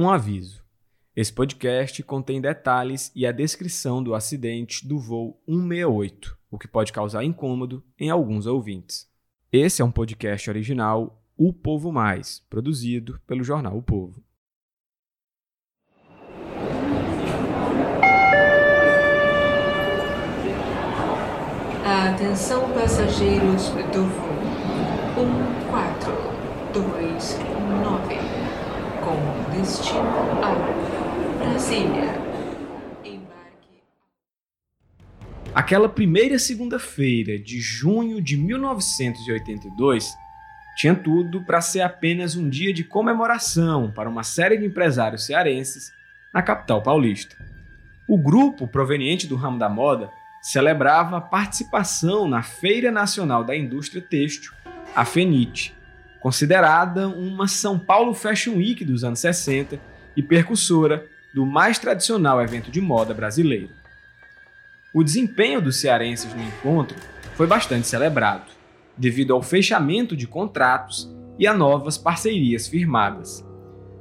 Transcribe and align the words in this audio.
Um 0.00 0.08
aviso: 0.08 0.64
esse 1.14 1.30
podcast 1.30 2.02
contém 2.04 2.40
detalhes 2.40 3.12
e 3.14 3.26
a 3.26 3.32
descrição 3.32 4.02
do 4.02 4.14
acidente 4.14 4.88
do 4.88 4.98
voo 4.98 5.38
168, 5.46 6.38
o 6.50 6.58
que 6.58 6.66
pode 6.66 6.90
causar 6.90 7.22
incômodo 7.22 7.84
em 7.98 8.08
alguns 8.08 8.46
ouvintes. 8.46 9.06
Esse 9.52 9.82
é 9.82 9.84
um 9.84 9.90
podcast 9.90 10.48
original 10.48 11.22
O 11.36 11.52
Povo 11.52 11.92
Mais, 11.92 12.42
produzido 12.48 13.20
pelo 13.26 13.44
jornal 13.44 13.76
O 13.76 13.82
Povo. 13.82 14.24
Atenção 21.84 22.72
passageiros 22.72 23.68
do 23.92 24.04
voo 24.06 24.32
1429 26.72 28.39
com 29.10 29.50
destino 29.50 30.00
a 30.42 30.54
Brasília. 31.38 32.14
Embarque. 33.04 33.82
Aquela 35.52 35.88
primeira 35.88 36.38
segunda-feira 36.38 37.38
de 37.38 37.60
junho 37.60 38.22
de 38.22 38.36
1982 38.36 40.14
tinha 40.76 40.94
tudo 40.94 41.44
para 41.44 41.60
ser 41.60 41.80
apenas 41.80 42.36
um 42.36 42.48
dia 42.48 42.72
de 42.72 42.84
comemoração 42.84 43.90
para 43.90 44.08
uma 44.08 44.22
série 44.22 44.56
de 44.56 44.66
empresários 44.66 45.26
cearenses 45.26 45.90
na 46.32 46.42
capital 46.42 46.80
paulista. 46.80 47.36
O 48.08 48.16
grupo, 48.16 48.68
proveniente 48.68 49.26
do 49.26 49.36
ramo 49.36 49.58
da 49.58 49.68
moda, 49.68 50.10
celebrava 50.40 51.18
a 51.18 51.20
participação 51.20 52.28
na 52.28 52.42
Feira 52.42 52.90
Nacional 52.90 53.44
da 53.44 53.56
Indústria 53.56 54.00
Têxtil, 54.00 54.52
a 54.94 55.04
FENIT, 55.04 55.74
considerada 56.20 57.08
uma 57.08 57.48
São 57.48 57.78
Paulo 57.78 58.14
Fashion 58.14 58.56
Week 58.56 58.84
dos 58.84 59.02
anos 59.02 59.18
60 59.20 59.80
e 60.16 60.22
percussora 60.22 61.06
do 61.34 61.46
mais 61.46 61.78
tradicional 61.78 62.42
evento 62.42 62.70
de 62.70 62.80
moda 62.80 63.14
brasileiro. 63.14 63.70
O 64.92 65.02
desempenho 65.02 65.62
dos 65.62 65.80
cearenses 65.80 66.34
no 66.34 66.42
encontro 66.42 66.96
foi 67.34 67.46
bastante 67.46 67.86
celebrado, 67.86 68.50
devido 68.96 69.32
ao 69.32 69.42
fechamento 69.42 70.16
de 70.16 70.26
contratos 70.26 71.10
e 71.38 71.46
a 71.46 71.54
novas 71.54 71.96
parcerias 71.96 72.68
firmadas. 72.68 73.46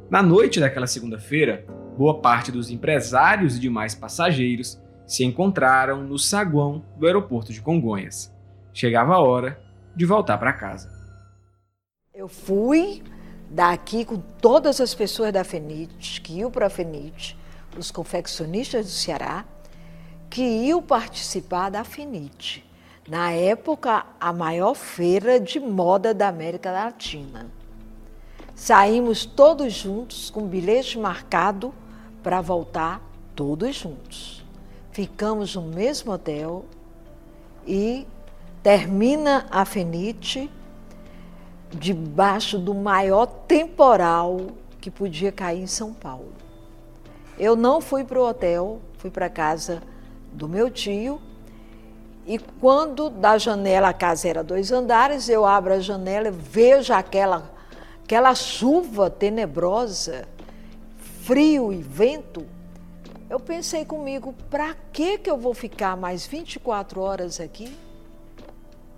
Na 0.09 0.21
noite 0.23 0.59
daquela 0.59 0.87
segunda-feira, 0.87 1.63
boa 1.97 2.19
parte 2.19 2.51
dos 2.51 2.69
empresários 2.71 3.55
e 3.55 3.59
demais 3.59 3.93
passageiros 3.93 4.81
se 5.05 5.23
encontraram 5.23 6.03
no 6.03 6.17
saguão 6.17 6.83
do 6.97 7.05
aeroporto 7.05 7.53
de 7.53 7.61
Congonhas. 7.61 8.35
Chegava 8.73 9.13
a 9.13 9.19
hora 9.19 9.59
de 9.95 10.05
voltar 10.05 10.37
para 10.37 10.53
casa. 10.53 10.98
Eu 12.19 12.27
fui 12.27 13.01
daqui 13.49 14.03
com 14.03 14.17
todas 14.41 14.81
as 14.81 14.93
pessoas 14.93 15.31
da 15.31 15.45
FENIT, 15.45 16.19
que 16.19 16.33
iam 16.33 16.51
para 16.51 16.67
a 16.67 16.69
FENIT, 16.69 17.37
os 17.77 17.91
confeccionistas 17.91 18.87
do 18.87 18.91
Ceará, 18.91 19.45
que 20.29 20.41
iam 20.41 20.81
participar 20.81 21.69
da 21.69 21.85
FENIT. 21.85 22.61
Na 23.07 23.31
época, 23.31 24.05
a 24.19 24.33
maior 24.33 24.73
feira 24.75 25.39
de 25.39 25.61
moda 25.61 26.13
da 26.13 26.27
América 26.27 26.73
Latina. 26.73 27.49
Saímos 28.53 29.25
todos 29.25 29.71
juntos 29.71 30.29
com 30.29 30.45
bilhete 30.45 30.99
marcado 30.99 31.73
para 32.21 32.41
voltar 32.41 33.01
todos 33.33 33.73
juntos 33.77 34.43
ficamos 34.91 35.55
no 35.55 35.61
mesmo 35.61 36.11
hotel 36.11 36.65
e 37.65 38.05
termina 38.61 39.47
a 39.49 39.63
Fenite 39.63 40.51
debaixo 41.71 42.57
do 42.57 42.73
maior 42.73 43.25
temporal 43.25 44.47
que 44.81 44.89
podia 44.89 45.31
cair 45.31 45.61
em 45.61 45.67
São 45.67 45.93
Paulo. 45.93 46.33
Eu 47.37 47.55
não 47.55 47.79
fui 47.79 48.03
para 48.03 48.19
o 48.19 48.27
hotel, 48.27 48.81
fui 48.97 49.09
para 49.09 49.27
a 49.27 49.29
casa 49.29 49.81
do 50.31 50.47
meu 50.47 50.69
tio 50.69 51.21
e 52.25 52.37
quando 52.37 53.09
da 53.09 53.37
janela, 53.37 53.89
a 53.89 53.93
casa 53.93 54.27
era 54.27 54.43
dois 54.43 54.71
andares, 54.71 55.29
eu 55.29 55.45
abro 55.45 55.73
a 55.73 55.79
janela 55.79 56.29
vejo 56.31 56.93
aquela, 56.93 57.49
aquela 58.03 58.35
chuva 58.35 59.09
tenebrosa, 59.09 60.27
frio 61.23 61.73
e 61.73 61.81
vento 61.81 62.45
eu 63.29 63.39
pensei 63.39 63.85
comigo, 63.85 64.33
para 64.49 64.75
que 64.91 65.19
que 65.19 65.29
eu 65.29 65.37
vou 65.37 65.53
ficar 65.53 65.95
mais 65.95 66.25
24 66.25 66.99
horas 66.99 67.39
aqui? 67.39 67.77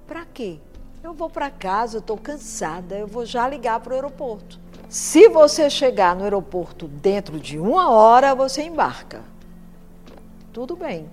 Para 0.08 0.26
quê? 0.26 0.58
Eu 1.04 1.16
vou 1.16 1.30
para 1.32 1.50
casa, 1.50 1.98
estou 1.98 2.16
cansada, 2.16 2.96
eu 2.96 3.08
vou 3.08 3.26
já 3.26 3.48
ligar 3.48 3.80
para 3.80 3.92
o 3.92 3.96
aeroporto. 3.96 4.60
Se 4.88 5.28
você 5.30 5.68
chegar 5.68 6.16
no 6.16 6.24
aeroporto 6.24 6.88
dentro 6.88 7.40
de 7.40 7.58
uma 7.58 7.90
hora, 7.90 8.36
você 8.36 8.62
embarca. 8.62 9.24
Tudo 10.54 10.76
bem. 10.76 11.10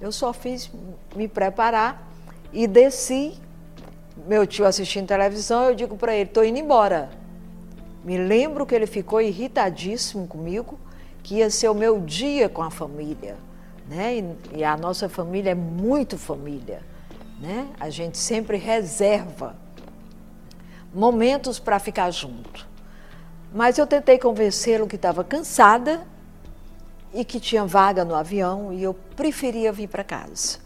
Eu 0.00 0.10
só 0.10 0.32
fiz 0.32 0.68
me 1.14 1.28
preparar 1.28 2.10
e 2.52 2.66
desci. 2.66 3.38
Meu 4.26 4.44
tio 4.44 4.66
assistindo 4.66 5.06
televisão, 5.06 5.66
eu 5.66 5.74
digo 5.74 5.96
para 5.96 6.14
ele: 6.14 6.28
estou 6.28 6.44
indo 6.44 6.58
embora. 6.58 7.08
Me 8.02 8.18
lembro 8.18 8.66
que 8.66 8.74
ele 8.74 8.86
ficou 8.86 9.20
irritadíssimo 9.20 10.26
comigo 10.26 10.80
que 11.22 11.36
ia 11.36 11.50
ser 11.50 11.68
o 11.68 11.74
meu 11.74 12.00
dia 12.00 12.48
com 12.48 12.62
a 12.62 12.70
família. 12.70 13.36
Né? 13.88 14.16
E, 14.16 14.58
e 14.58 14.64
a 14.64 14.76
nossa 14.76 15.08
família 15.08 15.50
é 15.50 15.54
muito 15.54 16.18
família. 16.18 16.82
Né? 17.38 17.68
A 17.78 17.88
gente 17.88 18.18
sempre 18.18 18.56
reserva 18.56 19.56
momentos 20.92 21.58
para 21.58 21.78
ficar 21.78 22.10
junto. 22.10 22.66
Mas 23.52 23.78
eu 23.78 23.86
tentei 23.86 24.18
convencê-lo 24.18 24.86
que 24.86 24.96
estava 24.96 25.22
cansada 25.24 26.06
e 27.14 27.24
que 27.24 27.40
tinha 27.40 27.64
vaga 27.64 28.04
no 28.04 28.14
avião 28.14 28.72
e 28.72 28.82
eu 28.82 28.94
preferia 29.16 29.72
vir 29.72 29.88
para 29.88 30.04
casa. 30.04 30.58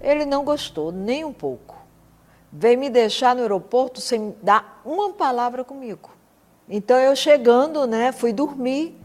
Ele 0.00 0.24
não 0.24 0.44
gostou 0.44 0.92
nem 0.92 1.24
um 1.24 1.32
pouco. 1.32 1.76
Veio 2.52 2.78
me 2.78 2.88
deixar 2.88 3.34
no 3.34 3.42
aeroporto 3.42 4.00
sem 4.00 4.36
dar 4.42 4.80
uma 4.84 5.12
palavra 5.12 5.64
comigo. 5.64 6.10
Então 6.68 6.98
eu 6.98 7.16
chegando, 7.16 7.86
né, 7.86 8.12
fui 8.12 8.32
dormir 8.32 8.96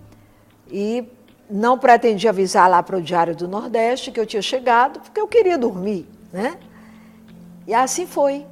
e 0.70 1.04
não 1.50 1.80
pretendi 1.80 2.28
avisar 2.28 2.70
lá 2.70 2.84
para 2.84 2.98
o 2.98 3.02
Diário 3.02 3.36
do 3.36 3.48
Nordeste 3.48 4.12
que 4.12 4.20
eu 4.20 4.26
tinha 4.26 4.42
chegado, 4.42 5.00
porque 5.00 5.20
eu 5.20 5.28
queria 5.28 5.58
dormir, 5.58 6.08
né? 6.31 6.60
E 7.69 7.74
assim 7.75 8.07
foi. 8.07 8.47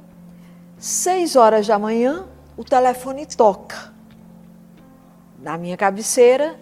Seis 0.78 1.34
horas 1.34 1.66
da 1.66 1.76
manhã, 1.76 2.28
o 2.56 2.62
telefone 2.62 3.26
toca. 3.26 3.92
Na 5.40 5.58
minha 5.58 5.76
cabeceira, 5.76 6.54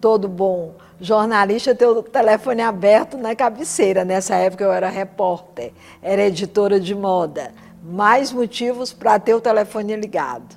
todo 0.00 0.28
bom 0.28 0.76
jornalista 1.00 1.74
tem 1.74 1.88
o 1.88 2.00
telefone 2.00 2.62
aberto 2.62 3.16
na 3.16 3.34
cabeceira. 3.34 4.04
Nessa 4.04 4.36
época 4.36 4.62
eu 4.62 4.70
era 4.70 4.88
repórter, 4.88 5.72
era 6.00 6.22
editora 6.22 6.78
de 6.78 6.94
moda. 6.94 7.52
Mais 7.82 8.30
motivos 8.30 8.92
para 8.92 9.18
ter 9.18 9.34
o 9.34 9.40
telefone 9.40 9.96
ligado. 9.96 10.54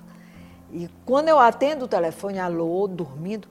E 0.72 0.88
quando 1.08 1.30
eu 1.30 1.40
atendo 1.40 1.86
o 1.86 1.88
telefone, 1.88 2.38
alô, 2.38 2.88
dormindo, 2.88 3.48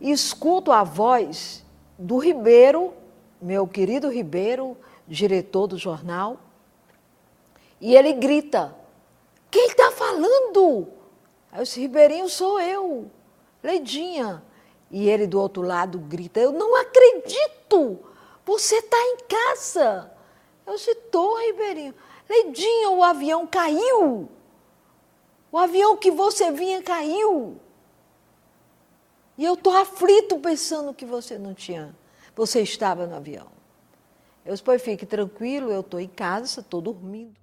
escuto 0.00 0.70
a 0.70 0.84
voz 0.84 1.66
do 1.98 2.18
Ribeiro, 2.18 2.92
meu 3.42 3.66
querido 3.66 4.08
Ribeiro, 4.08 4.76
diretor 5.08 5.66
do 5.66 5.76
jornal, 5.76 6.45
e 7.80 7.94
ele 7.94 8.12
grita: 8.14 8.74
Quem 9.50 9.66
está 9.66 9.90
falando? 9.90 10.88
Aí 11.52 11.60
eu 11.60 11.64
disse: 11.64 11.80
Ribeirinho 11.80 12.28
sou 12.28 12.60
eu, 12.60 13.10
Leidinha. 13.62 14.42
E 14.90 15.08
ele 15.08 15.26
do 15.26 15.40
outro 15.40 15.62
lado 15.62 15.98
grita: 15.98 16.40
Eu 16.40 16.52
não 16.52 16.76
acredito! 16.76 17.98
Você 18.44 18.76
está 18.76 18.96
em 18.96 19.16
casa. 19.28 20.12
Eu 20.66 20.74
disse: 20.74 20.90
Estou, 20.90 21.38
Ribeirinho. 21.38 21.94
Leidinha, 22.28 22.90
o 22.90 23.02
avião 23.02 23.46
caiu. 23.46 24.28
O 25.50 25.58
avião 25.58 25.96
que 25.96 26.10
você 26.10 26.50
vinha 26.50 26.82
caiu. 26.82 27.60
E 29.38 29.44
eu 29.44 29.54
estou 29.54 29.76
aflito 29.76 30.38
pensando 30.38 30.94
que 30.94 31.04
você 31.04 31.38
não 31.38 31.52
tinha, 31.52 31.94
você 32.34 32.62
estava 32.62 33.06
no 33.06 33.16
avião. 33.16 33.46
Eu 34.44 34.52
disse, 34.52 34.62
pois 34.62 34.80
fique 34.80 35.04
tranquilo, 35.04 35.70
eu 35.70 35.80
estou 35.80 36.00
em 36.00 36.08
casa, 36.08 36.60
estou 36.60 36.80
dormindo. 36.80 37.34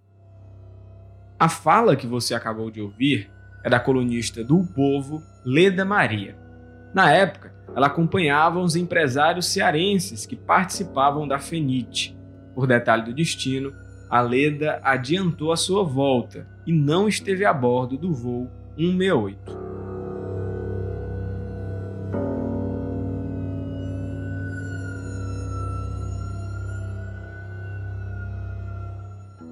A 1.39 1.49
fala 1.49 1.95
que 1.95 2.07
você 2.07 2.33
acabou 2.33 2.69
de 2.69 2.81
ouvir 2.81 3.29
é 3.63 3.69
da 3.69 3.79
colunista 3.79 4.43
do 4.43 4.63
Povo, 4.63 5.23
Leda 5.45 5.83
Maria. 5.83 6.37
Na 6.93 7.11
época, 7.11 7.53
ela 7.75 7.87
acompanhava 7.87 8.59
os 8.59 8.75
empresários 8.75 9.47
cearenses 9.47 10.25
que 10.25 10.35
participavam 10.35 11.27
da 11.27 11.39
FENIT. 11.39 12.15
Por 12.53 12.67
detalhe 12.67 13.03
do 13.03 13.13
destino, 13.13 13.73
a 14.09 14.21
Leda 14.21 14.79
adiantou 14.83 15.51
a 15.51 15.57
sua 15.57 15.83
volta 15.83 16.47
e 16.67 16.71
não 16.71 17.07
esteve 17.07 17.45
a 17.45 17.53
bordo 17.53 17.97
do 17.97 18.13
voo 18.13 18.49
168. 18.77 19.62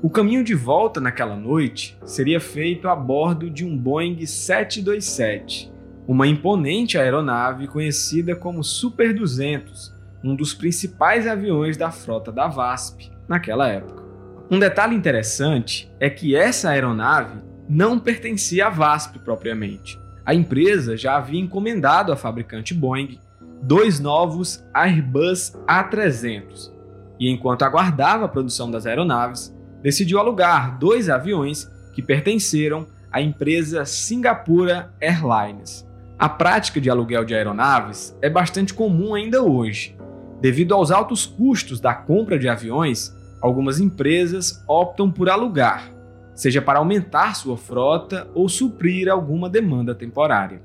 O 0.03 0.09
caminho 0.09 0.43
de 0.43 0.55
volta 0.55 0.99
naquela 0.99 1.35
noite 1.35 1.95
seria 2.03 2.39
feito 2.39 2.87
a 2.87 2.95
bordo 2.95 3.51
de 3.51 3.63
um 3.63 3.77
Boeing 3.77 4.25
727, 4.25 5.71
uma 6.07 6.25
imponente 6.25 6.97
aeronave 6.97 7.67
conhecida 7.67 8.35
como 8.35 8.63
Super 8.63 9.13
200, 9.13 9.93
um 10.23 10.35
dos 10.35 10.55
principais 10.55 11.27
aviões 11.27 11.77
da 11.77 11.91
frota 11.91 12.31
da 12.31 12.47
VASP 12.47 13.11
naquela 13.27 13.67
época. 13.67 14.01
Um 14.49 14.57
detalhe 14.57 14.95
interessante 14.95 15.93
é 15.99 16.09
que 16.09 16.35
essa 16.35 16.71
aeronave 16.71 17.39
não 17.69 17.99
pertencia 17.99 18.65
à 18.65 18.69
VASP 18.71 19.19
propriamente. 19.19 19.99
A 20.25 20.33
empresa 20.33 20.97
já 20.97 21.17
havia 21.17 21.39
encomendado 21.39 22.11
à 22.11 22.15
fabricante 22.15 22.73
Boeing 22.73 23.19
dois 23.61 23.99
novos 23.99 24.65
Airbus 24.73 25.55
A300 25.67 26.71
e, 27.19 27.29
enquanto 27.29 27.61
aguardava 27.61 28.25
a 28.25 28.27
produção 28.27 28.71
das 28.71 28.87
aeronaves, 28.87 29.55
decidiu 29.81 30.19
alugar 30.19 30.77
dois 30.77 31.09
aviões 31.09 31.69
que 31.93 32.01
pertenceram 32.01 32.87
à 33.11 33.21
empresa 33.21 33.85
Singapura 33.85 34.93
Airlines. 34.99 35.87
A 36.17 36.29
prática 36.29 36.79
de 36.79 36.89
aluguel 36.89 37.25
de 37.25 37.33
aeronaves 37.33 38.15
é 38.21 38.29
bastante 38.29 38.73
comum 38.73 39.15
ainda 39.15 39.41
hoje. 39.41 39.97
Devido 40.39 40.73
aos 40.73 40.91
altos 40.91 41.25
custos 41.25 41.79
da 41.79 41.93
compra 41.93 42.37
de 42.37 42.47
aviões, 42.47 43.15
algumas 43.41 43.79
empresas 43.79 44.63
optam 44.67 45.11
por 45.11 45.29
alugar, 45.29 45.91
seja 46.33 46.61
para 46.61 46.79
aumentar 46.79 47.35
sua 47.35 47.57
frota 47.57 48.27
ou 48.33 48.47
suprir 48.47 49.09
alguma 49.09 49.49
demanda 49.49 49.93
temporária. 49.95 50.61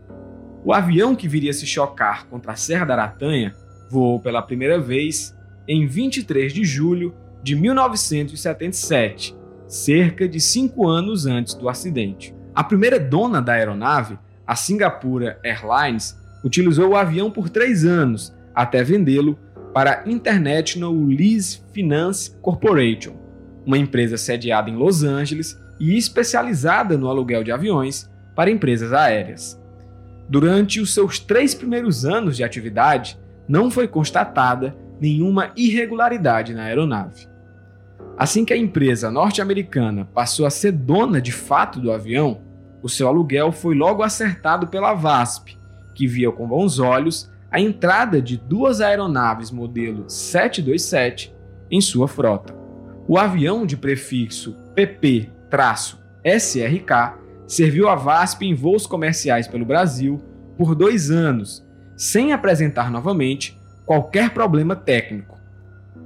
O 0.64 0.72
avião 0.72 1.14
que 1.14 1.28
viria 1.28 1.52
se 1.52 1.66
chocar 1.66 2.26
contra 2.26 2.52
a 2.52 2.56
Serra 2.56 2.84
da 2.84 2.94
Aratanha 2.94 3.54
voou 3.90 4.20
pela 4.20 4.42
primeira 4.42 4.78
vez 4.78 5.36
em 5.68 5.86
23 5.86 6.52
de 6.52 6.64
julho 6.64 7.14
de 7.46 7.54
1977, 7.54 9.37
cerca 9.69 10.28
de 10.28 10.40
cinco 10.40 10.88
anos 10.88 11.26
antes 11.26 11.54
do 11.54 11.69
acidente. 11.69 12.34
A 12.52 12.64
primeira 12.64 12.98
dona 12.98 13.40
da 13.40 13.52
aeronave, 13.52 14.19
a 14.44 14.56
Singapura 14.56 15.38
Airlines, 15.44 16.19
utilizou 16.43 16.88
o 16.88 16.96
avião 16.96 17.31
por 17.31 17.48
três 17.48 17.84
anos 17.84 18.34
até 18.52 18.82
vendê-lo 18.82 19.38
para 19.72 20.02
a 20.02 20.10
International 20.10 20.93
Lease 20.93 21.62
Finance 21.72 22.37
Corporation, 22.43 23.14
uma 23.64 23.78
empresa 23.78 24.16
sediada 24.16 24.69
em 24.69 24.75
Los 24.75 25.04
Angeles 25.04 25.56
e 25.78 25.96
especializada 25.96 26.99
no 26.99 27.08
aluguel 27.08 27.44
de 27.44 27.52
aviões 27.52 28.10
para 28.34 28.50
empresas 28.50 28.92
aéreas. 28.92 29.56
Durante 30.28 30.81
os 30.81 30.92
seus 30.92 31.20
três 31.20 31.54
primeiros 31.54 32.04
anos 32.04 32.37
de 32.37 32.42
atividade, 32.42 33.16
não 33.46 33.70
foi 33.70 33.87
constatada 33.87 34.76
nenhuma 35.00 35.52
irregularidade 35.56 36.52
na 36.52 36.64
aeronave. 36.64 37.35
Assim 38.18 38.46
que 38.46 38.52
a 38.54 38.56
empresa 38.56 39.10
norte-americana 39.10 40.08
passou 40.14 40.46
a 40.46 40.50
ser 40.50 40.72
dona 40.72 41.20
de 41.20 41.32
fato 41.32 41.78
do 41.78 41.92
avião, 41.92 42.40
o 42.82 42.88
seu 42.88 43.08
aluguel 43.08 43.52
foi 43.52 43.74
logo 43.74 44.02
acertado 44.02 44.68
pela 44.68 44.94
VASP, 44.94 45.58
que 45.94 46.06
via 46.06 46.32
com 46.32 46.46
bons 46.46 46.78
olhos 46.78 47.30
a 47.50 47.60
entrada 47.60 48.22
de 48.22 48.38
duas 48.38 48.80
aeronaves 48.80 49.50
modelo 49.50 50.08
727 50.08 51.34
em 51.70 51.80
sua 51.80 52.08
frota. 52.08 52.54
O 53.06 53.18
avião 53.18 53.66
de 53.66 53.76
prefixo 53.76 54.56
PP-SRK 54.74 55.30
serviu 57.46 57.88
a 57.88 57.94
VASP 57.94 58.46
em 58.46 58.54
voos 58.54 58.86
comerciais 58.86 59.46
pelo 59.46 59.66
Brasil 59.66 60.22
por 60.56 60.74
dois 60.74 61.10
anos, 61.10 61.66
sem 61.96 62.32
apresentar 62.32 62.90
novamente 62.90 63.60
qualquer 63.84 64.30
problema 64.30 64.74
técnico. 64.74 65.35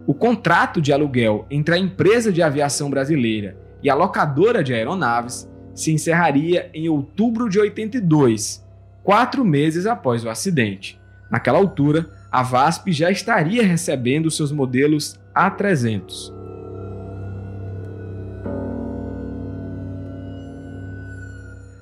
O 0.06 0.14
contrato 0.14 0.81
de 0.81 0.93
aluguel 0.93 1.47
entre 1.50 1.75
a 1.75 1.79
empresa 1.79 2.32
de 2.32 2.43
aviação 2.43 2.91
brasileira 2.91 3.56
e 3.82 3.91
a 3.91 3.94
locadora 3.94 4.64
de 4.64 4.73
aeronaves 4.73 5.49
se 5.75 5.93
encerraria 5.93 6.70
em 6.75 6.88
outubro 6.88 7.49
de 7.49 7.58
82, 7.58 8.67
quatro 9.02 9.44
meses 9.44 9.87
após 9.87 10.25
o 10.25 10.31
acidente. 10.31 11.00
Naquela 11.31 11.58
altura, 11.58 12.11
a 12.31 12.43
VASP 12.43 12.93
já 12.93 13.11
estaria 13.11 13.62
recebendo 13.62 14.31
seus 14.31 14.50
modelos 14.52 15.19
A300. 15.35 16.32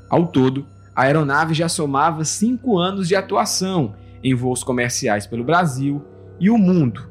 Ao 0.08 0.26
todo, 0.26 0.66
a 0.94 1.02
aeronave 1.02 1.54
já 1.54 1.68
somava 1.68 2.24
cinco 2.24 2.78
anos 2.78 3.06
de 3.06 3.14
atuação 3.14 3.94
em 4.22 4.34
voos 4.34 4.64
comerciais 4.64 5.26
pelo 5.26 5.44
Brasil 5.44 6.04
e 6.40 6.50
o 6.50 6.58
mundo, 6.58 7.08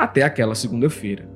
até 0.00 0.22
aquela 0.22 0.54
segunda-feira. 0.54 1.28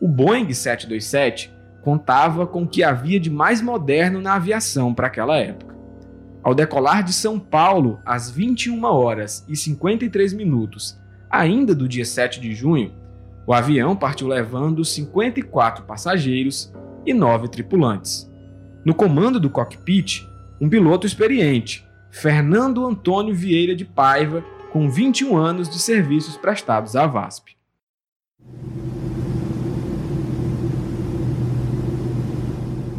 O 0.00 0.08
Boeing 0.08 0.52
727 0.52 1.54
contava 1.82 2.44
com 2.44 2.64
o 2.64 2.68
que 2.68 2.82
havia 2.82 3.20
de 3.20 3.30
mais 3.30 3.62
moderno 3.62 4.20
na 4.20 4.34
aviação 4.34 4.92
para 4.92 5.06
aquela 5.06 5.36
época. 5.36 5.76
Ao 6.42 6.52
decolar 6.52 7.04
de 7.04 7.12
São 7.12 7.38
Paulo 7.38 8.00
às 8.04 8.28
21 8.28 8.82
horas 8.84 9.44
e 9.48 9.56
53 9.56 10.32
minutos, 10.32 10.98
ainda 11.30 11.76
do 11.76 11.88
dia 11.88 12.04
7 12.04 12.40
de 12.40 12.52
junho, 12.52 12.92
o 13.46 13.54
avião 13.54 13.94
partiu 13.94 14.26
levando 14.26 14.84
54 14.84 15.84
passageiros 15.84 16.74
e 17.06 17.14
9 17.14 17.48
tripulantes. 17.48 18.28
No 18.84 18.94
comando 18.94 19.38
do 19.38 19.48
cockpit, 19.48 20.28
um 20.60 20.68
piloto 20.68 21.06
experiente, 21.06 21.86
Fernando 22.10 22.84
Antônio 22.84 23.32
Vieira 23.32 23.76
de 23.76 23.84
Paiva, 23.84 24.44
com 24.72 24.90
21 24.90 25.36
anos 25.36 25.70
de 25.70 25.78
serviços 25.78 26.36
prestados 26.36 26.96
à 26.96 27.06
VASP. 27.06 27.55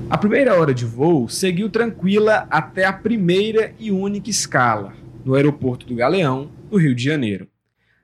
A 0.09 0.17
primeira 0.17 0.57
hora 0.57 0.73
de 0.73 0.85
voo 0.85 1.27
seguiu 1.27 1.69
tranquila 1.69 2.47
até 2.49 2.85
a 2.85 2.93
primeira 2.93 3.73
e 3.77 3.91
única 3.91 4.29
escala, 4.29 4.93
no 5.25 5.35
aeroporto 5.35 5.85
do 5.85 5.95
Galeão, 5.95 6.49
no 6.71 6.77
Rio 6.77 6.95
de 6.95 7.03
Janeiro. 7.03 7.47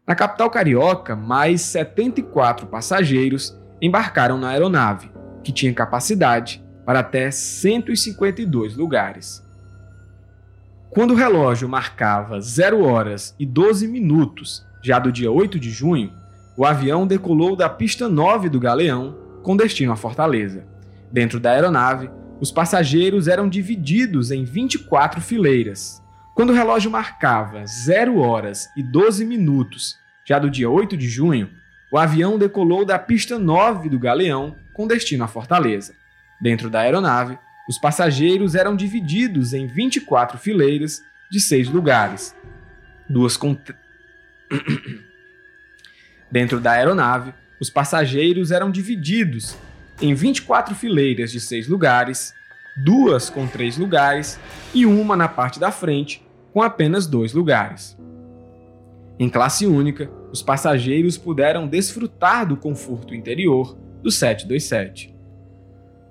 Na 0.05 0.13
capital 0.13 0.49
carioca, 0.49 1.15
mais 1.15 1.61
74 1.61 2.67
passageiros 2.67 3.57
embarcaram 3.81 4.37
na 4.37 4.49
aeronave, 4.49 5.09
que 5.45 5.53
tinha 5.53 5.73
capacidade 5.73 6.61
para 6.85 6.99
até 6.99 7.31
152 7.31 8.75
lugares. 8.75 9.41
Quando 10.89 11.11
o 11.11 11.17
relógio 11.17 11.69
marcava 11.69 12.41
0 12.41 12.83
horas 12.83 13.33
e 13.39 13.45
12 13.45 13.87
minutos, 13.87 14.65
já 14.83 14.99
do 14.99 15.11
dia 15.11 15.31
8 15.31 15.57
de 15.57 15.71
junho, 15.71 16.11
o 16.55 16.65
avião 16.65 17.07
decolou 17.07 17.55
da 17.55 17.67
pista 17.67 18.07
9 18.07 18.49
do 18.49 18.59
Galeão 18.59 19.17
com 19.41 19.57
destino 19.57 19.91
à 19.91 19.95
Fortaleza. 19.95 20.65
Dentro 21.11 21.39
da 21.39 21.51
aeronave, 21.51 22.09
os 22.39 22.51
passageiros 22.51 23.27
eram 23.27 23.49
divididos 23.49 24.31
em 24.31 24.43
24 24.43 25.21
fileiras. 25.21 26.01
Quando 26.35 26.51
o 26.51 26.53
relógio 26.53 26.91
marcava 26.91 27.65
0 27.65 28.19
horas 28.19 28.67
e 28.75 28.83
12 28.83 29.25
minutos, 29.25 29.95
já 30.25 30.39
do 30.39 30.49
dia 30.49 30.69
8 30.69 30.97
de 30.97 31.07
junho, 31.07 31.49
o 31.91 31.97
avião 31.97 32.37
decolou 32.37 32.85
da 32.85 32.97
pista 32.97 33.37
9 33.37 33.89
do 33.89 33.99
Galeão 33.99 34.55
com 34.73 34.87
destino 34.87 35.23
à 35.23 35.27
Fortaleza. 35.27 35.93
Dentro 36.41 36.69
da 36.69 36.79
aeronave, 36.79 37.37
os 37.69 37.77
passageiros 37.77 38.55
eram 38.55 38.75
divididos 38.75 39.53
em 39.53 39.67
24 39.67 40.37
fileiras 40.37 41.01
de 41.31 41.39
seis 41.39 41.69
lugares. 41.69 42.35
Duas 43.09 43.37
com. 43.37 43.55
Dentro 46.33 46.59
da 46.59 46.71
aeronave, 46.71 47.31
os 47.61 47.69
passageiros 47.69 48.49
eram 48.49 48.71
divididos 48.71 49.55
em 50.01 50.15
24 50.15 50.73
fileiras 50.73 51.31
de 51.31 51.39
seis 51.39 51.67
lugares, 51.67 52.33
duas 52.83 53.29
com 53.29 53.45
três 53.45 53.77
lugares 53.77 54.39
e 54.73 54.83
uma 54.83 55.15
na 55.15 55.27
parte 55.27 55.59
da 55.59 55.69
frente 55.69 56.25
com 56.51 56.63
apenas 56.63 57.05
dois 57.05 57.33
lugares. 57.33 57.95
Em 59.19 59.29
classe 59.29 59.67
única, 59.67 60.09
os 60.31 60.41
passageiros 60.41 61.19
puderam 61.19 61.67
desfrutar 61.67 62.47
do 62.47 62.57
conforto 62.57 63.13
interior 63.13 63.77
do 64.01 64.09
727. 64.09 65.15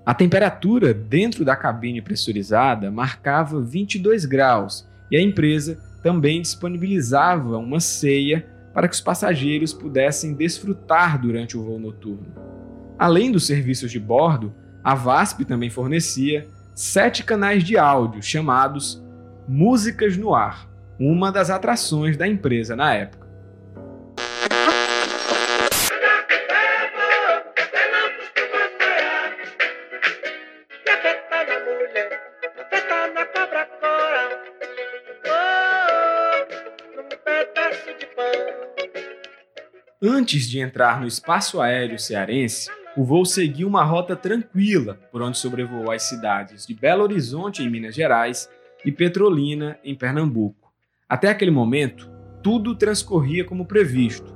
A 0.07 0.15
temperatura 0.15 0.95
dentro 0.95 1.45
da 1.45 1.57
cabine 1.57 2.01
pressurizada 2.01 2.93
marcava 2.93 3.61
22 3.61 4.25
graus 4.25 4.89
e 5.11 5.17
a 5.17 5.21
empresa 5.21 5.81
também 6.01 6.41
disponibilizava 6.41 7.59
uma 7.59 7.81
ceia 7.81 8.52
para 8.73 8.89
que 8.89 8.95
os 8.95 9.01
passageiros 9.01 9.73
pudessem 9.73 10.35
desfrutar 10.35 11.21
durante 11.21 11.57
o 11.57 11.63
voo 11.63 11.79
noturno. 11.79 12.33
Além 12.99 13.31
dos 13.31 13.47
serviços 13.47 13.91
de 13.91 13.99
bordo, 13.99 14.55
a 14.83 14.95
VASP 14.95 15.45
também 15.45 15.71
fornecia 15.71 16.47
sete 16.75 17.23
canais 17.25 17.63
de 17.63 17.77
áudio 17.77 18.23
chamados 18.23 19.03
Músicas 19.47 20.17
no 20.17 20.35
Ar, 20.35 20.69
uma 20.99 21.31
das 21.31 21.51
atrações 21.51 22.17
da 22.17 22.27
empresa 22.27 22.75
na 22.77 22.95
época. 22.95 23.22
Antes 40.23 40.49
de 40.49 40.61
entrar 40.61 41.01
no 41.01 41.07
espaço 41.09 41.61
aéreo 41.61 41.99
cearense, 41.99 42.71
o 42.97 43.03
voo 43.03 43.25
seguiu 43.25 43.67
uma 43.67 43.83
rota 43.83 44.15
tranquila 44.15 44.95
por 45.11 45.21
onde 45.21 45.37
sobrevoou 45.37 45.91
as 45.91 46.05
cidades 46.05 46.65
de 46.65 46.73
Belo 46.73 47.03
Horizonte, 47.03 47.61
em 47.61 47.69
Minas 47.69 47.93
Gerais, 47.93 48.49
e 48.85 48.93
Petrolina, 48.93 49.77
em 49.83 49.97
Pernambuco. 49.97 50.73
Até 51.09 51.29
aquele 51.29 51.51
momento, 51.51 52.09
tudo 52.41 52.77
transcorria 52.77 53.45
como 53.45 53.67
previsto. 53.67 54.33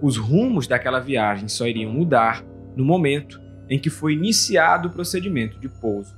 Os 0.00 0.16
rumos 0.16 0.66
daquela 0.66 1.00
viagem 1.00 1.48
só 1.48 1.66
iriam 1.66 1.92
mudar 1.92 2.42
no 2.74 2.82
momento 2.82 3.38
em 3.68 3.78
que 3.78 3.90
foi 3.90 4.14
iniciado 4.14 4.88
o 4.88 4.92
procedimento 4.92 5.60
de 5.60 5.68
pouso. 5.68 6.16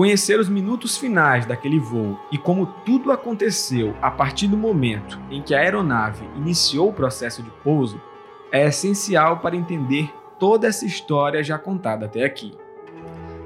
Conhecer 0.00 0.40
os 0.40 0.48
minutos 0.48 0.96
finais 0.96 1.44
daquele 1.44 1.78
voo 1.78 2.18
e 2.32 2.38
como 2.38 2.64
tudo 2.86 3.12
aconteceu 3.12 3.94
a 4.00 4.10
partir 4.10 4.46
do 4.46 4.56
momento 4.56 5.20
em 5.30 5.42
que 5.42 5.54
a 5.54 5.60
aeronave 5.60 6.24
iniciou 6.38 6.88
o 6.88 6.92
processo 6.94 7.42
de 7.42 7.50
pouso 7.62 8.00
é 8.50 8.66
essencial 8.66 9.40
para 9.40 9.54
entender 9.54 10.10
toda 10.38 10.66
essa 10.66 10.86
história 10.86 11.44
já 11.44 11.58
contada 11.58 12.06
até 12.06 12.24
aqui. 12.24 12.54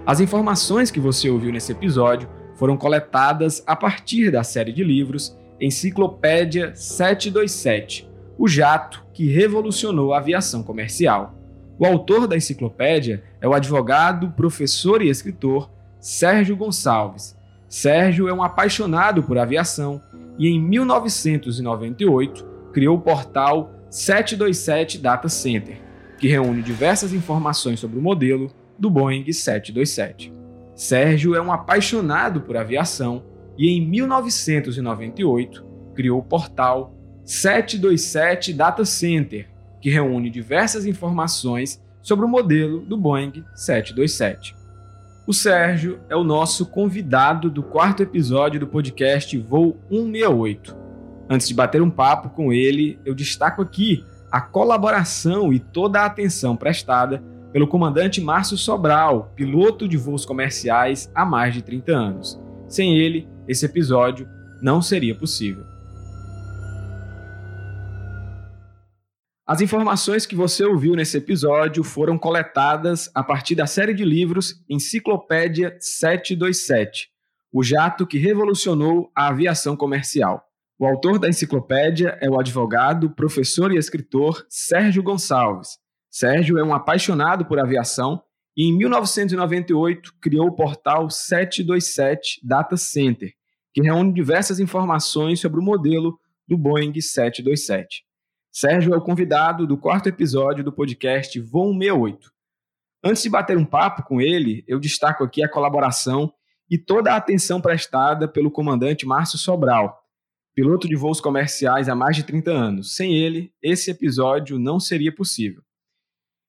As 0.07 0.21
informações 0.21 0.93
que 0.93 1.01
você 1.01 1.29
ouviu 1.29 1.51
nesse 1.51 1.73
episódio 1.73 2.29
foram 2.55 2.77
coletadas 2.77 3.61
a 3.67 3.75
partir 3.75 4.31
da 4.31 4.45
série 4.45 4.73
de 4.73 4.85
livros 4.85 5.37
Enciclopédia 5.61 6.73
727, 6.73 8.09
o 8.39 8.47
jato 8.47 9.05
que 9.13 9.27
revolucionou 9.27 10.15
a 10.15 10.19
aviação 10.19 10.63
comercial. 10.63 11.35
O 11.77 11.85
autor 11.85 12.29
da 12.29 12.37
enciclopédia 12.37 13.25
é 13.41 13.49
o 13.49 13.55
advogado, 13.55 14.31
professor 14.37 15.03
e 15.03 15.09
escritor 15.09 15.74
Sérgio 16.05 16.55
Gonçalves. 16.55 17.35
Sérgio 17.67 18.29
é 18.29 18.35
um 18.35 18.43
apaixonado 18.43 19.23
por 19.23 19.39
aviação 19.39 20.03
e 20.39 20.49
em 20.49 20.61
1998 20.61 22.45
criou 22.75 22.99
o 22.99 23.01
portal 23.01 23.73
727 23.89 24.99
Data 24.99 25.31
Center, 25.31 25.81
que 26.19 26.29
reúne 26.29 26.61
diversas 26.61 27.15
informações 27.15 27.81
sobre 27.81 27.99
o 27.99 28.03
modelo 28.03 28.51
do 28.79 28.91
Boeing 28.91 29.33
727. 29.33 30.31
Sérgio 30.75 31.35
é 31.35 31.41
um 31.41 31.51
apaixonado 31.51 32.43
por 32.43 32.59
aviação 32.59 33.25
e 33.57 33.71
em 33.71 33.89
1998 33.89 35.65
criou 35.95 36.19
o 36.19 36.23
portal 36.23 36.95
727 37.25 38.53
Data 38.53 38.85
Center, 38.85 39.49
que 39.81 39.89
reúne 39.89 40.29
diversas 40.29 40.85
informações 40.85 41.83
sobre 42.03 42.27
o 42.27 42.29
modelo 42.29 42.85
do 42.85 42.99
Boeing 42.99 43.43
727. 43.55 44.64
O 45.27 45.33
Sérgio 45.33 46.01
é 46.11 46.15
o 46.15 46.23
nosso 46.23 46.67
convidado 46.67 47.49
do 47.49 47.63
quarto 47.63 48.03
episódio 48.03 48.61
do 48.61 48.67
podcast 48.67 49.39
Voo 49.39 49.79
168. 49.89 50.77
Antes 51.31 51.49
de 51.49 51.55
bater 51.55 51.81
um 51.81 51.89
papo 51.89 52.29
com 52.29 52.53
ele, 52.53 52.99
eu 53.07 53.15
destaco 53.15 53.63
aqui 53.63 54.05
a 54.31 54.43
colaboração 54.43 55.51
e 55.51 55.59
toda 55.59 56.03
a 56.03 56.05
atenção 56.05 56.55
prestada 56.55 57.23
pelo 57.55 57.67
comandante 57.67 58.21
Márcio 58.21 58.59
Sobral, 58.59 59.33
piloto 59.35 59.89
de 59.89 59.97
voos 59.97 60.27
comerciais 60.27 61.11
há 61.15 61.25
mais 61.25 61.55
de 61.55 61.63
30 61.63 61.93
anos. 61.93 62.39
Sem 62.69 62.99
ele, 62.99 63.27
esse 63.49 63.65
episódio 63.65 64.29
não 64.61 64.83
seria 64.83 65.15
possível. 65.15 65.65
As 69.47 69.61
informações 69.61 70.25
que 70.25 70.35
você 70.35 70.65
ouviu 70.65 70.95
nesse 70.95 71.19
episódio 71.19 71.85
foram 71.85 72.17
coletadas 72.17 73.11
a 73.15 73.23
partir 73.23 73.55
da 73.55 73.67
série 73.67 73.93
de 73.93 74.03
livros 74.03 74.65
Enciclopédia 74.71 75.77
727, 75.79 77.11
o 77.53 77.63
jato 77.63 78.07
que 78.07 78.17
revolucionou 78.17 79.11
a 79.15 79.29
aviação 79.29 79.77
comercial. 79.77 80.43
O 80.79 80.87
autor 80.87 81.19
da 81.19 81.29
enciclopédia 81.29 82.17
é 82.23 82.31
o 82.31 82.41
advogado, 82.41 83.11
professor 83.11 83.71
e 83.71 83.77
escritor 83.77 84.47
Sérgio 84.49 85.03
Gonçalves. 85.03 85.77
Sérgio 86.11 86.57
é 86.57 86.65
um 86.65 86.73
apaixonado 86.73 87.45
por 87.45 87.61
aviação 87.61 88.23
e, 88.57 88.65
em 88.65 88.75
1998, 88.75 90.11
criou 90.23 90.47
o 90.47 90.57
portal 90.57 91.11
727 91.11 92.41
Data 92.43 92.79
Center, 92.79 93.31
que 93.75 93.83
reúne 93.83 94.15
diversas 94.15 94.59
informações 94.59 95.39
sobre 95.39 95.61
o 95.61 95.63
modelo 95.63 96.19
do 96.49 96.57
Boeing 96.57 96.99
727. 96.99 98.05
Sérgio 98.57 98.95
é 98.95 98.97
o 98.97 99.01
convidado 99.01 99.67
do 99.67 99.77
quarto 99.77 100.09
episódio 100.09 100.63
do 100.63 100.73
podcast 100.73 101.41
Voo 101.41 101.73
68. 101.73 102.31
Antes 103.03 103.25
de 103.25 103.29
bater 103.29 103.59
um 103.59 103.65
papo 103.65 104.05
com 104.05 104.21
ele, 104.21 104.63
eu 104.69 104.79
destaco 104.79 105.25
aqui 105.25 105.43
a 105.43 105.49
colaboração 105.49 106.33
e 106.71 106.79
toda 106.79 107.13
a 107.13 107.17
atenção 107.17 107.61
prestada 107.61 108.29
pelo 108.29 108.53
comandante 108.53 109.05
Márcio 109.05 109.39
Sobral, 109.39 110.01
piloto 110.55 110.87
de 110.87 110.95
voos 110.95 111.21
comerciais 111.21 111.89
há 111.89 111.97
mais 111.97 112.15
de 112.15 112.23
30 112.23 112.53
anos. 112.53 112.95
Sem 112.95 113.17
ele, 113.17 113.53
esse 113.61 113.91
episódio 113.91 114.57
não 114.57 114.79
seria 114.79 115.13
possível. 115.13 115.61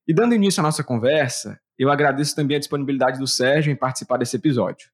E 0.07 0.13
dando 0.13 0.35
início 0.35 0.59
à 0.59 0.63
nossa 0.63 0.83
conversa, 0.83 1.59
eu 1.75 1.89
agradeço 1.89 2.35
também 2.35 2.57
a 2.57 2.59
disponibilidade 2.59 3.17
do 3.17 3.25
Sérgio 3.25 3.71
em 3.71 3.75
participar 3.75 4.17
desse 4.17 4.35
episódio. 4.35 4.91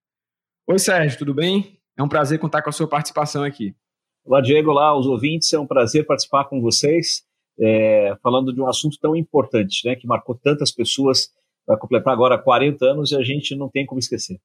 Oi, 0.65 0.80
Sérgio, 0.80 1.20
tudo 1.20 1.34
bem? 1.34 1.77
É 1.98 2.01
um 2.01 2.08
prazer 2.08 2.39
contar 2.39 2.62
com 2.62 2.70
a 2.70 2.74
sua 2.74 2.88
participação 2.88 3.44
aqui. 3.44 3.75
Olá, 4.24 4.40
Diego, 4.40 4.70
olá, 4.70 4.96
os 4.96 5.08
ouvintes, 5.08 5.51
é 5.51 5.60
um 5.60 5.66
prazer 5.66 6.06
participar 6.06 6.46
com 6.46 6.62
vocês, 6.62 7.24
é, 7.60 8.16
falando 8.22 8.54
de 8.54 8.62
um 8.62 8.68
assunto 8.68 8.96
tão 9.01 9.16
importante, 9.16 9.82
né, 9.84 9.96
que 9.96 10.06
marcou 10.06 10.36
tantas 10.36 10.72
pessoas, 10.72 11.30
vai 11.66 11.75
completar 11.75 12.13
agora 12.13 12.38
40 12.38 12.86
anos 12.86 13.12
e 13.12 13.16
a 13.16 13.24
gente 13.24 13.56
não 13.56 13.68
tem 13.68 13.84
como 13.84 13.98
esquecer. 13.98 14.40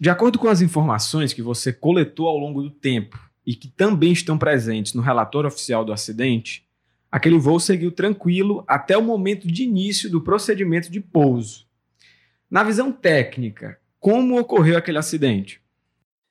De 0.00 0.10
acordo 0.10 0.36
com 0.36 0.48
as 0.48 0.60
informações 0.60 1.32
que 1.32 1.42
você 1.42 1.72
coletou 1.72 2.26
ao 2.26 2.36
longo 2.36 2.60
do 2.60 2.70
tempo 2.70 3.16
e 3.46 3.54
que 3.54 3.68
também 3.68 4.10
estão 4.10 4.36
presentes 4.36 4.94
no 4.94 5.02
relatório 5.02 5.46
oficial 5.46 5.84
do 5.84 5.92
acidente, 5.92 6.66
aquele 7.10 7.38
voo 7.38 7.60
seguiu 7.60 7.92
tranquilo 7.92 8.64
até 8.66 8.98
o 8.98 9.02
momento 9.02 9.46
de 9.46 9.62
início 9.62 10.10
do 10.10 10.20
procedimento 10.20 10.90
de 10.90 11.00
pouso. 11.00 11.68
Na 12.50 12.64
visão 12.64 12.90
técnica, 12.90 13.78
como 14.00 14.40
ocorreu 14.40 14.76
aquele 14.76 14.98
acidente? 14.98 15.62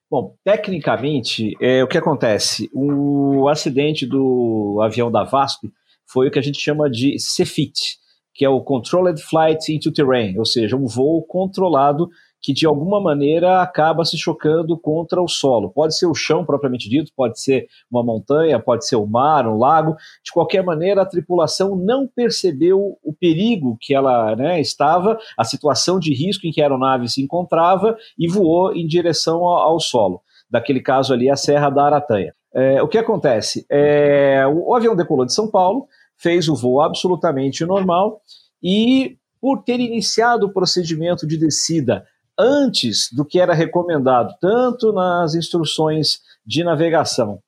Bom, 0.10 0.36
tecnicamente, 0.44 1.56
é, 1.62 1.84
o 1.84 1.88
que 1.88 1.98
acontece? 1.98 2.70
O 2.74 3.48
acidente 3.48 4.08
do 4.08 4.80
avião 4.82 5.12
da 5.12 5.24
VASP 5.24 5.72
foi 6.08 6.28
o 6.28 6.32
que 6.32 6.40
a 6.40 6.42
gente 6.42 6.60
chama 6.60 6.90
de 6.90 7.16
CFIT, 7.18 7.98
que 8.40 8.46
é 8.46 8.50
o 8.50 8.62
Controlled 8.62 9.22
Flight 9.22 9.70
into 9.70 9.92
Terrain, 9.92 10.40
ou 10.40 10.46
seja, 10.46 10.78
um 10.78 10.86
voo 10.86 11.22
controlado 11.24 12.10
que 12.42 12.54
de 12.54 12.66
alguma 12.66 13.02
maneira 13.02 13.62
acaba 13.62 14.06
se 14.06 14.18
chocando 14.18 14.80
contra 14.80 15.22
o 15.22 15.28
solo. 15.28 15.70
Pode 15.70 15.98
ser 15.98 16.06
o 16.06 16.16
chão 16.16 16.46
propriamente 16.46 16.88
dito, 16.88 17.12
pode 17.14 17.38
ser 17.38 17.68
uma 17.92 18.02
montanha, 18.02 18.58
pode 18.58 18.88
ser 18.88 18.96
o 18.96 19.06
mar, 19.06 19.46
um 19.46 19.58
lago. 19.58 19.94
De 20.24 20.32
qualquer 20.32 20.64
maneira, 20.64 21.02
a 21.02 21.06
tripulação 21.06 21.76
não 21.76 22.08
percebeu 22.08 22.98
o 23.04 23.12
perigo 23.12 23.78
que 23.78 23.94
ela 23.94 24.34
né, 24.38 24.62
estava, 24.62 25.20
a 25.38 25.44
situação 25.44 26.00
de 26.00 26.14
risco 26.14 26.48
em 26.48 26.52
que 26.52 26.62
a 26.62 26.64
aeronave 26.64 27.10
se 27.10 27.22
encontrava 27.22 27.98
e 28.18 28.26
voou 28.26 28.74
em 28.74 28.88
direção 28.88 29.44
ao, 29.44 29.72
ao 29.72 29.80
solo. 29.82 30.22
Daquele 30.50 30.80
caso 30.80 31.12
ali, 31.12 31.30
a 31.30 31.36
Serra 31.36 31.70
da 31.70 31.84
Aratanha. 31.84 32.34
É, 32.56 32.82
o 32.82 32.88
que 32.88 32.98
acontece? 32.98 33.66
É, 33.70 34.48
o, 34.48 34.70
o 34.70 34.76
avião 34.76 34.96
decolou 34.96 35.26
de 35.26 35.34
São 35.34 35.52
Paulo, 35.52 35.90
fez 36.20 36.48
o 36.48 36.56
voo 36.56 36.82
absolutamente 36.82 37.66
normal 37.66 38.22
e, 38.62 39.18
por 39.42 39.64
ter 39.64 39.80
iniciado 39.80 40.48
o 40.48 40.54
procedimento 40.54 41.26
de 41.26 41.38
descida 41.38 42.06
antes 42.38 43.10
do 43.12 43.26
que 43.26 43.40
era 43.40 43.54
recomendado, 43.54 44.36
tanto 44.40 44.94
nas 44.94 45.36
instruções 45.36 46.20
de 46.46 46.64
navegação 46.64 47.42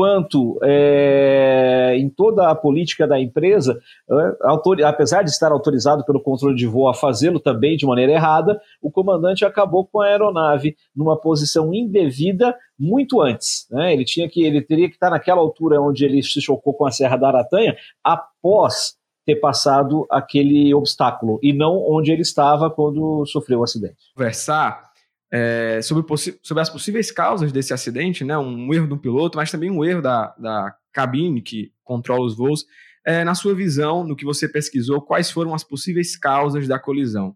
quanto 0.00 0.58
é, 0.62 1.94
em 1.98 2.08
toda 2.08 2.48
a 2.48 2.54
política 2.54 3.06
da 3.06 3.20
empresa, 3.20 3.78
é, 4.10 4.82
apesar 4.86 5.22
de 5.22 5.28
estar 5.28 5.52
autorizado 5.52 6.06
pelo 6.06 6.22
controle 6.22 6.56
de 6.56 6.66
voo 6.66 6.88
a 6.88 6.94
fazê-lo 6.94 7.38
também 7.38 7.76
de 7.76 7.84
maneira 7.84 8.12
errada, 8.12 8.58
o 8.80 8.90
comandante 8.90 9.44
acabou 9.44 9.86
com 9.86 10.00
a 10.00 10.06
aeronave 10.06 10.74
numa 10.96 11.20
posição 11.20 11.74
indevida 11.74 12.56
muito 12.78 13.20
antes. 13.20 13.66
Né? 13.70 13.92
Ele 13.92 14.06
tinha 14.06 14.26
que, 14.26 14.42
ele 14.42 14.62
teria 14.62 14.88
que 14.88 14.94
estar 14.94 15.10
naquela 15.10 15.42
altura 15.42 15.78
onde 15.78 16.02
ele 16.02 16.22
se 16.22 16.40
chocou 16.40 16.72
com 16.72 16.86
a 16.86 16.90
Serra 16.90 17.18
da 17.18 17.28
Aratanha 17.28 17.76
após 18.02 18.94
ter 19.26 19.36
passado 19.36 20.06
aquele 20.10 20.72
obstáculo 20.72 21.38
e 21.42 21.52
não 21.52 21.76
onde 21.76 22.10
ele 22.10 22.22
estava 22.22 22.70
quando 22.70 23.26
sofreu 23.26 23.60
o 23.60 23.64
acidente. 23.64 23.98
Conversar 24.16 24.89
é, 25.32 25.80
sobre, 25.82 26.04
sobre, 26.42 26.60
as 26.60 26.68
possíveis 26.68 27.10
causas 27.10 27.52
desse 27.52 27.72
acidente, 27.72 28.24
né, 28.24 28.36
um 28.36 28.72
erro 28.74 28.86
do 28.86 28.98
piloto, 28.98 29.38
mas 29.38 29.50
também 29.50 29.70
um 29.70 29.84
erro 29.84 30.02
da, 30.02 30.34
da 30.38 30.74
cabine 30.92 31.40
que 31.40 31.72
controla 31.84 32.24
os 32.24 32.36
voos. 32.36 32.64
É, 33.06 33.24
na 33.24 33.34
sua 33.34 33.54
visão, 33.54 34.04
no 34.04 34.16
que 34.16 34.24
você 34.24 34.48
pesquisou, 34.48 35.00
quais 35.00 35.30
foram 35.30 35.54
as 35.54 35.64
possíveis 35.64 36.16
causas 36.16 36.68
da 36.68 36.78
colisão? 36.78 37.34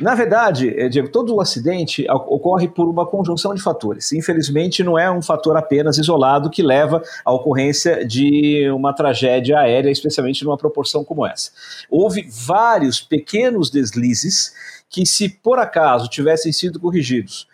Na 0.00 0.14
verdade, 0.14 0.74
eh, 0.74 0.88
Diego, 0.88 1.10
todo 1.10 1.34
o 1.34 1.40
acidente 1.42 2.06
ocorre 2.08 2.66
por 2.66 2.88
uma 2.88 3.04
conjunção 3.04 3.54
de 3.54 3.60
fatores. 3.60 4.12
Infelizmente, 4.12 4.82
não 4.82 4.98
é 4.98 5.10
um 5.10 5.20
fator 5.20 5.56
apenas 5.58 5.98
isolado 5.98 6.48
que 6.48 6.62
leva 6.62 7.02
à 7.22 7.30
ocorrência 7.30 8.04
de 8.06 8.70
uma 8.70 8.94
tragédia 8.94 9.58
aérea, 9.58 9.90
especialmente 9.90 10.42
numa 10.42 10.56
proporção 10.56 11.04
como 11.04 11.26
essa. 11.26 11.50
Houve 11.90 12.26
vários 12.30 13.00
pequenos 13.00 13.68
deslizes 13.68 14.54
que, 14.88 15.04
se 15.04 15.28
por 15.28 15.58
acaso 15.58 16.08
tivessem 16.08 16.50
sido 16.50 16.80
corrigidos 16.80 17.49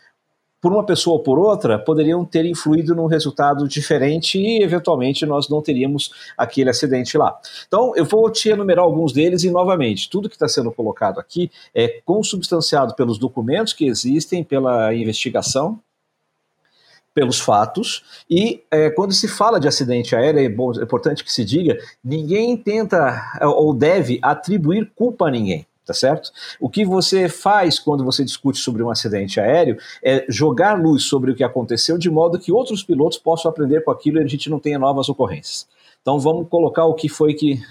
por 0.61 0.73
uma 0.73 0.85
pessoa 0.85 1.17
ou 1.17 1.23
por 1.23 1.39
outra, 1.39 1.79
poderiam 1.79 2.25
ter 2.25 2.45
influído 2.45 2.95
num 2.95 3.07
resultado 3.07 3.69
diferente 3.69 4.39
e, 4.39 4.63
eventualmente, 4.63 5.27
nós 5.27 5.49
não 5.49 5.63
teríamos 5.63 6.11
aquele 6.37 6.71
acidente 6.71 7.17
lá. 7.17 7.39
Então, 7.67 7.93
eu 7.95 8.05
vou 8.05 8.31
te 8.31 8.49
enumerar 8.49 8.85
alguns 8.85 9.13
deles 9.13 9.45
e, 9.45 9.51
novamente, 9.51 10.09
tudo 10.09 10.29
que 10.29 10.35
está 10.35 10.49
sendo 10.49 10.73
colocado 10.73 11.21
aqui 11.21 11.51
é 11.75 12.01
consubstanciado 12.05 12.95
pelos 12.95 13.19
documentos 13.19 13.73
que 13.73 13.87
existem, 13.87 14.43
pela 14.43 14.95
investigação, 14.95 15.79
pelos 17.15 17.41
fatos, 17.41 18.05
e 18.29 18.63
é, 18.71 18.91
quando 18.91 19.15
se 19.15 19.27
fala 19.27 19.59
de 19.59 19.67
acidente 19.67 20.15
aéreo, 20.15 20.41
é, 20.41 20.49
bom, 20.51 20.73
é 20.79 20.83
importante 20.83 21.25
que 21.25 21.33
se 21.33 21.47
diga, 21.47 21.79
ninguém 22.05 22.55
tenta 22.59 23.23
ou 23.41 23.73
deve 23.73 24.19
atribuir 24.21 24.93
culpa 24.95 25.29
a 25.29 25.31
ninguém 25.31 25.67
tá 25.87 25.95
certo? 25.95 26.33
O 26.61 26.69
que 26.69 26.85
você 26.85 27.29
faz 27.29 27.79
quando 27.79 28.05
você 28.05 28.25
discute 28.25 28.59
sobre 28.59 28.83
um 28.83 28.91
acidente 28.91 29.39
aéreo 29.39 29.79
é 30.03 30.27
jogar 30.29 30.75
luz 30.75 31.05
sobre 31.05 31.31
o 31.31 31.35
que 31.35 31.45
aconteceu 31.45 31.97
de 31.97 32.11
modo 32.11 32.39
que 32.39 32.51
outros 32.51 32.83
pilotos 32.83 33.19
possam 33.19 33.49
aprender 33.49 33.85
com 33.85 33.93
aquilo 33.93 34.19
e 34.19 34.25
a 34.25 34.27
gente 34.27 34.51
não 34.51 34.59
tenha 34.59 34.79
novas 34.79 35.09
ocorrências. 35.09 35.67
Então 36.03 36.19
vamos 36.19 36.49
colocar 36.49 36.85
o 36.85 36.95
que 36.95 37.09
foi 37.09 37.35
que 37.35 37.63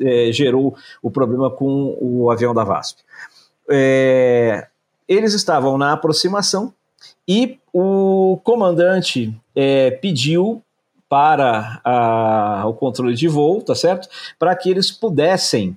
é, 0.00 0.30
gerou 0.32 0.76
o 1.02 1.10
problema 1.10 1.50
com 1.50 1.96
o 2.00 2.30
avião 2.30 2.54
da 2.54 2.62
VASP. 2.62 3.00
É, 3.68 4.68
eles 5.08 5.34
estavam 5.34 5.76
na 5.76 5.92
aproximação 5.92 6.72
e 7.26 7.58
o 7.72 8.38
comandante 8.44 9.34
é, 9.54 9.90
pediu 9.90 10.62
para 11.08 11.80
a, 11.84 12.64
o 12.66 12.74
controle 12.74 13.14
de 13.14 13.28
voo, 13.28 13.62
tá 13.62 13.74
certo? 13.74 14.08
Para 14.38 14.54
que 14.56 14.70
eles 14.70 14.90
pudessem 14.90 15.76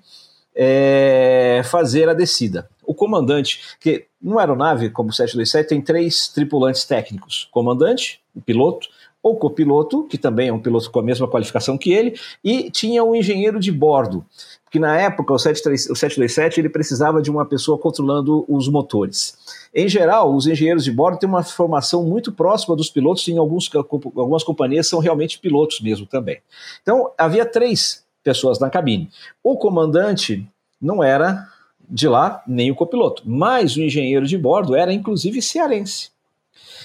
é, 0.59 1.61
fazer 1.65 2.09
a 2.09 2.13
descida. 2.15 2.67
O 2.83 2.95
comandante, 2.95 3.77
que 3.79 4.07
numa 4.19 4.41
aeronave 4.41 4.89
como 4.89 5.09
o 5.09 5.13
727 5.13 5.69
tem 5.69 5.81
três 5.81 6.27
tripulantes 6.29 6.83
técnicos: 6.83 7.47
comandante, 7.51 8.19
o 8.35 8.41
piloto, 8.41 8.87
o 9.21 9.35
copiloto, 9.35 10.05
que 10.05 10.17
também 10.17 10.47
é 10.47 10.53
um 10.53 10.59
piloto 10.59 10.89
com 10.89 10.99
a 10.99 11.03
mesma 11.03 11.27
qualificação 11.27 11.77
que 11.77 11.91
ele, 11.91 12.17
e 12.43 12.71
tinha 12.71 13.03
um 13.03 13.15
engenheiro 13.15 13.59
de 13.59 13.71
bordo, 13.71 14.25
porque 14.63 14.79
na 14.79 14.97
época 14.97 15.33
o, 15.33 15.37
73, 15.37 15.89
o 15.89 15.95
727 15.95 16.59
ele 16.59 16.69
precisava 16.69 17.21
de 17.21 17.29
uma 17.29 17.45
pessoa 17.45 17.77
controlando 17.77 18.45
os 18.47 18.67
motores. 18.67 19.37
Em 19.73 19.87
geral, 19.87 20.33
os 20.33 20.47
engenheiros 20.47 20.83
de 20.83 20.91
bordo 20.91 21.19
têm 21.19 21.29
uma 21.29 21.43
formação 21.43 22.03
muito 22.03 22.31
próxima 22.31 22.75
dos 22.75 22.89
pilotos, 22.89 23.27
em 23.27 23.37
alguns, 23.37 23.69
algumas 23.75 24.43
companhias 24.43 24.87
são 24.87 24.99
realmente 24.99 25.39
pilotos 25.39 25.81
mesmo 25.81 26.05
também. 26.05 26.39
Então, 26.81 27.11
havia 27.17 27.45
três 27.45 28.06
pessoas 28.27 28.59
na 28.59 28.69
cabine. 28.69 29.09
O 29.41 29.55
comandante 29.55 30.45
não 30.81 31.01
era 31.01 31.47
de 31.89 32.09
lá, 32.09 32.43
nem 32.45 32.69
o 32.69 32.75
copiloto, 32.75 33.23
mas 33.25 33.77
o 33.77 33.81
engenheiro 33.81 34.27
de 34.27 34.37
bordo 34.37 34.75
era 34.75 34.91
inclusive 34.91 35.41
cearense. 35.41 36.09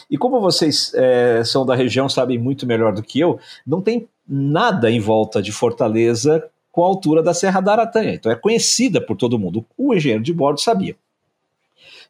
E 0.09 0.17
como 0.17 0.41
vocês 0.41 0.93
é, 0.95 1.43
são 1.45 1.67
da 1.67 1.75
região, 1.75 2.09
sabem 2.09 2.39
muito 2.39 2.65
melhor 2.65 2.93
do 2.93 3.03
que 3.03 3.19
eu, 3.19 3.41
não 3.67 3.81
tem 3.81 4.09
nada 4.29 4.89
em 4.89 5.01
volta 5.01 5.43
de 5.43 5.51
Fortaleza 5.51 6.49
com 6.71 6.85
a 6.85 6.87
altura 6.87 7.21
da 7.25 7.35
Serra 7.35 7.61
da 7.61 7.73
Aratanha. 7.73 8.15
Então 8.15 8.31
é 8.31 8.37
conhecida 8.37 9.01
por 9.01 9.17
todo 9.17 9.37
mundo. 9.37 9.67
O 9.77 9.93
engenheiro 9.93 10.23
de 10.23 10.33
bordo 10.33 10.61
sabia. 10.61 10.95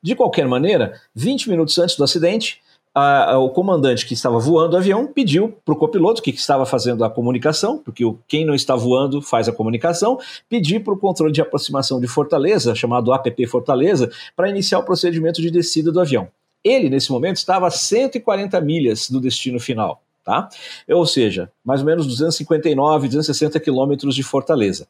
De 0.02 0.14
qualquer 0.14 0.46
maneira, 0.46 1.00
20 1.14 1.48
minutos 1.48 1.78
antes 1.78 1.96
do 1.96 2.04
acidente, 2.04 2.60
a, 2.94 3.32
a, 3.32 3.38
o 3.38 3.50
comandante 3.50 4.06
que 4.06 4.14
estava 4.14 4.38
voando 4.38 4.74
o 4.74 4.78
avião 4.78 5.06
pediu 5.06 5.54
para 5.64 5.74
o 5.74 5.76
copiloto, 5.76 6.22
que 6.22 6.30
estava 6.30 6.66
fazendo 6.66 7.04
a 7.04 7.10
comunicação, 7.10 7.78
porque 7.78 8.04
o, 8.04 8.18
quem 8.28 8.44
não 8.44 8.54
está 8.54 8.76
voando 8.76 9.22
faz 9.22 9.48
a 9.48 9.52
comunicação, 9.52 10.18
pedir 10.48 10.80
para 10.80 10.92
o 10.92 10.98
controle 10.98 11.32
de 11.32 11.40
aproximação 11.40 12.00
de 12.00 12.06
Fortaleza, 12.06 12.74
chamado 12.74 13.12
APP 13.12 13.46
Fortaleza, 13.46 14.10
para 14.36 14.50
iniciar 14.50 14.78
o 14.78 14.84
procedimento 14.84 15.40
de 15.40 15.50
descida 15.50 15.90
do 15.90 16.00
avião. 16.00 16.28
Ele, 16.62 16.88
nesse 16.88 17.10
momento, 17.10 17.36
estava 17.36 17.66
a 17.66 17.70
140 17.70 18.60
milhas 18.60 19.10
do 19.10 19.20
destino 19.20 19.58
final. 19.58 20.00
Tá? 20.24 20.48
Ou 20.88 21.04
seja, 21.04 21.50
mais 21.64 21.80
ou 21.80 21.86
menos 21.86 22.06
259, 22.06 23.08
260 23.08 23.58
quilômetros 23.58 24.14
de 24.14 24.22
Fortaleza. 24.22 24.86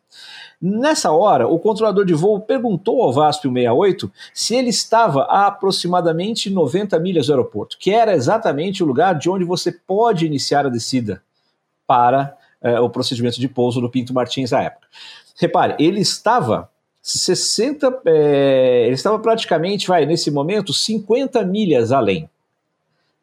Nessa 0.61 1.11
hora, 1.11 1.49
o 1.49 1.59
controlador 1.59 2.05
de 2.05 2.13
voo 2.13 2.39
perguntou 2.39 3.03
ao 3.03 3.13
VASP 3.13 3.49
168 3.49 4.13
se 4.35 4.55
ele 4.55 4.69
estava 4.69 5.23
a 5.23 5.47
aproximadamente 5.47 6.51
90 6.51 6.99
milhas 6.99 7.27
do 7.27 7.33
aeroporto, 7.33 7.79
que 7.79 7.91
era 7.91 8.13
exatamente 8.15 8.83
o 8.83 8.87
lugar 8.87 9.15
de 9.15 9.31
onde 9.31 9.43
você 9.43 9.73
pode 9.73 10.27
iniciar 10.27 10.67
a 10.67 10.69
descida 10.69 11.23
para 11.87 12.37
eh, 12.61 12.79
o 12.79 12.91
procedimento 12.91 13.41
de 13.41 13.49
pouso 13.49 13.81
do 13.81 13.91
Pinto 13.91 14.13
Martins 14.13 14.53
à 14.53 14.63
época. 14.63 14.87
Repare, 15.37 15.75
ele 15.79 16.01
estava 16.01 16.71
60, 17.01 18.03
eh, 18.05 18.85
ele 18.85 18.95
estava 18.95 19.19
praticamente, 19.19 19.89
vai, 19.89 20.05
nesse 20.05 20.31
momento, 20.31 20.75
50 20.75 21.43
milhas 21.45 21.91
além 21.91 22.29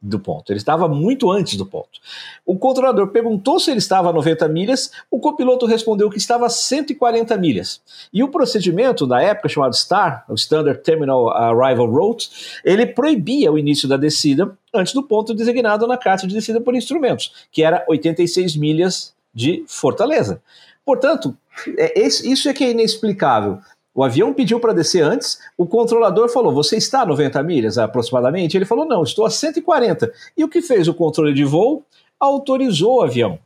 do 0.01 0.19
ponto. 0.19 0.51
Ele 0.51 0.59
estava 0.59 0.87
muito 0.87 1.29
antes 1.29 1.55
do 1.57 1.65
ponto. 1.65 1.99
O 2.45 2.57
controlador 2.57 3.07
perguntou 3.07 3.59
se 3.59 3.69
ele 3.69 3.79
estava 3.79 4.09
a 4.09 4.13
90 4.13 4.47
milhas, 4.47 4.91
o 5.11 5.19
copiloto 5.19 5.65
respondeu 5.65 6.09
que 6.09 6.17
estava 6.17 6.45
a 6.45 6.49
140 6.49 7.37
milhas. 7.37 7.81
E 8.13 8.23
o 8.23 8.29
procedimento, 8.29 9.05
na 9.05 9.21
época 9.21 9.49
chamado 9.49 9.75
STAR, 9.75 10.23
o 10.29 10.35
Standard 10.35 10.81
Terminal 10.81 11.29
Arrival 11.29 11.89
Route, 11.89 12.29
ele 12.63 12.85
proibia 12.85 13.51
o 13.51 13.59
início 13.59 13.87
da 13.87 13.97
descida 13.97 14.57
antes 14.73 14.93
do 14.93 15.03
ponto 15.03 15.33
designado 15.33 15.85
na 15.85 15.97
carta 15.97 16.25
de 16.25 16.33
descida 16.33 16.61
por 16.61 16.75
instrumentos, 16.75 17.33
que 17.51 17.63
era 17.63 17.83
86 17.87 18.55
milhas 18.55 19.13
de 19.33 19.63
Fortaleza. 19.67 20.41
Portanto, 20.85 21.37
é, 21.77 21.99
isso 22.07 22.47
é 22.47 22.53
que 22.53 22.63
é 22.63 22.71
inexplicável. 22.71 23.59
O 23.93 24.03
avião 24.03 24.33
pediu 24.33 24.59
para 24.59 24.73
descer 24.73 25.03
antes, 25.03 25.39
o 25.57 25.65
controlador 25.65 26.29
falou: 26.29 26.53
Você 26.53 26.77
está 26.77 27.01
a 27.01 27.05
90 27.05 27.41
milhas 27.43 27.77
aproximadamente? 27.77 28.55
Ele 28.55 28.65
falou: 28.65 28.85
Não, 28.85 29.03
estou 29.03 29.25
a 29.25 29.29
140. 29.29 30.11
E 30.37 30.43
o 30.43 30.49
que 30.49 30.61
fez 30.61 30.87
o 30.87 30.93
controle 30.93 31.33
de 31.33 31.43
voo? 31.43 31.83
Autorizou 32.19 32.97
o 32.97 33.01
avião 33.01 33.39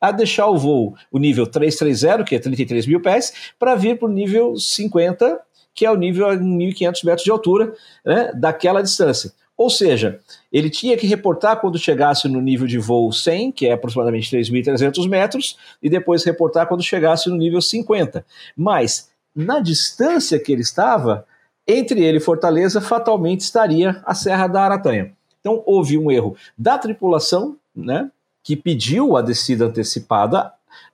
a 0.00 0.12
deixar 0.12 0.46
o 0.46 0.56
voo, 0.56 0.94
o 1.10 1.18
nível 1.18 1.46
330, 1.46 2.24
que 2.24 2.34
é 2.34 2.38
33 2.38 2.86
mil 2.86 3.00
pés, 3.00 3.52
para 3.58 3.74
vir 3.74 3.98
para 3.98 4.06
o 4.06 4.12
nível 4.12 4.56
50, 4.56 5.40
que 5.74 5.84
é 5.84 5.90
o 5.90 5.96
nível 5.96 6.28
a 6.28 6.36
1.500 6.36 7.04
metros 7.04 7.24
de 7.24 7.30
altura, 7.30 7.74
né, 8.04 8.32
daquela 8.34 8.82
distância. 8.82 9.32
Ou 9.56 9.68
seja, 9.68 10.20
ele 10.52 10.70
tinha 10.70 10.96
que 10.96 11.06
reportar 11.06 11.60
quando 11.60 11.76
chegasse 11.78 12.28
no 12.28 12.40
nível 12.40 12.66
de 12.66 12.78
voo 12.78 13.12
100, 13.12 13.50
que 13.50 13.66
é 13.66 13.72
aproximadamente 13.72 14.30
3.300 14.36 15.08
metros, 15.08 15.56
e 15.82 15.90
depois 15.90 16.22
reportar 16.22 16.68
quando 16.68 16.82
chegasse 16.82 17.28
no 17.28 17.36
nível 17.36 17.60
50. 17.60 18.24
Mas 18.56 19.10
na 19.34 19.60
distância 19.60 20.38
que 20.38 20.52
ele 20.52 20.62
estava, 20.62 21.26
entre 21.66 22.02
ele 22.02 22.18
e 22.18 22.20
Fortaleza, 22.20 22.80
fatalmente 22.80 23.40
estaria 23.40 24.02
a 24.04 24.14
Serra 24.14 24.46
da 24.46 24.62
Aratanha. 24.62 25.12
Então 25.40 25.62
houve 25.64 25.96
um 25.96 26.10
erro 26.10 26.36
da 26.56 26.78
tripulação, 26.78 27.56
né, 27.74 28.10
que 28.42 28.56
pediu 28.56 29.16
a 29.16 29.22
descida 29.22 29.66
antecipada 29.66 30.52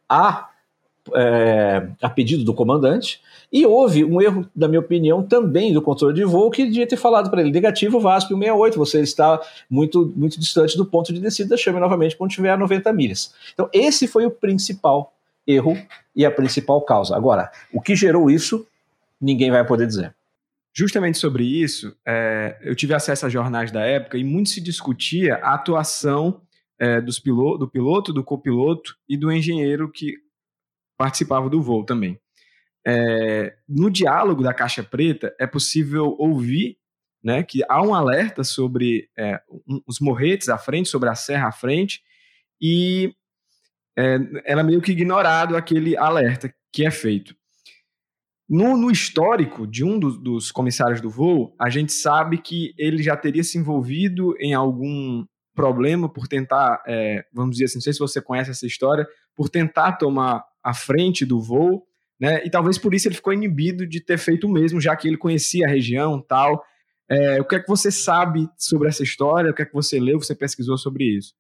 a, 0.09 0.49
é, 1.15 1.89
a 2.03 2.11
pedido 2.11 2.45
do 2.45 2.53
comandante, 2.53 3.21
e 3.53 3.65
houve 3.65 4.05
um 4.05 4.21
erro, 4.21 4.45
na 4.55 4.67
minha 4.67 4.81
opinião, 4.81 5.23
também 5.23 5.73
do 5.73 5.81
controle 5.81 6.13
de 6.13 6.25
voo, 6.25 6.51
que 6.51 6.65
devia 6.65 6.89
ter 6.89 6.97
falado 6.97 7.31
para 7.31 7.41
ele: 7.41 7.53
negativo, 7.53 8.01
VASP 8.01 8.31
168, 8.31 8.77
você 8.77 9.01
está 9.01 9.41
muito, 9.71 10.13
muito 10.17 10.41
distante 10.41 10.77
do 10.77 10.85
ponto 10.85 11.13
de 11.13 11.21
descida, 11.21 11.57
chame 11.57 11.79
novamente 11.79 12.17
quando 12.17 12.33
tiver 12.33 12.51
a 12.51 12.57
90 12.57 12.93
milhas. 12.93 13.33
Então, 13.53 13.69
esse 13.73 14.09
foi 14.09 14.27
o 14.27 14.31
principal 14.31 15.14
erro 15.47 15.77
e 16.15 16.25
a 16.25 16.31
principal 16.31 16.81
causa. 16.83 17.17
Agora, 17.17 17.51
o 17.73 17.81
que 17.81 17.95
gerou 17.95 18.31
isso, 18.31 18.67
ninguém 19.21 19.51
vai 19.51 19.65
poder 19.67 19.87
dizer. 19.87 20.15
Justamente 20.73 21.19
sobre 21.19 21.45
isso, 21.45 21.97
é, 22.05 22.59
eu 22.63 22.75
tive 22.75 22.95
acesso 22.95 23.27
a 23.27 23.29
jornais 23.29 23.71
da 23.71 23.83
época 23.83 24.19
e 24.19 24.25
muito 24.25 24.51
se 24.51 24.61
discutia 24.61 25.37
a 25.37 25.55
atuação 25.55 26.41
é, 26.79 27.01
dos 27.01 27.19
piloto, 27.19 27.59
do 27.59 27.69
piloto, 27.69 28.13
do 28.13 28.25
copiloto 28.25 28.97
e 29.09 29.17
do 29.17 29.31
engenheiro 29.31 29.91
que 29.91 30.17
participava 30.97 31.49
do 31.49 31.63
voo 31.63 31.85
também. 31.85 32.19
É, 32.87 33.57
no 33.69 33.91
diálogo 33.91 34.43
da 34.43 34.53
caixa 34.53 34.83
preta 34.83 35.35
é 35.39 35.47
possível 35.47 36.15
ouvir 36.19 36.77
né, 37.23 37.43
que 37.43 37.63
há 37.69 37.83
um 37.83 37.95
alerta 37.95 38.45
sobre 38.45 39.09
é, 39.17 39.41
um, 39.67 39.81
os 39.87 39.99
morretes 39.99 40.51
à 40.51 40.59
frente, 40.59 40.91
sobre 40.91 41.09
a 41.09 41.15
serra 41.15 41.49
à 41.49 41.53
frente, 41.53 42.03
e 42.61 43.15
é, 43.97 44.19
era 44.45 44.63
meio 44.63 44.81
que 44.81 44.93
ignorado 44.93 45.57
aquele 45.57 45.97
alerta 45.97 46.53
que 46.73 46.85
é 46.85 46.91
feito. 46.91 47.35
No, 48.49 48.77
no 48.77 48.91
histórico 48.91 49.67
de 49.67 49.83
um 49.83 49.99
do, 49.99 50.19
dos 50.19 50.53
comissários 50.53 51.01
do 51.01 51.09
voo, 51.09 51.55
a 51.59 51.71
gente 51.71 51.93
sabe 51.93 52.39
que 52.39 52.75
ele 52.77 53.03
já 53.03 53.17
teria 53.17 53.43
se 53.43 53.57
envolvido 53.57 54.37
em 54.39 54.53
algum 54.53 55.25
problema 55.55 56.13
por 56.13 56.29
tentar, 56.29 56.83
é, 56.87 57.25
vamos 57.33 57.53
dizer 57.53 57.67
assim, 57.67 57.77
não 57.77 57.83
sei 57.83 57.93
se 57.93 57.99
você 57.99 58.21
conhece 58.21 58.51
essa 58.51 58.67
história, 58.67 59.07
por 59.35 59.49
tentar 59.49 59.93
tomar 59.93 60.45
a 60.63 60.75
frente 60.75 61.25
do 61.25 61.41
voo, 61.41 61.87
né? 62.21 62.45
E 62.45 62.51
talvez 62.51 62.77
por 62.77 62.93
isso 62.93 63.09
ele 63.09 63.15
ficou 63.15 63.33
inibido 63.33 63.87
de 63.87 64.01
ter 64.01 64.19
feito 64.19 64.47
o 64.47 64.51
mesmo, 64.51 64.81
já 64.81 64.95
que 64.95 65.09
ele 65.09 65.17
conhecia 65.17 65.67
a 65.67 65.71
região 65.71 66.21
tal. 66.21 66.63
É, 67.09 67.41
o 67.41 67.45
que 67.45 67.57
é 67.57 67.61
que 67.61 67.69
você 67.69 67.91
sabe 67.91 68.49
sobre 68.59 68.89
essa 68.89 69.03
história? 69.03 69.51
O 69.51 69.55
que 69.55 69.63
é 69.63 69.67
que 69.67 69.73
você 69.73 69.99
leu, 70.01 70.19
você 70.19 70.35
pesquisou 70.35 70.77
sobre 70.77 71.05
isso? 71.05 71.35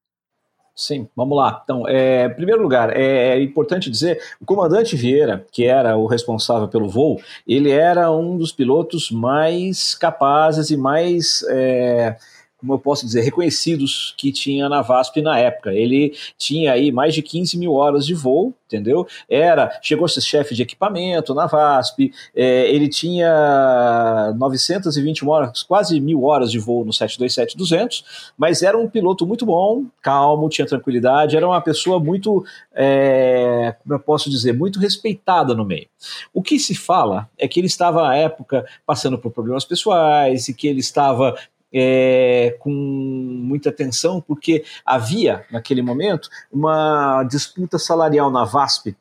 Sim, 0.76 1.08
vamos 1.14 1.36
lá. 1.36 1.60
Então, 1.62 1.86
é, 1.86 2.26
em 2.26 2.34
primeiro 2.34 2.60
lugar, 2.60 2.90
é 2.96 3.40
importante 3.40 3.88
dizer, 3.88 4.20
o 4.40 4.44
comandante 4.44 4.96
Vieira, 4.96 5.46
que 5.52 5.64
era 5.64 5.96
o 5.96 6.06
responsável 6.06 6.66
pelo 6.66 6.88
voo, 6.88 7.20
ele 7.46 7.70
era 7.70 8.10
um 8.10 8.36
dos 8.36 8.50
pilotos 8.50 9.08
mais 9.08 9.94
capazes 9.94 10.70
e 10.70 10.76
mais 10.76 11.44
é, 11.48 12.16
como 12.64 12.72
eu 12.74 12.78
posso 12.78 13.04
dizer, 13.04 13.20
reconhecidos 13.20 14.14
que 14.16 14.32
tinha 14.32 14.70
na 14.70 14.80
VASP 14.80 15.20
na 15.20 15.38
época. 15.38 15.72
Ele 15.72 16.14
tinha 16.38 16.72
aí 16.72 16.90
mais 16.90 17.14
de 17.14 17.20
15 17.20 17.58
mil 17.58 17.74
horas 17.74 18.06
de 18.06 18.14
voo, 18.14 18.54
entendeu? 18.66 19.06
Era, 19.28 19.78
chegou 19.82 20.06
a 20.06 20.08
ser 20.08 20.22
chefe 20.22 20.54
de 20.54 20.62
equipamento 20.62 21.34
na 21.34 21.46
VASP, 21.46 22.10
é, 22.34 22.70
ele 22.70 22.88
tinha 22.88 24.32
920 24.36 25.26
horas, 25.26 25.62
quase 25.62 26.00
mil 26.00 26.24
horas 26.24 26.50
de 26.50 26.58
voo 26.58 26.86
no 26.86 26.90
727-200, 26.90 28.02
mas 28.36 28.62
era 28.62 28.78
um 28.78 28.88
piloto 28.88 29.26
muito 29.26 29.44
bom, 29.44 29.84
calmo, 30.00 30.48
tinha 30.48 30.66
tranquilidade, 30.66 31.36
era 31.36 31.46
uma 31.46 31.60
pessoa 31.60 32.00
muito, 32.00 32.44
é, 32.74 33.76
como 33.82 33.94
eu 33.94 34.00
posso 34.00 34.30
dizer, 34.30 34.54
muito 34.54 34.78
respeitada 34.78 35.54
no 35.54 35.66
meio. 35.66 35.86
O 36.32 36.42
que 36.42 36.58
se 36.58 36.74
fala 36.74 37.28
é 37.38 37.46
que 37.46 37.60
ele 37.60 37.66
estava 37.66 38.02
na 38.02 38.16
época 38.16 38.64
passando 38.86 39.18
por 39.18 39.30
problemas 39.30 39.66
pessoais 39.66 40.48
e 40.48 40.54
que 40.54 40.66
ele 40.66 40.80
estava 40.80 41.34
é, 41.74 42.56
com 42.60 42.70
muita 42.70 43.70
atenção, 43.70 44.20
porque 44.20 44.64
havia, 44.86 45.44
naquele 45.50 45.82
momento, 45.82 46.28
uma 46.52 47.24
disputa 47.24 47.78
salarial 47.78 48.30
na 48.30 48.44
VASP, 48.44 48.96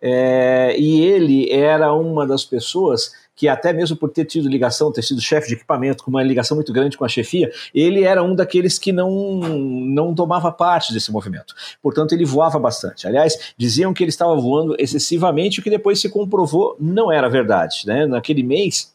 é, 0.00 0.74
e 0.78 1.00
ele 1.00 1.50
era 1.50 1.92
uma 1.92 2.26
das 2.26 2.44
pessoas 2.44 3.12
que 3.34 3.48
até 3.48 3.72
mesmo 3.72 3.96
por 3.96 4.10
ter 4.10 4.24
tido 4.24 4.48
ligação, 4.48 4.92
ter 4.92 5.02
sido 5.02 5.20
chefe 5.20 5.48
de 5.48 5.54
equipamento, 5.54 6.04
com 6.04 6.10
uma 6.10 6.22
ligação 6.22 6.54
muito 6.56 6.72
grande 6.72 6.96
com 6.96 7.04
a 7.04 7.08
chefia, 7.08 7.50
ele 7.74 8.04
era 8.04 8.22
um 8.22 8.34
daqueles 8.34 8.78
que 8.78 8.92
não, 8.92 9.10
não 9.40 10.14
tomava 10.14 10.52
parte 10.52 10.92
desse 10.92 11.10
movimento. 11.10 11.54
Portanto, 11.82 12.12
ele 12.12 12.24
voava 12.24 12.58
bastante. 12.58 13.06
Aliás, 13.06 13.54
diziam 13.56 13.94
que 13.94 14.04
ele 14.04 14.10
estava 14.10 14.34
voando 14.36 14.76
excessivamente, 14.78 15.60
o 15.60 15.62
que 15.62 15.70
depois 15.70 16.00
se 16.00 16.08
comprovou 16.08 16.76
não 16.78 17.10
era 17.10 17.28
verdade. 17.28 17.82
Né? 17.86 18.06
Naquele 18.06 18.42
mês, 18.42 18.91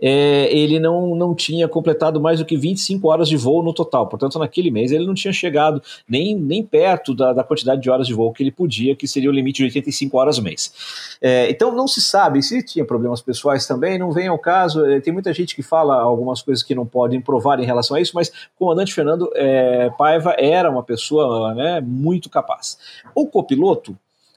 é, 0.00 0.54
ele 0.56 0.78
não, 0.78 1.14
não 1.14 1.34
tinha 1.34 1.68
completado 1.68 2.20
mais 2.20 2.38
do 2.38 2.44
que 2.44 2.56
25 2.56 3.08
horas 3.08 3.28
de 3.28 3.36
voo 3.36 3.62
no 3.62 3.72
total. 3.72 4.06
Portanto, 4.08 4.38
naquele 4.38 4.70
mês 4.70 4.92
ele 4.92 5.06
não 5.06 5.14
tinha 5.14 5.32
chegado 5.32 5.82
nem, 6.08 6.34
nem 6.36 6.62
perto 6.62 7.14
da, 7.14 7.32
da 7.32 7.44
quantidade 7.44 7.80
de 7.80 7.90
horas 7.90 8.06
de 8.06 8.14
voo 8.14 8.32
que 8.32 8.42
ele 8.42 8.50
podia, 8.50 8.94
que 8.96 9.06
seria 9.06 9.30
o 9.30 9.32
limite 9.32 9.58
de 9.58 9.64
85 9.64 10.16
horas 10.16 10.38
mês. 10.38 10.72
É, 11.20 11.50
então, 11.50 11.74
não 11.74 11.86
se 11.86 12.00
sabe 12.00 12.42
se 12.42 12.62
tinha 12.64 12.84
problemas 12.84 13.20
pessoais 13.20 13.66
também, 13.66 13.98
não 13.98 14.12
vem 14.12 14.28
ao 14.28 14.38
caso. 14.38 14.84
É, 14.84 15.00
tem 15.00 15.12
muita 15.12 15.32
gente 15.32 15.54
que 15.54 15.62
fala 15.62 16.00
algumas 16.00 16.42
coisas 16.42 16.62
que 16.62 16.74
não 16.74 16.86
podem 16.86 17.20
provar 17.20 17.60
em 17.60 17.64
relação 17.64 17.96
a 17.96 18.00
isso, 18.00 18.12
mas 18.14 18.28
o 18.28 18.58
comandante 18.58 18.92
Fernando 18.92 19.30
é, 19.34 19.90
Paiva 19.96 20.34
era 20.38 20.70
uma 20.70 20.82
pessoa 20.82 21.54
né, 21.54 21.80
muito 21.80 22.28
capaz. 22.28 22.78
O 23.14 23.26
copiloto 23.26 23.96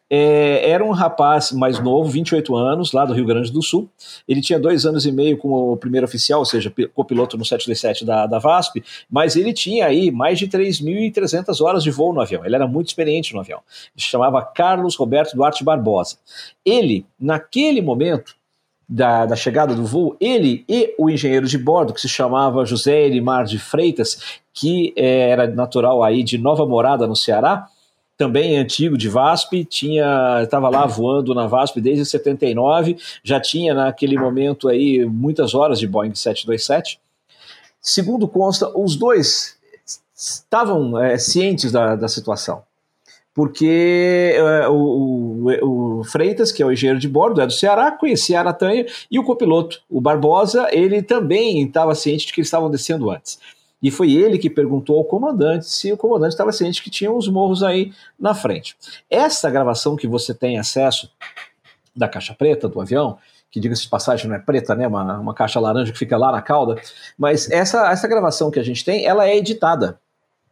é, 0.10 0.70
era 0.70 0.84
um 0.84 0.91
rapaz 0.91 1.52
mais 1.52 1.80
novo, 1.80 2.10
28 2.10 2.56
anos, 2.56 2.91
lá 2.91 3.06
do 3.06 3.13
Rio 3.13 3.26
Grande 3.26 3.52
do 3.52 3.62
Sul. 3.62 3.89
Ele 4.28 4.41
tinha 4.41 4.60
dois 4.60 4.86
anos 4.86 5.06
e 5.06 5.12
meio 5.12 5.38
como 5.38 5.76
primeiro 5.78 6.06
oficial, 6.06 6.39
ou 6.39 6.46
seja, 6.46 6.72
copiloto 6.94 7.38
no 7.38 7.46
727 7.46 8.06
da, 8.06 8.28
da 8.28 8.39
VASP, 8.39 8.84
mas 9.10 9.36
ele 9.36 9.52
tinha 9.54 9.88
aí 9.88 10.12
mais 10.12 10.38
de 10.38 10.48
3.300 10.48 11.60
horas 11.63 11.84
de 11.84 11.91
voo 11.91 12.13
no 12.13 12.22
avião. 12.22 12.46
Ele 12.46 12.56
era 12.56 12.68
muito 12.68 12.88
experiente 12.88 13.34
no 13.34 13.39
avião. 13.39 13.60
Ele 13.96 14.04
se 14.04 14.10
chamava 14.10 14.41
Carlos 14.44 14.96
Roberto 14.96 15.36
Duarte 15.36 15.63
Barbosa. 15.63 16.18
Ele, 16.63 17.06
naquele 17.20 17.82
momento, 17.82 18.36
da, 18.88 19.26
da, 19.26 19.36
chegada 19.36 19.74
do 19.74 19.84
voo, 19.84 20.15
ele 20.20 20.63
e 20.70 20.94
o 21.00 21.10
engenheiro 21.10 21.48
de 21.48 21.58
bordo, 21.58 21.91
que 21.91 22.00
se 22.00 22.08
chamava 22.08 22.65
José 22.65 23.06
Elimar 23.06 23.46
de 23.46 23.58
Freitas, 23.58 24.39
que 24.54 24.94
é, 24.96 25.30
era 25.32 25.48
natural 25.48 26.04
aí 26.04 26.24
de 26.24 26.38
Nova 26.38 26.65
Morada, 26.68 27.08
no 27.08 27.15
Ceará, 27.15 27.68
também 28.17 28.58
antigo 28.58 28.97
de 28.97 29.10
VASP, 29.10 29.65
tinha 29.65 30.41
estava 30.43 30.69
lá 30.69 30.86
voando 30.86 31.34
na 31.34 31.47
VASP 31.47 31.82
desde 31.82 32.06
79, 32.06 32.97
já 33.23 33.39
tinha 33.39 33.73
naquele 33.73 34.17
momento 34.17 34.67
aí 34.67 35.06
muitas 35.06 35.54
horas 35.54 35.80
de 35.80 35.88
Boeing 35.88 36.15
727. 36.15 36.99
Segundo 37.82 38.28
consta, 38.28 38.71
os 38.75 38.95
dois 38.95 39.58
estavam 40.15 40.97
é, 40.97 41.17
cientes 41.17 41.71
da, 41.71 41.95
da 41.95 42.08
situação, 42.08 42.63
porque 43.34 44.34
é, 44.34 44.67
o, 44.69 44.73
o, 44.73 45.99
o, 45.99 46.04
Freitas, 46.06 46.54
que 46.54 46.63
é 46.63 46.65
o 46.65 46.71
engenheiro 46.71 46.99
de 46.99 47.10
bordo, 47.10 47.41
é 47.41 47.45
do 47.45 47.51
Ceará, 47.51 47.91
conhecia 47.91 48.38
a 48.38 48.41
Aratanha, 48.41 48.86
e 49.12 49.19
o 49.19 49.23
copiloto, 49.25 49.82
o 49.89 49.99
Barbosa, 49.99 50.69
ele 50.71 51.01
também 51.04 51.62
estava 51.62 51.93
ciente 51.93 52.28
de 52.28 52.34
que 52.34 52.39
eles 52.39 52.47
estavam 52.47 52.71
descendo 52.71 53.12
antes. 53.12 53.38
E 53.86 53.91
foi 53.91 54.12
ele 54.13 54.39
que 54.39 54.50
perguntou 54.50 54.98
ao 54.98 55.06
comandante 55.06 55.67
se 55.69 55.93
o 55.93 55.98
comandante 55.98 56.32
estava 56.32 56.52
ciente 56.52 56.82
que 56.82 56.89
tinha 56.89 57.12
os 57.12 57.28
morros 57.28 57.62
aí 57.62 57.93
na 58.19 58.34
frente. 58.34 58.76
Essa 59.08 59.48
gravação 59.48 59.95
que 59.95 60.08
você 60.08 60.34
tem 60.34 60.58
acesso 60.58 61.08
da 61.95 62.08
caixa 62.08 62.34
preta 62.34 62.67
do 62.67 62.82
avião, 62.82 63.19
que 63.52 63.60
diga-se 63.60 63.84
de 63.84 63.89
passagem 63.89 64.28
não 64.28 64.38
é 64.38 64.39
preta, 64.39 64.74
né, 64.74 64.88
uma, 64.88 65.19
uma 65.19 65.36
caixa 65.36 65.60
laranja 65.60 65.91
que 65.91 66.00
fica 66.00 66.17
lá 66.17 66.32
na 66.32 66.41
cauda, 66.41 66.82
mas 67.15 67.48
essa, 67.52 67.91
essa 67.91 68.08
gravação 68.08 68.50
que 68.50 68.58
a 68.60 68.63
gente 68.63 68.84
tem, 68.84 69.06
ela 69.06 69.28
é 69.28 69.38
editada 69.38 70.00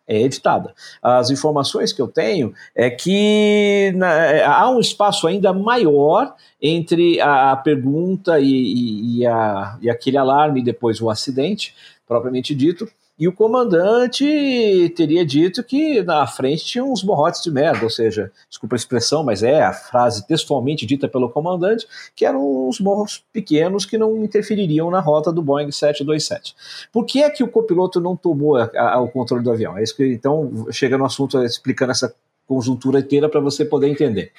é 0.05 0.21
editada. 0.21 0.75
As 1.01 1.31
informações 1.31 1.91
que 1.91 2.01
eu 2.01 2.09
tenho 2.09 2.53
é 2.75 2.89
que 2.89 3.93
na, 3.95 4.13
é, 4.13 4.43
há 4.43 4.69
um 4.69 4.79
espaço 4.79 5.25
ainda 5.25 5.51
maior 5.53 6.35
entre 6.61 7.19
a, 7.19 7.53
a 7.53 7.55
pergunta 7.55 8.39
e, 8.39 8.45
e, 8.45 9.17
e, 9.17 9.25
a, 9.25 9.77
e 9.81 9.89
aquele 9.89 10.17
alarme 10.17 10.59
e 10.59 10.63
depois 10.63 11.01
o 11.01 11.09
acidente, 11.09 11.73
propriamente 12.05 12.53
dito, 12.53 12.85
e 13.23 13.27
o 13.29 13.31
comandante 13.31 14.91
teria 14.97 15.25
dito 15.25 15.63
que 15.63 16.03
na 16.03 16.27
frente 16.27 16.65
tinha 16.65 16.83
uns 16.83 17.05
morrotes 17.05 17.41
de 17.41 17.49
merda, 17.49 17.85
ou 17.85 17.89
seja, 17.89 18.29
desculpa 18.49 18.75
a 18.75 18.77
expressão, 18.77 19.23
mas 19.23 19.41
é 19.41 19.63
a 19.63 19.71
frase 19.71 20.27
textualmente 20.27 20.85
dita 20.85 21.07
pelo 21.07 21.29
comandante, 21.29 21.87
que 22.13 22.25
eram 22.25 22.67
uns 22.67 22.81
morros 22.81 23.23
pequenos 23.31 23.85
que 23.85 23.97
não 23.97 24.21
interfeririam 24.25 24.91
na 24.91 24.99
rota 24.99 25.31
do 25.31 25.41
Boeing 25.41 25.71
727. 25.71 26.53
Por 26.91 27.05
que 27.05 27.23
é 27.23 27.29
que 27.29 27.41
o 27.41 27.47
copiloto 27.47 28.01
não 28.01 28.17
tomou 28.17 28.57
a, 28.57 28.69
a, 28.75 28.99
o 28.99 29.07
controle 29.07 29.41
do 29.41 29.51
avião? 29.51 29.77
É 29.77 29.83
isso 29.83 29.95
que 29.95 30.05
então 30.05 30.67
chega 30.69 30.97
no 30.97 31.05
assunto 31.05 31.41
explicando 31.45 31.93
essa 31.93 32.13
conjuntura 32.45 32.99
inteira 32.99 33.29
para 33.29 33.39
você 33.39 33.63
poder 33.63 33.87
entender. 33.87 34.33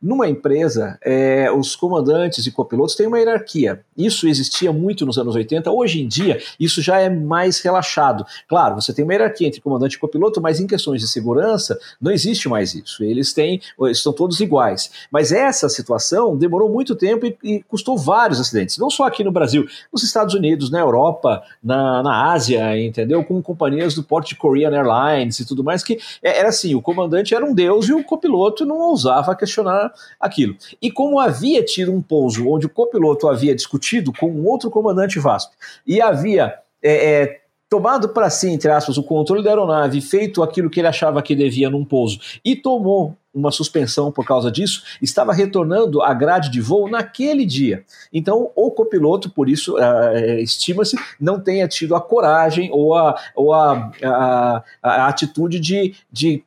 Numa 0.00 0.28
empresa, 0.28 0.98
é, 1.02 1.50
os 1.50 1.74
comandantes 1.74 2.46
e 2.46 2.50
copilotos 2.50 2.94
têm 2.94 3.06
uma 3.06 3.18
hierarquia. 3.18 3.82
Isso 3.96 4.28
existia 4.28 4.72
muito 4.72 5.06
nos 5.06 5.18
anos 5.18 5.34
80. 5.34 5.70
Hoje 5.70 6.02
em 6.02 6.08
dia, 6.08 6.40
isso 6.58 6.82
já 6.82 6.98
é 7.00 7.08
mais 7.08 7.60
relaxado. 7.60 8.24
Claro, 8.48 8.74
você 8.74 8.92
tem 8.92 9.04
uma 9.04 9.14
hierarquia 9.14 9.48
entre 9.48 9.60
comandante 9.60 9.96
e 9.96 9.98
copiloto, 9.98 10.40
mas 10.40 10.60
em 10.60 10.66
questões 10.66 11.00
de 11.00 11.08
segurança, 11.08 11.78
não 12.00 12.10
existe 12.10 12.48
mais 12.48 12.74
isso. 12.74 13.02
Eles 13.02 13.32
têm, 13.32 13.60
estão 13.90 14.12
todos 14.12 14.40
iguais. 14.40 14.90
Mas 15.10 15.32
essa 15.32 15.68
situação 15.68 16.36
demorou 16.36 16.68
muito 16.68 16.94
tempo 16.94 17.26
e, 17.26 17.36
e 17.42 17.62
custou 17.62 17.96
vários 17.96 18.40
acidentes. 18.40 18.78
Não 18.78 18.90
só 18.90 19.04
aqui 19.04 19.24
no 19.24 19.32
Brasil, 19.32 19.66
nos 19.92 20.02
Estados 20.02 20.34
Unidos, 20.34 20.70
na 20.70 20.80
Europa, 20.80 21.42
na, 21.62 22.02
na 22.02 22.32
Ásia, 22.32 22.78
entendeu? 22.80 23.24
Com 23.24 23.42
companhias 23.42 23.94
do 23.94 24.02
porte 24.02 24.34
Korean 24.34 24.70
Airlines 24.70 25.40
e 25.40 25.46
tudo 25.46 25.64
mais, 25.64 25.82
que 25.82 25.98
é, 26.22 26.38
era 26.38 26.48
assim: 26.48 26.74
o 26.74 26.82
comandante 26.82 27.34
era 27.34 27.44
um 27.44 27.54
deus 27.54 27.88
e 27.88 27.92
o 27.92 28.04
copiloto 28.04 28.64
não 28.64 28.78
ousava 28.78 29.34
questionar 29.34 29.83
aquilo. 30.20 30.56
E 30.80 30.90
como 30.90 31.18
havia 31.18 31.64
tido 31.64 31.92
um 31.92 32.02
pouso 32.02 32.48
onde 32.48 32.66
o 32.66 32.70
copiloto 32.70 33.28
havia 33.28 33.54
discutido 33.54 34.12
com 34.12 34.30
um 34.30 34.46
outro 34.46 34.70
comandante 34.70 35.18
VASP 35.18 35.52
e 35.86 36.00
havia 36.00 36.54
é, 36.82 37.22
é, 37.22 37.40
tomado 37.68 38.10
para 38.10 38.30
si, 38.30 38.48
entre 38.48 38.70
aspas, 38.70 38.96
o 38.98 39.02
controle 39.02 39.42
da 39.42 39.50
aeronave, 39.50 40.00
feito 40.00 40.42
aquilo 40.42 40.70
que 40.70 40.80
ele 40.80 40.88
achava 40.88 41.22
que 41.22 41.34
devia 41.34 41.70
num 41.70 41.84
pouso 41.84 42.20
e 42.44 42.54
tomou 42.54 43.16
uma 43.34 43.50
suspensão 43.50 44.12
por 44.12 44.24
causa 44.24 44.50
disso, 44.50 44.84
estava 45.02 45.32
retornando 45.32 46.00
à 46.00 46.14
grade 46.14 46.50
de 46.50 46.60
voo 46.60 46.88
naquele 46.88 47.44
dia. 47.44 47.84
Então, 48.12 48.52
o 48.54 48.70
copiloto, 48.70 49.28
por 49.28 49.48
isso, 49.48 49.76
uh, 49.76 50.38
estima-se, 50.38 50.96
não 51.20 51.40
tenha 51.40 51.66
tido 51.66 51.96
a 51.96 52.00
coragem 52.00 52.70
ou 52.72 52.94
a, 52.94 53.18
ou 53.34 53.52
a, 53.52 53.90
a, 54.04 54.64
a 54.80 55.08
atitude 55.08 55.58
de, 55.58 55.96
de 56.12 56.44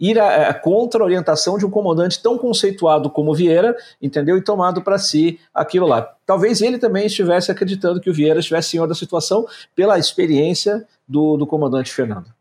ir 0.00 0.18
a, 0.18 0.48
a, 0.48 0.54
contra 0.54 1.02
a 1.02 1.04
orientação 1.04 1.58
de 1.58 1.66
um 1.66 1.70
comandante 1.70 2.22
tão 2.22 2.38
conceituado 2.38 3.10
como 3.10 3.34
Vieira, 3.34 3.76
entendeu? 4.00 4.38
E 4.38 4.42
tomado 4.42 4.80
para 4.80 4.98
si 4.98 5.38
aquilo 5.52 5.86
lá. 5.86 6.02
Talvez 6.24 6.62
ele 6.62 6.78
também 6.78 7.06
estivesse 7.06 7.52
acreditando 7.52 8.00
que 8.00 8.08
o 8.08 8.14
Vieira 8.14 8.40
estivesse 8.40 8.70
senhor 8.70 8.86
da 8.86 8.94
situação 8.94 9.46
pela 9.76 9.98
experiência 9.98 10.86
do, 11.06 11.36
do 11.36 11.46
comandante 11.46 11.92
Fernando. 11.92 12.32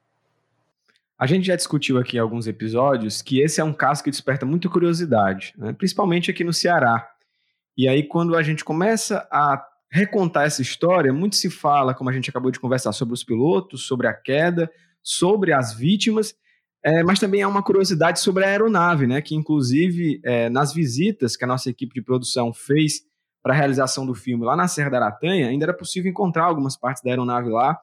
A 1.17 1.27
gente 1.27 1.47
já 1.47 1.55
discutiu 1.57 1.97
aqui 1.97 2.15
em 2.15 2.19
alguns 2.21 2.47
episódios 2.47 3.21
que 3.21 3.41
esse 3.41 3.59
é 3.59 3.63
um 3.63 3.73
caso 3.73 4.01
que 4.01 4.09
desperta 4.09 4.45
muita 4.45 4.69
curiosidade, 4.69 5.53
né? 5.57 5.73
principalmente 5.73 6.31
aqui 6.31 6.45
no 6.45 6.53
Ceará. 6.53 7.11
E 7.77 7.89
aí, 7.89 8.03
quando 8.03 8.37
a 8.37 8.41
gente 8.41 8.63
começa 8.63 9.27
a 9.29 9.61
recontar 9.91 10.45
essa 10.45 10.61
história, 10.61 11.11
muito 11.11 11.35
se 11.35 11.49
fala, 11.49 11.93
como 11.93 12.09
a 12.09 12.13
gente 12.13 12.29
acabou 12.29 12.51
de 12.51 12.59
conversar, 12.59 12.93
sobre 12.93 13.13
os 13.13 13.23
pilotos, 13.23 13.85
sobre 13.85 14.07
a 14.07 14.13
queda, 14.13 14.71
sobre 15.03 15.51
as 15.51 15.73
vítimas, 15.73 16.35
é, 16.83 17.03
mas 17.03 17.19
também 17.19 17.41
há 17.41 17.47
uma 17.47 17.63
curiosidade 17.63 18.19
sobre 18.19 18.45
a 18.45 18.47
aeronave, 18.47 19.05
né? 19.05 19.21
Que 19.21 19.35
inclusive 19.35 20.21
é, 20.23 20.49
nas 20.49 20.73
visitas 20.73 21.35
que 21.35 21.43
a 21.43 21.47
nossa 21.47 21.69
equipe 21.69 21.93
de 21.93 22.01
produção 22.01 22.53
fez 22.53 23.01
para 23.43 23.53
a 23.53 23.57
realização 23.57 24.05
do 24.05 24.13
filme 24.13 24.45
lá 24.45 24.55
na 24.55 24.67
Serra 24.67 24.89
da 24.89 24.97
Aratanha, 24.97 25.47
ainda 25.47 25.65
era 25.65 25.73
possível 25.73 26.09
encontrar 26.09 26.45
algumas 26.45 26.77
partes 26.77 27.03
da 27.03 27.09
aeronave 27.09 27.49
lá. 27.49 27.77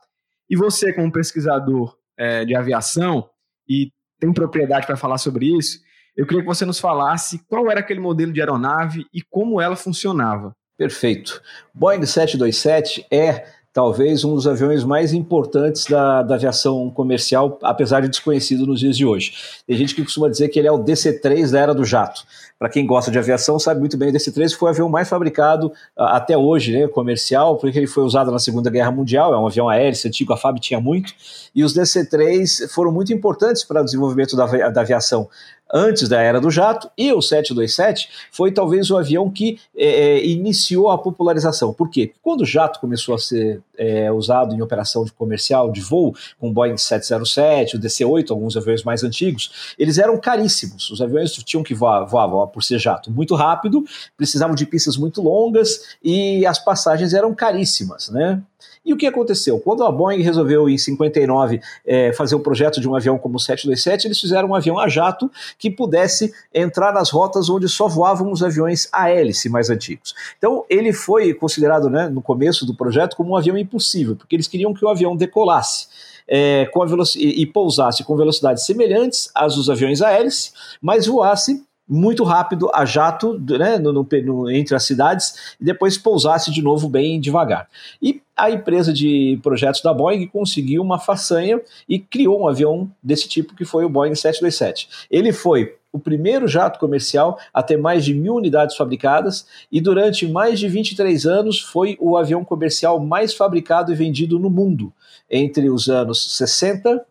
E 0.49 0.57
você, 0.57 0.93
como 0.93 1.13
pesquisador 1.13 1.97
é, 2.17 2.45
de 2.45 2.55
aviação 2.55 3.29
e 3.69 3.91
tem 4.19 4.33
propriedade 4.33 4.87
para 4.87 4.97
falar 4.97 5.19
sobre 5.19 5.47
isso, 5.57 5.81
eu 6.17 6.27
queria 6.27 6.43
que 6.43 6.49
você 6.49 6.65
nos 6.65 6.81
falasse 6.81 7.45
qual 7.47 7.71
era 7.71 7.81
aquele 7.81 8.01
modelo 8.01 8.33
de 8.33 8.41
aeronave 8.41 9.07
e 9.13 9.21
como 9.23 9.61
ela 9.61 9.77
funcionava. 9.77 10.55
Perfeito. 10.79 11.43
Boeing 11.75 12.05
727 12.05 13.07
é 13.11 13.47
talvez 13.77 14.25
um 14.25 14.35
dos 14.35 14.49
aviões 14.49 14.85
mais 14.85 15.13
importantes 15.13 15.85
da, 15.85 16.23
da 16.23 16.37
aviação 16.37 16.89
comercial, 16.89 17.59
apesar 17.63 18.01
de 18.01 18.09
desconhecido 18.09 18.67
nos 18.67 18.81
dias 18.81 18.97
de 18.97 19.05
hoje. 19.05 19.35
Tem 19.67 19.77
gente 19.77 19.95
que 19.95 20.03
costuma 20.03 20.31
dizer 20.31 20.49
que 20.49 20.59
ele 20.59 20.67
é 20.67 20.73
o 20.73 20.79
DC-3 20.79 21.51
da 21.51 21.61
era 21.61 21.75
do 21.75 21.85
jato. 21.85 22.23
Para 22.59 22.71
quem 22.71 22.87
gosta 22.87 23.11
de 23.11 23.19
aviação, 23.19 23.59
sabe 23.59 23.81
muito 23.81 23.99
bem, 23.99 24.09
o 24.09 24.13
DC-3 24.15 24.55
foi 24.55 24.71
o 24.71 24.73
avião 24.73 24.89
mais 24.89 25.11
fabricado 25.11 25.71
até 25.95 26.39
hoje, 26.39 26.73
né, 26.73 26.89
comercial, 26.89 27.59
porque 27.59 27.79
ele 27.79 27.87
foi 27.87 28.03
usado 28.03 28.31
na 28.31 28.39
Segunda 28.39 28.71
Guerra 28.71 28.91
Mundial, 28.91 29.35
é 29.35 29.39
um 29.39 29.47
avião 29.47 29.69
aéreo, 29.69 29.99
antigo, 30.07 30.33
a 30.33 30.39
FAB 30.39 30.59
tinha 30.59 30.81
muito, 30.81 31.13
e 31.55 31.63
os 31.63 31.75
DC-3 31.75 32.71
foram 32.71 32.91
muito 32.91 33.13
importantes 33.13 33.63
para 33.63 33.83
o 33.83 33.85
desenvolvimento 33.85 34.35
da, 34.35 34.71
da 34.71 34.81
aviação 34.81 35.29
antes 35.73 36.09
da 36.09 36.21
era 36.21 36.41
do 36.41 36.51
jato, 36.51 36.91
e 36.97 37.13
o 37.13 37.21
727 37.21 38.09
foi 38.31 38.53
talvez 38.53 38.91
o 38.91 38.97
avião 38.97 39.31
que 39.31 39.59
é, 39.77 39.87
é, 39.87 40.27
iniciou 40.27 40.91
a 40.91 40.99
popularização. 40.99 41.73
Por 41.73 41.91
quê? 41.91 42.13
Quando 42.23 42.43
o 42.43 42.47
jato 42.47 42.81
começou 42.81 43.15
a 43.15 43.19
ser 43.19 43.61
é, 43.77 44.11
usado 44.11 44.55
em 44.55 44.63
operação 44.63 45.05
de 45.05 45.13
comercial 45.13 45.71
de 45.71 45.81
voo, 45.81 46.15
com 46.39 46.49
o 46.49 46.53
Boeing 46.53 46.77
707, 46.77 47.77
o 47.77 47.81
DC-8, 47.81 48.31
alguns 48.31 48.57
aviões 48.57 48.83
mais 48.83 49.03
antigos, 49.03 49.75
eles 49.79 49.99
eram 49.99 50.19
caríssimos. 50.19 50.91
Os 50.91 51.01
aviões 51.01 51.33
tinham 51.33 51.63
que 51.63 51.75
voar, 51.75 52.05
voar 52.05 52.47
por 52.49 52.63
ser 52.63 52.79
jato 52.79 53.11
muito 53.11 53.35
rápido, 53.35 53.85
precisavam 54.17 54.55
de 54.55 54.67
pistas 54.67 54.97
muito 54.97 55.21
longas 55.23 55.97
e 56.03 56.47
as 56.47 56.59
passagens 56.59 57.13
eram 57.13 57.35
caríssimas, 57.35 58.09
né? 58.09 58.43
E 58.87 58.93
o 58.93 58.97
que 58.97 59.07
aconteceu? 59.07 59.59
Quando 59.59 59.85
a 59.85 59.91
Boeing 59.91 60.23
resolveu, 60.23 60.69
em 60.69 60.79
59, 60.79 61.61
é, 61.85 62.13
fazer 62.13 62.37
o 62.37 62.39
um 62.39 62.43
projeto 62.43 62.81
de 62.81 62.89
um 62.89 62.95
avião 62.95 63.19
como 63.19 63.37
o 63.37 63.41
727, 63.41 64.07
eles 64.07 64.21
fizeram 64.21 64.51
um 64.51 64.55
avião 64.55 64.79
a 64.79 64.89
jato 64.89 65.29
que 65.59 65.69
pudesse 65.69 66.33
entrar 66.55 66.93
nas 66.93 67.11
rotas 67.11 67.49
onde 67.49 67.69
só 67.69 67.89
voavam 67.89 68.31
os 68.31 68.45
aviões 68.45 68.89
a 68.93 69.11
hélice 69.11 69.49
mais 69.49 69.71
antigos. 69.71 70.15
Então, 70.39 70.65
ele 70.71 70.93
foi 70.93 71.35
considerado, 71.35 71.91
né, 71.91 72.09
no 72.09 72.23
começo 72.23 72.65
do 72.65 72.75
projeto, 72.75 73.17
como 73.17 73.33
um 73.33 73.37
avião 73.37 73.59
impossível, 73.59 74.15
porque 74.15 74.37
eles 74.37 74.47
queriam 74.47 74.73
que 74.73 74.85
o 74.85 74.89
avião 74.89 75.17
decolasse. 75.17 75.89
É, 76.29 76.67
com 76.73 76.83
a 76.83 76.87
e 77.17 77.47
pousasse 77.47 78.03
com 78.03 78.17
velocidades 78.17 78.67
semelhantes 78.67 79.31
às 79.33 79.55
dos 79.55 79.71
aviões 79.71 80.03
a 80.03 80.11
hélice, 80.11 80.51
mas 80.83 81.07
voasse 81.07 81.65
muito 81.89 82.25
rápido 82.25 82.71
a 82.75 82.85
jato 82.85 83.39
né, 83.39 83.79
no, 83.79 83.93
no, 83.93 84.51
entre 84.51 84.75
as 84.75 84.85
cidades 84.85 85.57
e 85.61 85.65
depois 85.65 85.97
pousasse 85.97 86.51
de 86.51 86.61
novo 86.63 86.89
bem 86.89 87.21
devagar. 87.21 87.69
E 88.03 88.21
a 88.37 88.51
empresa 88.51 88.93
de 88.93 89.39
projetos 89.43 89.81
da 89.81 89.95
Boeing 89.95 90.27
conseguiu 90.27 90.83
uma 90.83 90.99
façanha 90.99 91.61
e 91.89 91.99
criou 91.99 92.43
um 92.43 92.49
avião 92.49 92.91
desse 93.03 93.29
tipo 93.29 93.55
que 93.55 93.65
foi 93.65 93.85
o 93.85 93.89
Boeing 93.89 94.15
727. 94.15 95.07
Ele 95.11 95.33
foi 95.33 95.77
o 95.93 95.99
primeiro 95.99 96.47
jato 96.47 96.79
comercial 96.79 97.39
a 97.55 97.63
ter 97.63 97.79
mais 97.79 98.05
de 98.05 98.13
mil 98.13 98.35
unidades 98.35 98.77
fabricadas 98.77 99.47
e 99.73 99.81
durante 99.81 100.27
mais 100.27 100.61
de 100.61 100.69
23 100.69 101.25
anos 101.25 101.61
foi 101.61 101.97
o 101.99 102.17
avião 102.17 102.45
comercial 102.45 103.01
mais 103.01 103.33
fabricado 103.33 103.91
e 103.91 103.95
vendido 103.95 104.39
no 104.39 104.51
mundo 104.51 104.93
entre 105.31 105.71
os 105.71 105.89
anos 105.89 106.37
60 106.37 107.03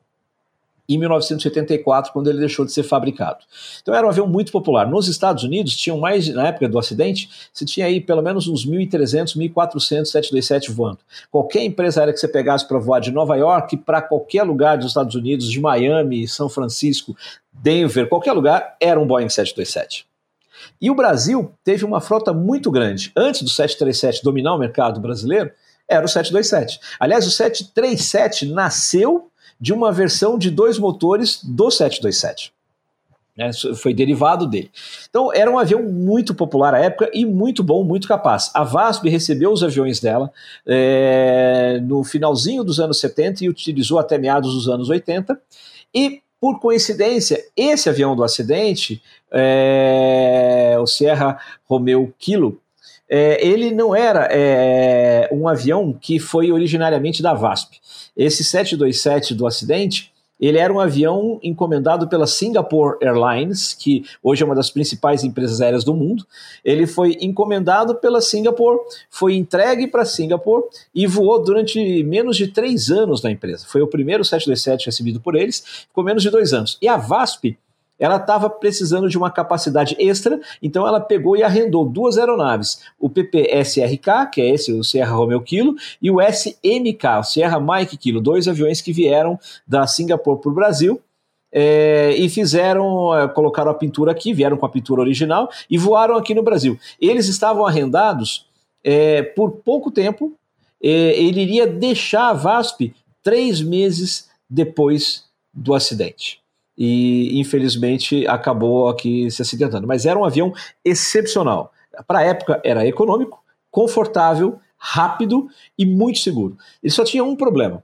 em 0.87 0.97
1984, 0.97 2.11
quando 2.13 2.29
ele 2.29 2.39
deixou 2.39 2.65
de 2.65 2.71
ser 2.71 2.83
fabricado. 2.83 3.39
Então 3.81 3.93
era 3.93 4.05
um 4.05 4.09
avião 4.09 4.27
muito 4.27 4.51
popular. 4.51 4.87
Nos 4.87 5.07
Estados 5.07 5.43
Unidos, 5.43 5.75
tinham 5.75 5.97
mais, 5.97 6.27
na 6.29 6.47
época 6.47 6.69
do 6.69 6.79
acidente, 6.79 7.29
se 7.53 7.65
tinha 7.65 7.85
aí 7.85 7.99
pelo 7.99 8.21
menos 8.21 8.47
uns 8.47 8.65
1.300, 8.65 9.35
1.400 9.35 10.05
727 10.05 10.71
voando. 10.71 10.99
Qualquer 11.31 11.63
empresa 11.63 12.01
aérea 12.01 12.13
que 12.13 12.19
você 12.19 12.27
pegasse 12.27 12.67
para 12.67 12.79
voar 12.79 12.99
de 12.99 13.11
Nova 13.11 13.35
York 13.35 13.77
para 13.77 14.01
qualquer 14.01 14.43
lugar 14.43 14.77
dos 14.77 14.87
Estados 14.87 15.15
Unidos, 15.15 15.49
de 15.49 15.59
Miami, 15.59 16.27
São 16.27 16.49
Francisco, 16.49 17.15
Denver, 17.51 18.07
qualquer 18.07 18.33
lugar, 18.33 18.75
era 18.79 18.99
um 18.99 19.07
Boeing 19.07 19.29
727. 19.29 20.05
E 20.81 20.89
o 20.89 20.95
Brasil 20.95 21.51
teve 21.63 21.85
uma 21.85 22.01
frota 22.01 22.33
muito 22.33 22.71
grande. 22.71 23.11
Antes 23.15 23.41
do 23.41 23.49
737 23.49 24.23
dominar 24.23 24.55
o 24.55 24.57
mercado 24.57 24.99
brasileiro, 24.99 25.51
era 25.87 26.05
o 26.05 26.09
727. 26.09 26.79
Aliás, 26.99 27.27
o 27.27 27.31
737 27.31 28.47
nasceu 28.47 29.29
de 29.59 29.73
uma 29.73 29.91
versão 29.91 30.37
de 30.37 30.49
dois 30.49 30.77
motores 30.77 31.43
do 31.43 31.69
727. 31.71 32.53
Né, 33.37 33.51
foi 33.75 33.93
derivado 33.93 34.47
dele. 34.47 34.71
Então, 35.09 35.33
era 35.33 35.51
um 35.51 35.59
avião 35.59 35.83
muito 35.83 36.33
popular 36.33 36.73
à 36.73 36.79
época 36.79 37.11
e 37.13 37.25
muito 37.25 37.61
bom, 37.61 37.83
muito 37.83 38.07
capaz. 38.07 38.49
A 38.53 38.63
VASP 38.63 39.09
recebeu 39.09 39.51
os 39.51 39.61
aviões 39.61 39.99
dela 39.99 40.31
é, 40.65 41.81
no 41.83 42.01
finalzinho 42.05 42.63
dos 42.63 42.79
anos 42.79 42.97
70 42.97 43.43
e 43.43 43.49
utilizou 43.49 43.99
até 43.99 44.17
meados 44.17 44.53
dos 44.53 44.69
anos 44.69 44.89
80. 44.89 45.37
E, 45.93 46.21
por 46.39 46.61
coincidência, 46.61 47.43
esse 47.57 47.89
avião 47.89 48.15
do 48.15 48.23
acidente, 48.23 49.03
é, 49.29 50.77
o 50.79 50.87
Sierra 50.87 51.37
Romeo 51.65 52.13
Kilo, 52.17 52.57
é, 53.09 53.45
ele 53.45 53.71
não 53.71 53.93
era 53.93 54.29
é, 54.31 55.27
um 55.31 55.47
avião 55.47 55.91
que 55.93 56.19
foi 56.19 56.53
originariamente 56.53 57.21
da 57.21 57.33
VASP. 57.33 57.81
Esse 58.15 58.43
727 58.43 59.33
do 59.33 59.45
acidente, 59.45 60.11
ele 60.39 60.57
era 60.57 60.71
um 60.71 60.79
avião 60.79 61.39
encomendado 61.41 62.07
pela 62.07 62.27
Singapore 62.27 62.97
Airlines, 63.01 63.73
que 63.73 64.03
hoje 64.21 64.43
é 64.43 64.45
uma 64.45 64.55
das 64.55 64.69
principais 64.69 65.23
empresas 65.23 65.61
aéreas 65.61 65.83
do 65.83 65.93
mundo. 65.93 66.25
Ele 66.63 66.85
foi 66.85 67.17
encomendado 67.21 67.95
pela 67.95 68.19
Singapore, 68.19 68.79
foi 69.09 69.35
entregue 69.35 69.87
para 69.87 70.03
Singapore 70.03 70.65
e 70.93 71.07
voou 71.07 71.41
durante 71.41 72.03
menos 72.03 72.35
de 72.35 72.47
três 72.47 72.91
anos 72.91 73.21
na 73.21 73.31
empresa. 73.31 73.65
Foi 73.67 73.81
o 73.81 73.87
primeiro 73.87 74.25
727 74.25 74.87
recebido 74.87 75.21
por 75.21 75.35
eles, 75.35 75.63
ficou 75.87 76.03
menos 76.03 76.21
de 76.21 76.29
dois 76.29 76.53
anos. 76.53 76.77
E 76.81 76.87
a 76.87 76.97
VASP 76.97 77.57
ela 77.99 78.17
estava 78.17 78.49
precisando 78.49 79.09
de 79.09 79.17
uma 79.17 79.31
capacidade 79.31 79.95
extra, 79.99 80.39
então 80.61 80.87
ela 80.87 80.99
pegou 80.99 81.37
e 81.37 81.43
arrendou 81.43 81.85
duas 81.85 82.17
aeronaves, 82.17 82.81
o 82.99 83.09
PPSRK, 83.09 84.29
que 84.31 84.41
é 84.41 84.49
esse, 84.49 84.71
o 84.73 84.83
Sierra 84.83 85.15
Romeo 85.15 85.41
Kilo, 85.41 85.75
e 86.01 86.11
o 86.11 86.21
SMK, 86.21 87.19
o 87.19 87.23
Sierra 87.23 87.59
Mike 87.59 87.97
Kilo, 87.97 88.21
dois 88.21 88.47
aviões 88.47 88.81
que 88.81 88.91
vieram 88.91 89.39
da 89.67 89.87
Singapura 89.87 90.37
para 90.37 90.51
o 90.51 90.53
Brasil, 90.53 91.01
é, 91.51 92.13
e 92.17 92.27
fizeram, 92.27 93.17
é, 93.17 93.27
colocaram 93.29 93.71
a 93.71 93.75
pintura 93.75 94.11
aqui, 94.11 94.33
vieram 94.33 94.57
com 94.57 94.65
a 94.65 94.69
pintura 94.69 95.01
original 95.01 95.49
e 95.69 95.77
voaram 95.77 96.17
aqui 96.17 96.35
no 96.35 96.43
Brasil. 96.43 96.77
Eles 96.99 97.29
estavam 97.29 97.65
arrendados 97.65 98.45
é, 98.83 99.23
por 99.23 99.51
pouco 99.51 99.89
tempo, 99.89 100.33
ele 100.81 101.41
iria 101.41 101.65
deixar 101.65 102.29
a 102.29 102.33
VASP 102.33 102.93
três 103.23 103.59
meses 103.59 104.29
depois 104.47 105.23
do 105.51 105.73
acidente 105.73 106.44
e 106.77 107.39
infelizmente 107.39 108.27
acabou 108.27 108.89
aqui 108.89 109.29
se 109.31 109.41
acidentando. 109.41 109.87
Mas 109.87 110.05
era 110.05 110.19
um 110.19 110.25
avião 110.25 110.53
excepcional. 110.83 111.71
Para 112.07 112.19
a 112.19 112.23
época 112.23 112.61
era 112.63 112.85
econômico, 112.85 113.43
confortável, 113.71 114.59
rápido 114.77 115.47
e 115.77 115.85
muito 115.85 116.19
seguro. 116.19 116.57
Ele 116.83 116.91
só 116.91 117.03
tinha 117.03 117.23
um 117.23 117.35
problema. 117.35 117.83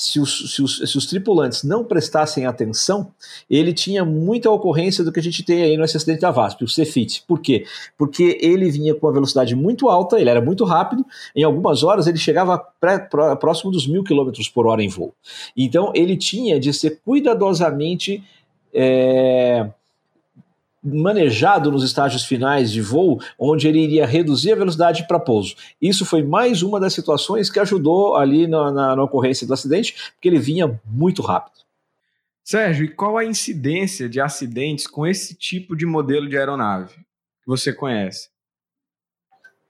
Se 0.00 0.18
os, 0.18 0.54
se, 0.54 0.62
os, 0.62 0.78
se 0.78 0.96
os, 0.96 1.06
tripulantes 1.06 1.62
não 1.62 1.84
prestassem 1.84 2.46
atenção, 2.46 3.12
ele 3.50 3.72
tinha 3.72 4.04
muita 4.04 4.50
ocorrência 4.50 5.04
do 5.04 5.12
que 5.12 5.20
a 5.20 5.22
gente 5.22 5.42
tem 5.42 5.62
aí 5.62 5.76
no 5.76 5.84
acidente 5.84 6.20
da 6.20 6.30
VASP, 6.30 6.64
o 6.64 6.68
Cefit. 6.68 7.22
Por 7.28 7.40
quê? 7.40 7.66
Porque 7.98 8.38
ele 8.40 8.70
vinha 8.70 8.94
com 8.94 9.06
uma 9.06 9.12
velocidade 9.12 9.54
muito 9.54 9.88
alta, 9.88 10.18
ele 10.18 10.30
era 10.30 10.40
muito 10.40 10.64
rápido, 10.64 11.04
em 11.36 11.42
algumas 11.42 11.82
horas 11.82 12.06
ele 12.06 12.16
chegava 12.16 12.58
pré, 12.58 12.98
próximo 12.98 13.70
dos 13.70 13.86
mil 13.86 14.02
quilômetros 14.02 14.48
por 14.48 14.66
hora 14.66 14.82
em 14.82 14.88
voo. 14.88 15.14
Então 15.54 15.92
ele 15.94 16.16
tinha 16.16 16.58
de 16.58 16.72
ser 16.72 17.00
cuidadosamente 17.04 18.24
é, 18.72 19.68
manejado 20.82 21.70
nos 21.70 21.84
estágios 21.84 22.24
finais 22.24 22.70
de 22.72 22.80
voo, 22.80 23.20
onde 23.38 23.68
ele 23.68 23.80
iria 23.80 24.06
reduzir 24.06 24.52
a 24.52 24.56
velocidade 24.56 25.06
para 25.06 25.20
pouso. 25.20 25.54
Isso 25.80 26.04
foi 26.04 26.22
mais 26.22 26.62
uma 26.62 26.80
das 26.80 26.94
situações 26.94 27.50
que 27.50 27.60
ajudou 27.60 28.16
ali 28.16 28.46
na, 28.46 28.72
na, 28.72 28.96
na 28.96 29.02
ocorrência 29.02 29.46
do 29.46 29.52
acidente, 29.52 29.94
porque 30.14 30.28
ele 30.28 30.38
vinha 30.38 30.80
muito 30.86 31.22
rápido. 31.22 31.60
Sérgio, 32.42 32.84
e 32.84 32.88
qual 32.88 33.16
a 33.16 33.24
incidência 33.24 34.08
de 34.08 34.20
acidentes 34.20 34.86
com 34.86 35.06
esse 35.06 35.34
tipo 35.34 35.76
de 35.76 35.86
modelo 35.86 36.28
de 36.28 36.36
aeronave 36.36 36.94
que 36.94 37.46
você 37.46 37.72
conhece? 37.72 38.28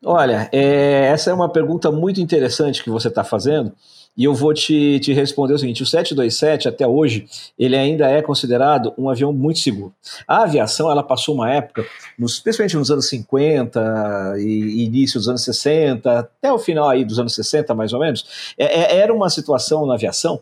Olha, 0.03 0.49
é, 0.51 1.09
essa 1.09 1.31
é 1.31 1.35
uma 1.35 1.53
pergunta 1.53 1.91
muito 1.91 2.21
interessante 2.21 2.83
que 2.83 2.89
você 2.89 3.09
está 3.09 3.23
fazendo 3.23 3.75
e 4.17 4.25
eu 4.25 4.35
vou 4.35 4.53
te, 4.53 4.99
te 5.01 5.13
responder 5.13 5.55
o 5.55 5.59
seguinte: 5.59 5.83
o 5.83 5.87
727 5.87 6.69
até 6.69 6.87
hoje 6.87 7.27
ele 7.59 7.77
ainda 7.77 8.09
é 8.09 8.21
considerado 8.21 8.93
um 8.99 9.09
avião 9.09 9.33
muito 9.33 9.61
seguro. 9.61 9.95
A 10.27 10.43
aviação 10.43 10.91
ela 10.91 11.03
passou 11.03 11.35
uma 11.35 11.51
época, 11.51 11.85
nos, 12.19 12.35
especialmente 12.35 12.77
nos 12.77 12.91
anos 12.91 13.09
50 13.09 14.35
e 14.39 14.85
início 14.85 15.19
dos 15.19 15.29
anos 15.29 15.45
60, 15.45 16.19
até 16.19 16.53
o 16.53 16.59
final 16.59 16.89
aí 16.89 17.05
dos 17.05 17.19
anos 17.19 17.35
60 17.35 17.75
mais 17.75 17.93
ou 17.93 18.01
menos, 18.01 18.55
é, 18.59 18.81
é, 18.81 18.97
era 18.99 19.15
uma 19.15 19.31
situação 19.31 19.87
na 19.87 19.95
aviação 19.95 20.41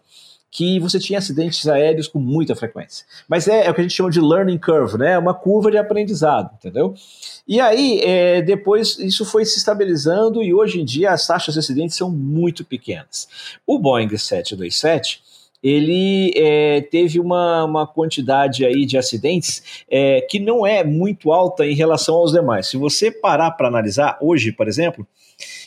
que 0.51 0.81
você 0.81 0.99
tinha 0.99 1.19
acidentes 1.19 1.69
aéreos 1.69 2.09
com 2.09 2.19
muita 2.19 2.57
frequência. 2.57 3.05
Mas 3.29 3.47
é, 3.47 3.67
é, 3.67 3.71
o 3.71 3.75
que 3.75 3.81
a 3.81 3.85
gente 3.85 3.95
chama 3.95 4.11
de 4.11 4.21
learning 4.21 4.59
curve, 4.59 4.97
né? 4.97 5.13
É 5.13 5.19
uma 5.19 5.35
curva 5.35 5.71
de 5.71 5.77
aprendizado, 5.77 6.51
entendeu? 6.55 6.95
E 7.47 7.61
aí, 7.61 8.01
é, 8.03 8.43
depois, 8.43 8.99
isso 8.99 9.25
foi 9.25 9.45
se 9.45 9.59
estabilizando 9.59 10.43
e 10.43 10.55
hoje 10.55 10.81
em 10.81 10.85
dia 10.85 11.11
as 11.11 11.27
taxas 11.27 11.55
de 11.55 11.61
acidentes 11.61 11.97
são 11.97 12.11
muito 12.11 12.65
pequenas. 12.65 13.29
O 13.67 13.79
Boeing 13.79 14.09
727 14.09 15.29
ele 15.63 16.33
é, 16.37 16.81
teve 16.83 17.19
uma, 17.19 17.65
uma 17.65 17.87
quantidade 17.87 18.65
aí 18.65 18.87
de 18.87 18.97
acidentes 18.97 19.85
é, 19.91 20.21
que 20.21 20.39
não 20.39 20.67
é 20.67 20.85
muito 20.85 21.33
alta 21.33 21.67
em 21.67 21.75
relação 21.75 22.15
aos 22.15 22.33
demais. 22.33 22.69
Se 22.69 22.77
você 22.77 23.11
parar 23.11 23.51
para 23.53 23.69
analisar, 23.69 24.17
hoje, 24.21 24.53
por 24.53 24.69
exemplo, 24.69 25.07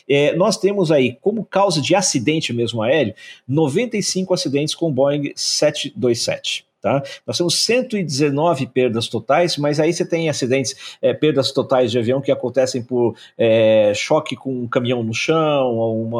é, 0.08 0.34
nós 0.34 0.56
temos 0.56 0.90
aí, 0.90 1.16
como 1.20 1.44
causa 1.44 1.80
de 1.80 1.94
acidente 1.94 2.52
mesmo 2.52 2.82
aéreo, 2.82 3.14
95 3.46 4.34
acidentes 4.34 4.74
com 4.74 4.92
Boeing 4.92 5.32
727. 5.34 6.66
Tá? 6.82 7.00
Nós 7.24 7.38
temos 7.38 7.54
119 7.60 8.66
perdas 8.66 9.06
totais, 9.06 9.56
mas 9.56 9.78
aí 9.78 9.92
você 9.92 10.04
tem 10.04 10.28
acidentes, 10.28 10.96
é, 11.00 11.14
perdas 11.14 11.52
totais 11.52 11.92
de 11.92 11.98
avião 11.98 12.20
que 12.20 12.32
acontecem 12.32 12.82
por 12.82 13.14
é, 13.38 13.92
choque 13.94 14.34
com 14.34 14.64
um 14.64 14.66
caminhão 14.66 15.04
no 15.04 15.14
chão, 15.14 16.10
um 16.10 16.18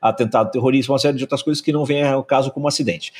atentado 0.00 0.50
terrorista, 0.50 0.90
uma 0.90 0.98
série 0.98 1.18
de 1.18 1.24
outras 1.24 1.42
coisas 1.42 1.62
que 1.62 1.70
não 1.70 1.84
vem 1.84 2.02
ao 2.02 2.24
caso 2.24 2.50
como 2.50 2.66
acidente 2.66 3.12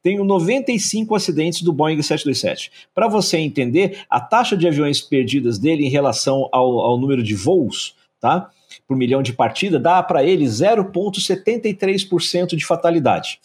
tenho 0.00 0.24
95 0.24 1.14
acidentes 1.14 1.60
do 1.60 1.72
Boeing 1.72 2.00
727. 2.00 2.70
Para 2.94 3.08
você 3.08 3.38
entender, 3.38 4.04
a 4.08 4.20
taxa 4.20 4.56
de 4.56 4.66
aviões 4.66 5.00
perdidas 5.00 5.58
dele 5.58 5.84
em 5.84 5.90
relação 5.90 6.48
ao, 6.52 6.78
ao 6.78 6.96
número 6.98 7.22
de 7.22 7.34
voos, 7.34 7.96
tá? 8.20 8.48
Por 8.86 8.96
milhão 8.96 9.22
de 9.22 9.32
partida, 9.32 9.78
dá 9.78 10.02
para 10.02 10.24
ele 10.24 10.44
0,73% 10.44 12.56
de 12.56 12.64
fatalidade. 12.64 13.40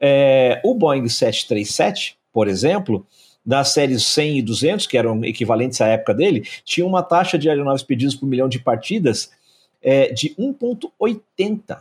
É, 0.00 0.60
o 0.64 0.74
Boeing 0.74 1.08
737 1.08 2.18
por 2.32 2.48
exemplo, 2.48 3.06
das 3.44 3.68
séries 3.68 4.06
100 4.06 4.38
e 4.38 4.42
200, 4.42 4.86
que 4.86 4.96
eram 4.96 5.22
equivalentes 5.24 5.80
à 5.80 5.88
época 5.88 6.14
dele, 6.14 6.48
tinha 6.64 6.86
uma 6.86 7.02
taxa 7.02 7.38
de 7.38 7.48
aeronaves 7.48 7.82
perdidas 7.82 8.14
por 8.14 8.26
milhão 8.26 8.48
de 8.48 8.58
partidas 8.58 9.30
é, 9.82 10.12
de 10.12 10.34
1,80. 10.36 11.80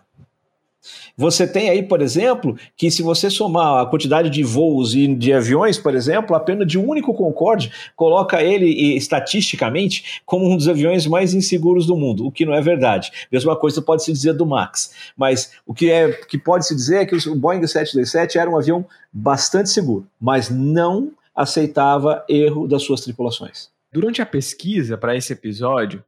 Você 1.16 1.46
tem 1.46 1.70
aí, 1.70 1.84
por 1.84 2.02
exemplo, 2.02 2.58
que 2.76 2.90
se 2.90 3.04
você 3.04 3.30
somar 3.30 3.82
a 3.82 3.86
quantidade 3.86 4.30
de 4.30 4.44
voos 4.44 4.96
e 4.96 5.08
de 5.08 5.32
aviões, 5.34 5.78
por 5.78 5.94
exemplo, 5.94 6.36
apenas 6.36 6.68
de 6.68 6.80
um 6.80 6.88
único 6.88 7.14
Concorde 7.14 7.72
coloca 7.96 8.42
ele 8.42 8.96
estatisticamente 8.96 10.22
como 10.26 10.50
um 10.50 10.58
dos 10.58 10.68
aviões 10.68 11.06
mais 11.06 11.34
inseguros 11.34 11.86
do 11.86 11.96
mundo, 11.96 12.26
o 12.26 12.32
que 12.32 12.46
não 12.46 12.54
é 12.54 12.62
verdade. 12.62 13.12
Mesma 13.32 13.56
coisa 13.56 13.82
pode 13.82 14.04
se 14.04 14.12
dizer 14.12 14.34
do 14.34 14.46
Max, 14.46 14.94
mas 15.16 15.52
o 15.66 15.74
que 15.74 15.92
é 15.92 16.12
que 16.12 16.38
pode 16.38 16.66
se 16.66 16.76
dizer 16.76 17.02
é 17.02 17.06
que 17.06 17.16
o 17.30 17.36
Boeing 17.36 17.66
727 17.66 18.38
era 18.38 18.50
um 18.50 18.58
avião 18.58 18.86
bastante 19.14 19.70
seguro, 19.70 20.08
mas 20.20 20.50
não 20.50 21.12
aceitava 21.36 22.24
erro 22.28 22.68
das 22.68 22.84
suas 22.84 23.02
tripulações. 23.02 23.70
Durante 23.94 24.22
a 24.22 24.26
pesquisa 24.26 24.98
para 24.98 25.16
esse 25.16 25.34
episódio, 25.34 26.04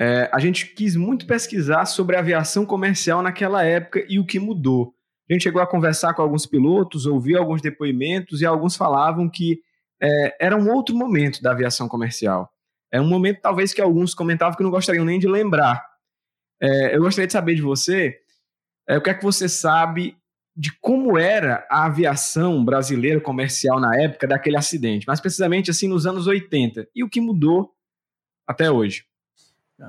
é, 0.00 0.30
a 0.32 0.38
gente 0.38 0.68
quis 0.68 0.96
muito 0.96 1.26
pesquisar 1.26 1.84
sobre 1.84 2.16
aviação 2.16 2.64
comercial 2.64 3.20
naquela 3.20 3.62
época 3.62 4.02
e 4.08 4.18
o 4.18 4.24
que 4.24 4.38
mudou. 4.38 4.94
A 5.28 5.32
gente 5.34 5.42
chegou 5.42 5.60
a 5.60 5.66
conversar 5.66 6.14
com 6.14 6.22
alguns 6.22 6.46
pilotos, 6.46 7.04
ouvir 7.04 7.36
alguns 7.36 7.60
depoimentos 7.60 8.40
e 8.40 8.46
alguns 8.46 8.76
falavam 8.76 9.28
que 9.28 9.60
é, 10.02 10.46
era 10.46 10.56
um 10.56 10.70
outro 10.70 10.96
momento 10.96 11.42
da 11.42 11.52
aviação 11.52 11.86
comercial. 11.86 12.50
É 12.90 12.98
um 12.98 13.06
momento, 13.06 13.42
talvez, 13.42 13.74
que 13.74 13.80
alguns 13.80 14.14
comentavam 14.14 14.56
que 14.56 14.62
não 14.62 14.70
gostariam 14.70 15.04
nem 15.04 15.18
de 15.18 15.28
lembrar. 15.28 15.84
É, 16.58 16.96
eu 16.96 17.02
gostaria 17.02 17.26
de 17.26 17.34
saber 17.34 17.54
de 17.54 17.62
você 17.62 18.18
é, 18.88 18.96
o 18.96 19.02
que 19.02 19.10
é 19.10 19.14
que 19.14 19.22
você 19.22 19.50
sabe 19.50 20.16
de 20.56 20.72
como 20.80 21.18
era 21.18 21.66
a 21.70 21.84
aviação 21.84 22.64
brasileira 22.64 23.20
comercial 23.20 23.78
na 23.78 23.94
época 24.00 24.26
daquele 24.26 24.56
acidente, 24.56 25.06
mais 25.06 25.20
precisamente 25.20 25.70
assim 25.70 25.88
nos 25.88 26.06
anos 26.06 26.26
80, 26.26 26.88
e 26.94 27.04
o 27.04 27.08
que 27.08 27.20
mudou 27.20 27.70
até 28.48 28.70
hoje. 28.70 29.09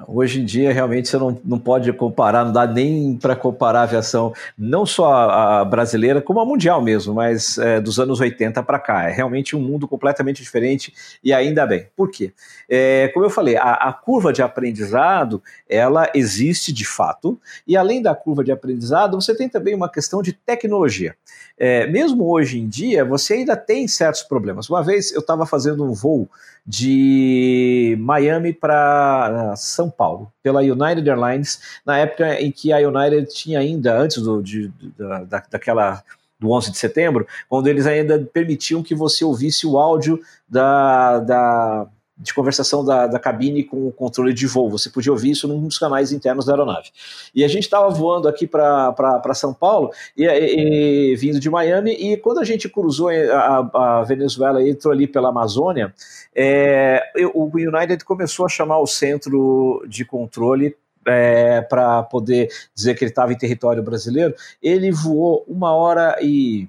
Hoje 0.07 0.39
em 0.39 0.45
dia, 0.45 0.71
realmente, 0.71 1.09
você 1.09 1.17
não, 1.17 1.37
não 1.43 1.59
pode 1.59 1.91
comparar, 1.91 2.45
não 2.45 2.53
dá 2.53 2.65
nem 2.65 3.17
para 3.17 3.35
comparar 3.35 3.81
a 3.81 3.83
aviação, 3.83 4.33
não 4.57 4.85
só 4.85 5.11
a, 5.11 5.65
brasileira, 5.65 6.21
como 6.21 6.39
a 6.39 6.45
mundial 6.45 6.81
mesmo, 6.81 7.13
mas 7.13 7.57
é, 7.57 7.81
dos 7.81 7.99
anos 7.99 8.21
80 8.21 8.63
para 8.63 8.79
cá. 8.79 9.09
É 9.09 9.11
realmente 9.11 9.53
um 9.53 9.59
mundo 9.59 9.89
completamente 9.89 10.41
diferente 10.41 10.93
e 11.21 11.33
ainda 11.33 11.65
bem. 11.65 11.87
Por 11.95 12.09
quê? 12.09 12.31
É, 12.69 13.09
como 13.09 13.25
eu 13.25 13.29
falei, 13.29 13.57
a, 13.57 13.73
a, 13.73 13.91
curva 13.91 14.31
de 14.31 14.41
aprendizado, 14.41 15.43
ela 15.67 16.09
existe 16.13 16.71
de 16.71 16.85
fato, 16.85 17.37
e 17.67 17.75
além 17.75 18.01
da 18.01 18.15
curva 18.15 18.45
de 18.45 18.51
aprendizado, 18.51 19.19
você 19.19 19.35
tem 19.35 19.49
também 19.49 19.75
uma 19.75 19.89
questão 19.89 20.21
de 20.21 20.31
tecnologia. 20.31 21.15
É, 21.57 21.85
mesmo 21.87 22.31
hoje 22.31 22.59
em 22.59 22.67
dia, 22.67 23.03
você 23.03 23.33
ainda 23.33 23.57
tem 23.57 23.87
certos 23.87 24.23
problemas. 24.23 24.69
Uma 24.69 24.81
vez 24.81 25.11
eu 25.11 25.19
estava 25.19 25.45
fazendo 25.45 25.83
um 25.83 25.91
voo 25.91 26.29
de 26.65 27.95
Miami 27.99 28.53
para 28.53 29.55
São 29.55 29.89
Paulo, 29.89 30.31
pela 30.43 30.61
United 30.61 31.09
Airlines, 31.09 31.59
na 31.85 31.97
época 31.97 32.39
em 32.39 32.51
que 32.51 32.71
a 32.71 32.77
United 32.77 33.33
tinha 33.33 33.59
ainda, 33.59 33.97
antes 33.97 34.21
do, 34.21 34.41
de, 34.41 34.71
da, 34.97 35.41
daquela 35.49 36.03
do 36.39 36.49
11 36.49 36.71
de 36.71 36.77
setembro, 36.77 37.27
quando 37.47 37.67
eles 37.67 37.85
ainda 37.85 38.19
permitiam 38.33 38.81
que 38.81 38.95
você 38.95 39.23
ouvisse 39.23 39.67
o 39.67 39.77
áudio 39.77 40.19
da, 40.49 41.19
da 41.19 41.87
de 42.17 42.33
conversação 42.33 42.85
da, 42.85 43.07
da 43.07 43.19
cabine 43.19 43.63
com 43.63 43.87
o 43.87 43.91
controle 43.91 44.33
de 44.33 44.45
voo. 44.45 44.69
Você 44.69 44.89
podia 44.89 45.11
ouvir 45.11 45.31
isso 45.31 45.47
num 45.47 45.61
dos 45.61 45.77
canais 45.77 46.11
internos 46.11 46.45
da 46.45 46.53
aeronave. 46.53 46.89
E 47.33 47.43
a 47.43 47.47
gente 47.47 47.63
estava 47.63 47.89
voando 47.89 48.27
aqui 48.27 48.45
para 48.45 49.33
São 49.33 49.53
Paulo, 49.53 49.91
e, 50.15 50.25
e, 50.25 51.15
vindo 51.15 51.39
de 51.39 51.49
Miami, 51.49 51.91
e 51.91 52.17
quando 52.17 52.39
a 52.39 52.43
gente 52.43 52.69
cruzou 52.69 53.09
a, 53.09 53.99
a 53.99 54.03
Venezuela 54.03 54.61
e 54.61 54.69
entrou 54.69 54.93
ali 54.93 55.07
pela 55.07 55.29
Amazônia, 55.29 55.93
é, 56.35 57.01
o 57.33 57.49
United 57.53 58.03
começou 58.05 58.45
a 58.45 58.49
chamar 58.49 58.79
o 58.79 58.87
centro 58.87 59.83
de 59.87 60.05
controle 60.05 60.75
é, 61.05 61.61
para 61.61 62.03
poder 62.03 62.49
dizer 62.75 62.95
que 62.95 63.03
ele 63.03 63.11
estava 63.11 63.33
em 63.33 63.37
território 63.37 63.81
brasileiro. 63.81 64.35
Ele 64.61 64.91
voou 64.91 65.43
uma 65.47 65.73
hora 65.73 66.17
e 66.21 66.67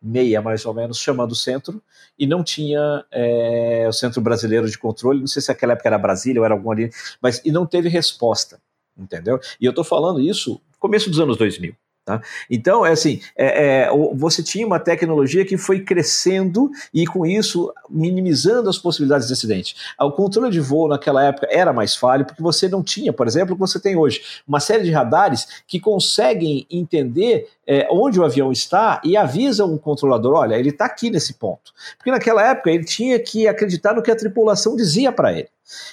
meia, 0.00 0.40
mais 0.40 0.64
ou 0.64 0.72
menos, 0.72 0.98
chamando 0.98 1.32
o 1.32 1.36
centro, 1.36 1.82
e 2.18 2.26
não 2.26 2.44
tinha 2.44 3.04
é, 3.10 3.86
o 3.88 3.92
Centro 3.92 4.20
Brasileiro 4.20 4.68
de 4.70 4.78
Controle, 4.78 5.20
não 5.20 5.26
sei 5.26 5.42
se 5.42 5.48
naquela 5.48 5.72
época 5.72 5.88
era 5.88 5.98
Brasília 5.98 6.40
ou 6.40 6.44
era 6.44 6.54
algum 6.54 6.70
ali, 6.70 6.90
mas 7.20 7.40
e 7.44 7.50
não 7.50 7.66
teve 7.66 7.88
resposta, 7.88 8.60
entendeu? 8.96 9.40
E 9.60 9.64
eu 9.64 9.70
estou 9.70 9.84
falando 9.84 10.20
isso 10.20 10.60
começo 10.78 11.10
dos 11.10 11.20
anos 11.20 11.36
2000. 11.36 11.74
Tá? 12.08 12.22
Então, 12.50 12.86
é 12.86 12.92
assim, 12.92 13.20
é, 13.36 13.82
é, 13.82 13.90
você 14.14 14.42
tinha 14.42 14.66
uma 14.66 14.80
tecnologia 14.80 15.44
que 15.44 15.58
foi 15.58 15.80
crescendo 15.80 16.70
e, 16.92 17.06
com 17.06 17.26
isso, 17.26 17.70
minimizando 17.90 18.70
as 18.70 18.78
possibilidades 18.78 19.26
de 19.26 19.34
acidente. 19.34 19.76
O 20.00 20.10
controle 20.10 20.50
de 20.50 20.58
voo 20.58 20.88
naquela 20.88 21.22
época 21.22 21.46
era 21.50 21.70
mais 21.70 21.94
falho, 21.94 22.24
porque 22.24 22.42
você 22.42 22.66
não 22.66 22.82
tinha, 22.82 23.12
por 23.12 23.26
exemplo, 23.26 23.52
o 23.52 23.56
que 23.56 23.60
você 23.60 23.78
tem 23.78 23.94
hoje, 23.94 24.22
uma 24.48 24.58
série 24.58 24.84
de 24.84 24.90
radares 24.90 25.62
que 25.66 25.78
conseguem 25.78 26.66
entender 26.70 27.50
é, 27.68 27.86
onde 27.90 28.18
o 28.18 28.24
avião 28.24 28.50
está 28.50 28.98
e 29.04 29.14
avisam 29.14 29.74
o 29.74 29.78
controlador: 29.78 30.34
olha, 30.34 30.54
ele 30.54 30.70
está 30.70 30.86
aqui 30.86 31.10
nesse 31.10 31.34
ponto. 31.34 31.74
Porque 31.98 32.10
naquela 32.10 32.42
época 32.42 32.70
ele 32.70 32.84
tinha 32.84 33.18
que 33.20 33.46
acreditar 33.46 33.94
no 33.94 34.02
que 34.02 34.10
a 34.10 34.16
tripulação 34.16 34.74
dizia 34.74 35.12
para 35.12 35.34
ele. 35.34 35.48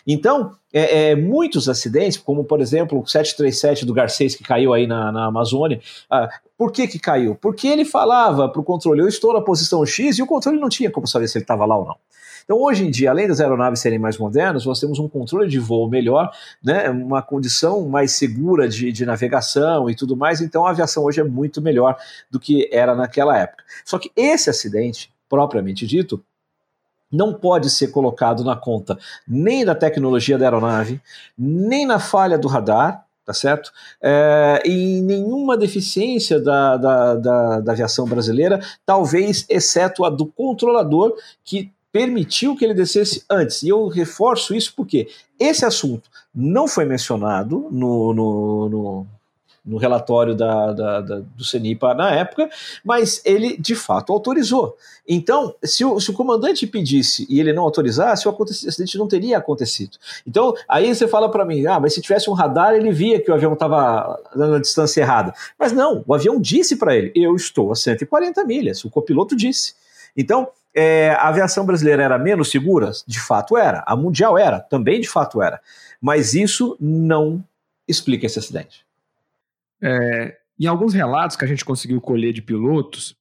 Então, 0.08 0.54
é, 0.72 1.10
é, 1.10 1.16
muitos 1.16 1.68
acidentes, 1.68 2.18
como 2.18 2.46
por 2.46 2.62
exemplo 2.62 2.98
o 3.02 3.06
737 3.06 3.86
do 3.86 3.94
Garcês 3.94 4.34
que 4.34 4.44
caiu 4.44 4.74
aí 4.74 4.88
na, 4.88 5.12
na 5.12 5.26
Amazônia, 5.26 5.82
ah, 6.10 6.30
por 6.58 6.72
que, 6.72 6.88
que 6.88 7.00
caiu? 7.00 7.36
Porque 7.36 7.68
ele 7.68 7.84
falava 7.84 8.48
para 8.50 8.62
o 8.62 8.64
controle, 8.64 9.02
eu 9.02 9.08
estou 9.08 9.34
na 9.34 9.42
posição 9.42 9.86
X, 9.86 10.18
e 10.18 10.22
o 10.22 10.28
controle 10.28 10.60
não 10.60 10.70
tinha 10.70 10.90
como 10.90 11.08
saber 11.08 11.28
se 11.28 11.38
ele 11.38 11.44
estava 11.44 11.66
lá 11.66 11.78
ou 11.78 11.86
não. 11.86 11.96
Então, 12.46 12.62
hoje 12.62 12.86
em 12.86 12.92
dia, 12.92 13.10
além 13.10 13.28
das 13.28 13.42
aeronaves 13.42 13.80
serem 13.80 13.98
mais 13.98 14.20
modernas, 14.20 14.66
nós 14.66 14.80
temos 14.80 15.00
um 15.00 15.10
controle 15.10 15.50
de 15.50 15.58
voo 15.58 15.90
melhor, 15.90 16.32
né, 16.64 16.90
uma 16.92 17.22
condição 17.22 17.90
mais 17.90 18.12
segura 18.12 18.70
de, 18.70 18.92
de 18.92 19.06
navegação 19.06 19.90
e 19.90 19.96
tudo 19.96 20.16
mais. 20.16 20.42
Então, 20.42 20.66
a 20.66 20.70
aviação 20.70 21.04
hoje 21.04 21.20
é 21.20 21.24
muito 21.24 21.60
melhor 21.60 21.98
do 22.30 22.40
que 22.40 22.70
era 22.72 22.94
naquela 22.94 23.38
época. 23.38 23.64
Só 23.84 23.98
que 23.98 24.12
esse 24.16 24.50
acidente, 24.50 25.12
propriamente 25.28 25.88
dito, 25.88 26.24
não 27.12 27.34
pode 27.34 27.70
ser 27.70 27.88
colocado 27.88 28.44
na 28.44 28.56
conta 28.56 28.98
nem 29.28 29.66
da 29.66 29.74
tecnologia 29.74 30.38
da 30.38 30.46
aeronave, 30.46 31.02
nem 31.38 31.86
na 31.86 32.00
falha 32.00 32.38
do 32.38 32.48
radar, 32.48 33.05
tá 33.26 33.34
certo? 33.34 33.72
É, 34.02 34.62
e 34.66 35.02
nenhuma 35.02 35.58
deficiência 35.58 36.40
da, 36.40 36.78
da, 36.78 37.16
da, 37.16 37.60
da, 37.60 37.72
aviação 37.72 38.06
brasileira, 38.06 38.60
talvez 38.86 39.46
exceto 39.50 40.06
a 40.06 40.10
do 40.10 40.28
controlador, 40.28 41.18
que 41.44 41.72
permitiu 41.92 42.56
que 42.56 42.64
ele 42.64 42.74
descesse 42.74 43.24
antes. 43.30 43.64
E 43.64 43.70
eu 43.70 43.88
reforço 43.88 44.54
isso 44.54 44.74
porque 44.76 45.08
esse 45.40 45.66
assunto 45.66 46.10
não 46.34 46.68
foi 46.68 46.86
mencionado 46.86 47.68
no, 47.72 48.14
no, 48.14 48.70
no 48.70 49.08
no 49.66 49.78
relatório 49.78 50.36
da, 50.36 50.72
da, 50.72 51.02
da, 51.02 51.20
do 51.20 51.44
CENIPA 51.44 51.94
na 51.94 52.12
época, 52.12 52.50
mas 52.84 53.22
ele 53.26 53.58
de 53.58 53.76
fato 53.76 54.14
autorizou. 54.14 54.78
Então, 55.08 55.56
se 55.64 55.84
o, 55.84 56.00
se 56.00 56.12
o 56.12 56.14
comandante 56.14 56.68
pedisse 56.68 57.26
e 57.30 57.40
ele 57.40 57.54
não 57.54 57.64
autorizasse, 57.64 58.28
o 58.28 58.44
acidente 58.44 58.98
não 58.98 59.08
teria 59.08 59.38
acontecido. 59.38 59.98
Então, 60.26 60.54
aí 60.68 60.94
você 60.94 61.08
fala 61.08 61.30
para 61.30 61.46
mim, 61.46 61.66
ah, 61.66 61.80
mas 61.80 61.94
se 61.94 62.02
tivesse 62.02 62.30
um 62.30 62.34
radar, 62.34 62.74
ele 62.74 62.92
via 62.92 63.20
que 63.20 63.32
o 63.32 63.34
avião 63.34 63.54
estava 63.54 64.22
na 64.36 64.60
distância 64.60 65.02
errada. 65.02 65.34
Mas 65.58 65.72
não, 65.72 66.04
o 66.06 66.14
avião 66.14 66.40
disse 66.40 66.76
para 66.76 66.96
ele, 66.96 67.12
eu 67.16 67.36
estou 67.36 67.72
a 67.72 67.76
140 67.76 68.44
milhas, 68.46 68.84
o 68.86 68.90
copiloto 68.90 69.36
disse. 69.36 69.74
Então, 70.16 70.48
é, 70.74 71.12
a 71.12 71.30
aviação 71.30 71.66
brasileira 71.66 72.04
era 72.04 72.18
menos 72.18 72.52
segura? 72.52 72.92
De 73.08 73.20
fato 73.20 73.58
era. 73.58 73.84
A 73.88 73.96
mundial 73.96 74.38
era, 74.38 74.60
também 74.60 75.00
de 75.00 75.08
fato 75.08 75.42
era. 75.42 75.62
Mas 76.02 76.34
isso 76.34 76.76
não 76.80 77.44
explica 77.88 78.26
esse 78.26 78.38
acidente. 78.38 78.86
É, 79.86 80.36
em 80.60 80.66
alguns 80.66 80.94
relatos 80.94 81.38
que 81.38 81.46
a 81.46 81.48
gente 81.48 81.64
conseguiu 81.64 82.02
colher 82.02 82.34
de 82.34 82.42
pilotos, 82.42 83.16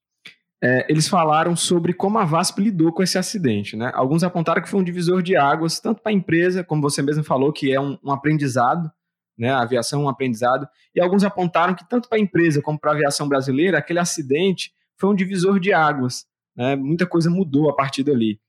é, 0.62 0.86
eles 0.88 1.06
falaram 1.06 1.54
sobre 1.54 1.92
como 1.92 2.18
a 2.18 2.24
VASP 2.24 2.62
lidou 2.62 2.92
com 2.92 3.02
esse 3.02 3.18
acidente. 3.18 3.76
Né? 3.76 3.90
Alguns 3.94 4.24
apontaram 4.24 4.62
que 4.62 4.68
foi 4.68 4.80
um 4.80 4.84
divisor 4.84 5.22
de 5.22 5.36
águas, 5.36 5.78
tanto 5.78 6.00
para 6.00 6.10
a 6.10 6.14
empresa, 6.14 6.64
como 6.64 6.80
você 6.80 7.02
mesmo 7.02 7.22
falou, 7.22 7.52
que 7.52 7.72
é 7.72 7.80
um, 7.80 7.98
um 8.02 8.10
aprendizado 8.10 8.90
né? 9.36 9.50
A 9.50 9.62
aviação 9.62 10.02
é 10.02 10.04
um 10.04 10.08
aprendizado. 10.08 10.66
E 10.94 11.00
alguns 11.00 11.24
apontaram 11.24 11.74
que 11.74 11.88
tanto 11.88 12.08
para 12.08 12.18
a 12.18 12.20
empresa 12.20 12.62
como 12.62 12.78
para 12.78 12.92
a 12.92 12.94
aviação 12.94 13.28
brasileira, 13.28 13.78
aquele 13.78 13.98
acidente 13.98 14.72
foi 14.96 15.10
um 15.10 15.14
divisor 15.14 15.58
de 15.58 15.72
águas. 15.72 16.26
Né? 16.56 16.76
Muita 16.76 17.06
coisa 17.06 17.28
mudou 17.28 17.68
a 17.68 17.74
partir 17.74 18.04
dali. 18.04 18.40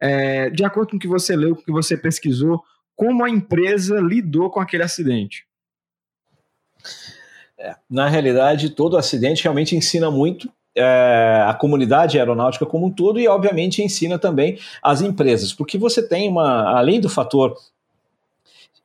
É, 0.00 0.48
de 0.48 0.64
acordo 0.64 0.90
com 0.90 0.96
o 0.96 1.00
que 1.00 1.08
você 1.08 1.36
leu, 1.36 1.54
com 1.54 1.60
o 1.62 1.64
que 1.64 1.72
você 1.72 1.96
pesquisou, 1.96 2.62
como 2.96 3.24
a 3.24 3.30
empresa 3.30 4.00
lidou 4.00 4.50
com 4.50 4.60
aquele 4.60 4.82
acidente? 4.82 5.46
É, 7.60 7.76
na 7.90 8.08
realidade, 8.08 8.70
todo 8.70 8.96
acidente 8.96 9.42
realmente 9.42 9.76
ensina 9.76 10.10
muito 10.10 10.50
é, 10.74 11.44
a 11.46 11.52
comunidade 11.52 12.18
aeronáutica 12.18 12.64
como 12.64 12.86
um 12.86 12.90
todo 12.90 13.20
e, 13.20 13.28
obviamente, 13.28 13.82
ensina 13.82 14.18
também 14.18 14.58
as 14.82 15.02
empresas, 15.02 15.52
porque 15.52 15.76
você 15.76 16.02
tem 16.02 16.26
uma, 16.28 16.78
além 16.78 17.00
do 17.00 17.08
fator 17.08 17.54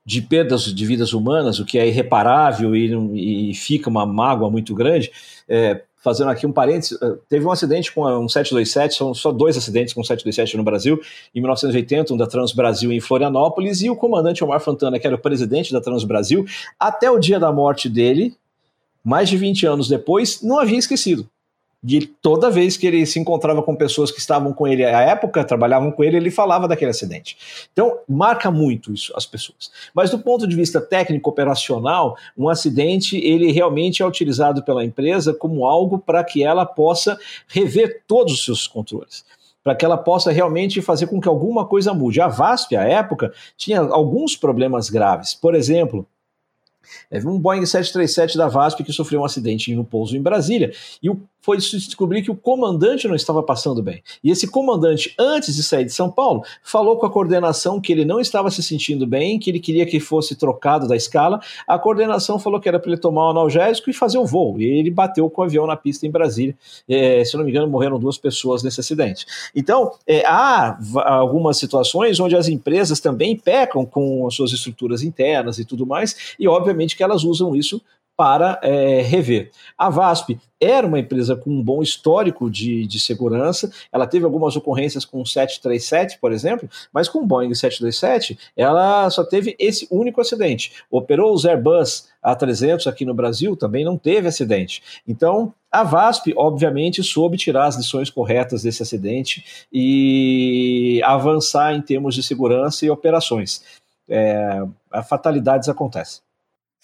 de 0.05 0.21
perdas 0.21 0.63
de 0.63 0.85
vidas 0.85 1.13
humanas, 1.13 1.57
o 1.57 1.65
que 1.65 1.79
é 1.79 1.87
irreparável 1.87 2.75
e, 2.75 3.49
e 3.51 3.55
fica 3.55 3.89
uma 3.89 4.05
mágoa 4.05 4.51
muito 4.51 4.75
grande. 4.75 5.09
É, 5.47 5.81
fazendo 6.03 6.29
aqui 6.29 6.45
um 6.45 6.51
parênteses, 6.51 7.01
é, 7.01 7.15
teve 7.27 7.45
um 7.45 7.51
acidente 7.51 7.91
com 7.91 8.03
um 8.03 8.29
727, 8.29 8.93
são 8.93 9.13
só 9.13 9.31
dois 9.31 9.57
acidentes 9.57 9.93
com 9.93 10.03
727 10.03 10.57
no 10.57 10.63
Brasil, 10.63 11.01
em 11.33 11.39
1980, 11.39 12.13
um 12.13 12.17
da 12.17 12.27
Transbrasil 12.27 12.91
em 12.91 12.99
Florianópolis, 12.99 13.81
e 13.81 13.89
o 13.89 13.95
comandante 13.95 14.43
Omar 14.43 14.59
Fontana, 14.59 14.99
que 14.99 15.07
era 15.07 15.15
o 15.15 15.19
presidente 15.19 15.73
da 15.73 15.81
Transbrasil, 15.81 16.45
até 16.79 17.09
o 17.09 17.17
dia 17.17 17.39
da 17.39 17.51
morte 17.51 17.89
dele, 17.89 18.35
mais 19.05 19.29
de 19.29 19.37
20 19.37 19.65
anos 19.67 19.87
depois, 19.87 20.41
não 20.41 20.59
havia 20.59 20.79
esquecido 20.79 21.29
de 21.85 22.07
toda 22.07 22.49
vez 22.49 22.75
que 22.75 22.87
ele 22.87 23.05
se 23.05 23.19
encontrava 23.19 23.61
com 23.61 23.75
pessoas 23.75 24.09
que 24.09 24.17
estavam 24.17 24.51
com 24.51 24.67
ele 24.67 24.83
à 24.83 25.01
época, 25.01 25.43
trabalhavam 25.43 25.91
com 25.91 26.03
ele, 26.03 26.17
ele 26.17 26.31
falava 26.31 26.67
daquele 26.67 26.89
acidente. 26.89 27.37
Então, 27.71 27.99
marca 28.09 28.49
muito 28.49 28.91
isso 28.91 29.13
as 29.15 29.27
pessoas. 29.27 29.69
Mas 29.93 30.09
do 30.09 30.17
ponto 30.17 30.47
de 30.47 30.55
vista 30.55 30.81
técnico 30.81 31.29
operacional, 31.29 32.17
um 32.35 32.49
acidente, 32.49 33.17
ele 33.17 33.51
realmente 33.51 34.01
é 34.01 34.05
utilizado 34.05 34.63
pela 34.63 34.83
empresa 34.83 35.31
como 35.31 35.63
algo 35.63 35.99
para 35.99 36.23
que 36.23 36.43
ela 36.43 36.65
possa 36.65 37.19
rever 37.47 38.01
todos 38.07 38.33
os 38.33 38.43
seus 38.43 38.67
controles 38.67 39.23
para 39.63 39.73
que 39.73 39.83
ela 39.83 39.97
possa 39.97 40.31
realmente 40.31 40.79
fazer 40.79 41.07
com 41.07 41.19
que 41.19 41.27
alguma 41.27 41.65
coisa 41.65 41.91
mude. 41.91 42.21
A 42.21 42.27
VASP, 42.27 42.75
à 42.75 42.83
época, 42.83 43.33
tinha 43.57 43.79
alguns 43.79 44.37
problemas 44.37 44.91
graves. 44.91 45.33
Por 45.33 45.55
exemplo, 45.55 46.05
um 47.25 47.39
Boeing 47.39 47.65
737 47.65 48.37
da 48.37 48.47
VASP 48.47 48.83
que 48.83 48.93
sofreu 48.93 49.21
um 49.21 49.25
acidente 49.25 49.73
no 49.75 49.83
pouso 49.83 50.15
em 50.15 50.21
Brasília 50.21 50.71
e 51.01 51.09
foi 51.45 51.57
descobrir 51.57 52.23
que 52.23 52.31
o 52.31 52.35
comandante 52.35 53.07
não 53.07 53.13
estava 53.13 53.43
passando 53.43 53.83
bem. 53.83 54.01
E 54.23 54.31
esse 54.31 54.47
comandante, 54.47 55.13
antes 55.19 55.55
de 55.55 55.61
sair 55.61 55.85
de 55.85 55.93
São 55.93 56.09
Paulo, 56.09 56.41
falou 56.63 56.97
com 56.97 57.05
a 57.05 57.09
coordenação 57.09 57.79
que 57.79 57.91
ele 57.93 58.03
não 58.03 58.19
estava 58.19 58.49
se 58.49 58.63
sentindo 58.63 59.05
bem, 59.05 59.37
que 59.37 59.51
ele 59.51 59.59
queria 59.59 59.85
que 59.85 59.99
fosse 59.99 60.35
trocado 60.35 60.87
da 60.87 60.95
escala. 60.95 61.39
A 61.67 61.77
coordenação 61.77 62.39
falou 62.39 62.59
que 62.59 62.67
era 62.67 62.79
para 62.79 62.89
ele 62.89 62.99
tomar 62.99 63.27
um 63.27 63.29
analgésico 63.29 63.91
e 63.91 63.93
fazer 63.93 64.17
o 64.17 64.25
voo. 64.25 64.59
E 64.59 64.65
ele 64.65 64.89
bateu 64.89 65.29
com 65.29 65.43
o 65.43 65.45
avião 65.45 65.67
na 65.67 65.75
pista 65.75 66.07
em 66.07 66.09
Brasília. 66.09 66.57
É, 66.89 67.23
se 67.23 67.37
não 67.37 67.43
me 67.43 67.51
engano, 67.51 67.67
morreram 67.67 67.99
duas 67.99 68.17
pessoas 68.17 68.63
nesse 68.63 68.79
acidente. 68.79 69.27
Então, 69.55 69.91
é, 70.07 70.25
há 70.25 70.79
algumas 71.05 71.57
situações 71.57 72.19
onde 72.19 72.35
as 72.35 72.47
empresas 72.47 72.99
também 72.99 73.37
pecam 73.37 73.85
com 73.85 74.25
as 74.25 74.33
suas 74.33 74.51
estruturas 74.51 75.03
internas 75.03 75.59
e 75.59 75.65
tudo 75.65 75.85
mais, 75.85 76.35
e 76.39 76.47
obviamente 76.47 76.74
que 76.95 77.03
elas 77.03 77.23
usam 77.23 77.55
isso 77.55 77.81
para 78.17 78.59
é, 78.63 79.01
rever. 79.01 79.51
A 79.77 79.89
VASP 79.89 80.39
era 80.59 80.87
uma 80.87 80.99
empresa 80.99 81.35
com 81.35 81.49
um 81.49 81.61
bom 81.61 81.83
histórico 81.83 82.49
de, 82.49 82.87
de 82.87 82.99
segurança, 82.99 83.69
ela 83.91 84.07
teve 84.07 84.23
algumas 84.23 84.55
ocorrências 84.55 85.03
com 85.03 85.21
o 85.21 85.25
737, 85.25 86.17
por 86.19 86.31
exemplo, 86.31 86.69
mas 86.93 87.09
com 87.09 87.19
o 87.19 87.25
Boeing 87.25 87.53
727, 87.53 88.39
ela 88.55 89.09
só 89.09 89.23
teve 89.23 89.55
esse 89.59 89.85
único 89.91 90.21
acidente. 90.21 90.71
Operou 90.89 91.33
os 91.33 91.45
Airbus 91.45 92.07
A300 92.25 92.87
aqui 92.87 93.03
no 93.03 93.13
Brasil, 93.13 93.55
também 93.55 93.83
não 93.83 93.97
teve 93.97 94.27
acidente. 94.27 94.81
Então, 95.05 95.53
a 95.69 95.83
VASP, 95.83 96.33
obviamente, 96.37 97.03
soube 97.03 97.37
tirar 97.37 97.65
as 97.65 97.75
lições 97.75 98.09
corretas 98.09 98.63
desse 98.63 98.81
acidente 98.81 99.65
e 99.71 101.01
avançar 101.03 101.75
em 101.75 101.81
termos 101.81 102.15
de 102.15 102.23
segurança 102.23 102.85
e 102.85 102.89
operações. 102.89 103.61
É, 104.07 104.63
fatalidades 105.03 105.67
acontecem. 105.67 106.24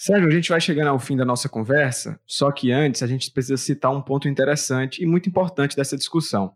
Sérgio, 0.03 0.27
a 0.27 0.31
gente 0.31 0.49
vai 0.49 0.59
chegando 0.59 0.87
ao 0.87 0.97
fim 0.97 1.15
da 1.15 1.23
nossa 1.23 1.47
conversa, 1.47 2.19
só 2.25 2.51
que 2.51 2.71
antes 2.71 3.03
a 3.03 3.07
gente 3.07 3.29
precisa 3.29 3.55
citar 3.55 3.91
um 3.91 4.01
ponto 4.01 4.27
interessante 4.27 5.03
e 5.03 5.05
muito 5.05 5.29
importante 5.29 5.75
dessa 5.75 5.95
discussão. 5.95 6.55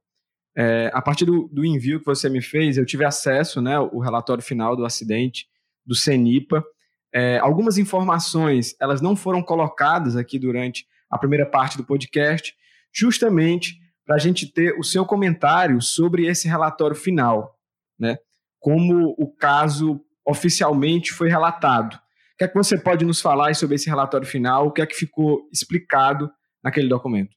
É, 0.57 0.89
a 0.91 0.99
partir 0.99 1.25
do, 1.25 1.47
do, 1.49 1.63
envio 1.63 1.99
que 1.99 2.07
você 2.07 2.27
me 2.27 2.41
fez, 2.41 2.75
eu 2.75 2.87
tive 2.87 3.05
acesso 3.05 3.61
né, 3.61 3.75
ao 3.75 3.99
relatório 3.99 4.41
final 4.41 4.75
do 4.75 4.83
acidente 4.83 5.45
do 5.85 5.93
CENIPA. 5.93 6.65
É, 7.13 7.37
algumas 7.37 7.77
informações 7.77 8.75
elas 8.81 8.99
não 8.99 9.15
foram 9.15 9.43
colocadas 9.43 10.15
aqui 10.15 10.39
durante 10.39 10.87
a 11.07 11.15
primeira 11.15 11.45
parte 11.45 11.77
do 11.77 11.85
podcast, 11.85 12.51
justamente 12.91 13.77
para 14.07 14.15
a 14.15 14.19
gente 14.19 14.51
ter 14.51 14.75
o 14.79 14.83
seu 14.83 15.05
comentário 15.05 15.79
sobre 15.83 16.25
esse 16.25 16.47
relatório 16.47 16.95
final, 16.95 17.59
né? 17.99 18.17
Como 18.59 19.13
o 19.19 19.31
caso 19.31 20.01
oficialmente 20.25 21.13
foi 21.13 21.29
relatado. 21.29 22.03
O 22.35 22.37
que 22.37 22.43
é 22.43 22.47
que 22.49 22.55
você 22.55 22.77
pode 22.77 23.05
nos 23.05 23.21
falar 23.21 23.55
sobre 23.55 23.75
esse 23.75 23.89
relatório 23.89 24.27
final? 24.27 24.67
O 24.67 24.71
que 24.71 24.81
é 24.81 24.85
que 24.85 24.93
ficou 24.93 25.47
explicado 25.53 26.29
naquele 26.61 26.89
documento? 26.89 27.33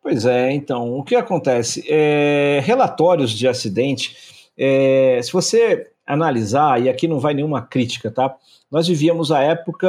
Pois 0.00 0.24
é, 0.24 0.52
então, 0.52 0.92
o 0.92 1.02
que 1.02 1.16
acontece? 1.16 1.84
É, 1.88 2.60
relatórios 2.62 3.32
de 3.32 3.48
acidente, 3.48 4.16
é, 4.56 5.20
se 5.20 5.32
você 5.32 5.90
analisar, 6.06 6.80
e 6.80 6.88
aqui 6.88 7.08
não 7.08 7.18
vai 7.18 7.34
nenhuma 7.34 7.62
crítica, 7.62 8.12
tá? 8.12 8.32
Nós 8.70 8.86
vivíamos 8.86 9.32
a 9.32 9.40
época 9.42 9.88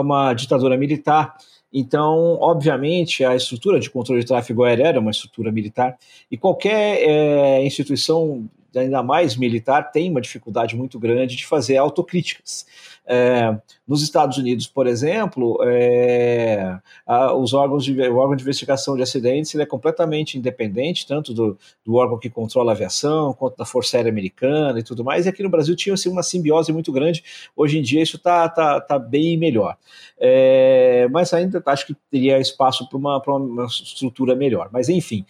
uma 0.00 0.32
ditadura 0.32 0.76
militar, 0.76 1.36
então, 1.72 2.38
obviamente, 2.40 3.24
a 3.24 3.34
estrutura 3.34 3.80
de 3.80 3.90
controle 3.90 4.20
de 4.20 4.26
tráfego 4.26 4.62
aéreo 4.62 4.86
era 4.86 5.00
uma 5.00 5.10
estrutura 5.10 5.50
militar, 5.50 5.98
e 6.30 6.38
qualquer 6.38 7.00
é, 7.02 7.64
instituição 7.64 8.48
ainda 8.76 9.02
mais 9.02 9.36
militar, 9.36 9.90
tem 9.90 10.10
uma 10.10 10.20
dificuldade 10.20 10.76
muito 10.76 10.98
grande 10.98 11.36
de 11.36 11.46
fazer 11.46 11.76
autocríticas. 11.76 12.66
É, 13.10 13.58
nos 13.86 14.02
Estados 14.02 14.36
Unidos, 14.36 14.66
por 14.66 14.86
exemplo, 14.86 15.58
é, 15.64 16.78
a, 17.06 17.32
os 17.32 17.54
órgãos 17.54 17.82
de, 17.82 17.98
o 18.02 18.16
órgão 18.16 18.36
de 18.36 18.42
investigação 18.42 18.96
de 18.96 19.02
acidentes 19.02 19.54
ele 19.54 19.62
é 19.62 19.66
completamente 19.66 20.36
independente, 20.36 21.06
tanto 21.06 21.32
do, 21.32 21.58
do, 21.82 21.94
órgão 21.94 22.18
que 22.18 22.28
controla 22.28 22.72
a 22.72 22.74
aviação, 22.74 23.32
quanto 23.32 23.56
da 23.56 23.64
Força 23.64 23.96
Aérea 23.96 24.12
Americana 24.12 24.78
e 24.78 24.82
tudo 24.82 25.02
mais. 25.02 25.24
E 25.24 25.30
aqui 25.30 25.42
no 25.42 25.48
Brasil 25.48 25.74
tinha 25.74 25.94
assim, 25.94 26.10
uma 26.10 26.22
simbiose 26.22 26.70
muito 26.70 26.92
grande. 26.92 27.24
Hoje 27.56 27.78
em 27.78 27.82
dia 27.82 28.02
isso 28.02 28.16
está 28.16 28.46
tá, 28.46 28.78
tá 28.78 28.98
bem 28.98 29.38
melhor. 29.38 29.78
É, 30.20 31.08
mas 31.10 31.32
ainda 31.32 31.62
acho 31.64 31.86
que 31.86 31.96
teria 32.10 32.38
espaço 32.38 32.86
para 32.90 32.98
uma, 32.98 33.22
uma 33.26 33.64
estrutura 33.64 34.36
melhor. 34.36 34.68
Mas 34.70 34.90
enfim, 34.90 35.24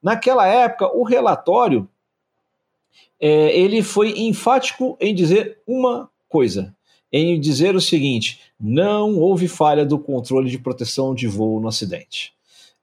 naquela 0.00 0.46
época, 0.46 0.86
o 0.96 1.02
relatório 1.02 1.88
é, 3.20 3.56
ele 3.58 3.82
foi 3.82 4.18
enfático 4.18 4.96
em 5.00 5.14
dizer 5.14 5.58
uma 5.66 6.08
coisa, 6.28 6.74
em 7.12 7.38
dizer 7.38 7.74
o 7.76 7.80
seguinte: 7.80 8.40
não 8.60 9.18
houve 9.18 9.48
falha 9.48 9.84
do 9.84 9.98
controle 9.98 10.50
de 10.50 10.58
proteção 10.58 11.14
de 11.14 11.26
voo 11.26 11.60
no 11.60 11.68
acidente. 11.68 12.32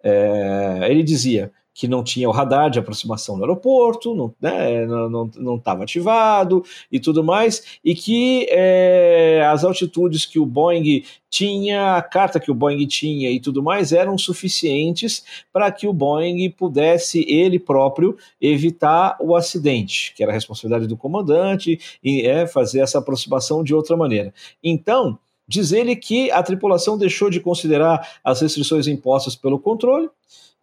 É, 0.04 0.88
ele 0.90 1.04
dizia: 1.04 1.52
que 1.74 1.88
não 1.88 2.04
tinha 2.04 2.28
o 2.28 2.32
radar 2.32 2.70
de 2.70 2.80
aproximação 2.80 3.38
no 3.38 3.44
aeroporto, 3.44 4.14
não 4.14 4.34
né, 4.42 4.84
estava 4.84 5.10
não, 5.10 5.32
não, 5.38 5.82
ativado 5.82 6.64
e 6.92 7.00
tudo 7.00 7.24
mais, 7.24 7.80
e 7.84 7.96
que 7.96 8.46
é, 8.50 9.46
as 9.50 9.64
altitudes 9.64 10.26
que 10.26 10.38
o 10.38 10.46
Boeing 10.46 11.04
tinha, 11.30 11.96
a 11.96 12.02
carta 12.02 12.40
que 12.40 12.52
o 12.52 12.54
Boeing 12.54 12.86
tinha 12.88 13.32
e 13.32 13.40
tudo 13.40 13.64
mais 13.64 13.94
eram 13.94 14.18
suficientes 14.18 15.24
para 15.52 15.72
que 15.72 15.88
o 15.88 15.94
Boeing 15.94 16.50
pudesse 16.50 17.26
ele 17.28 17.58
próprio 17.58 18.18
evitar 18.40 19.16
o 19.20 19.36
acidente, 19.36 20.14
que 20.14 20.24
era 20.24 20.32
a 20.32 20.36
responsabilidade 20.36 20.88
do 20.88 20.98
comandante 20.98 21.80
e 22.04 22.28
é, 22.28 22.46
fazer 22.46 22.82
essa 22.82 23.00
aproximação 23.00 23.64
de 23.64 23.74
outra 23.74 23.96
maneira. 23.96 24.34
Então, 24.62 25.18
diz 25.48 25.72
ele 25.72 25.96
que 25.96 26.30
a 26.32 26.44
tripulação 26.44 26.98
deixou 26.98 27.30
de 27.30 27.40
considerar 27.40 28.20
as 28.24 28.42
restrições 28.42 28.88
impostas 28.88 29.36
pelo 29.36 29.58
controle 29.58 30.10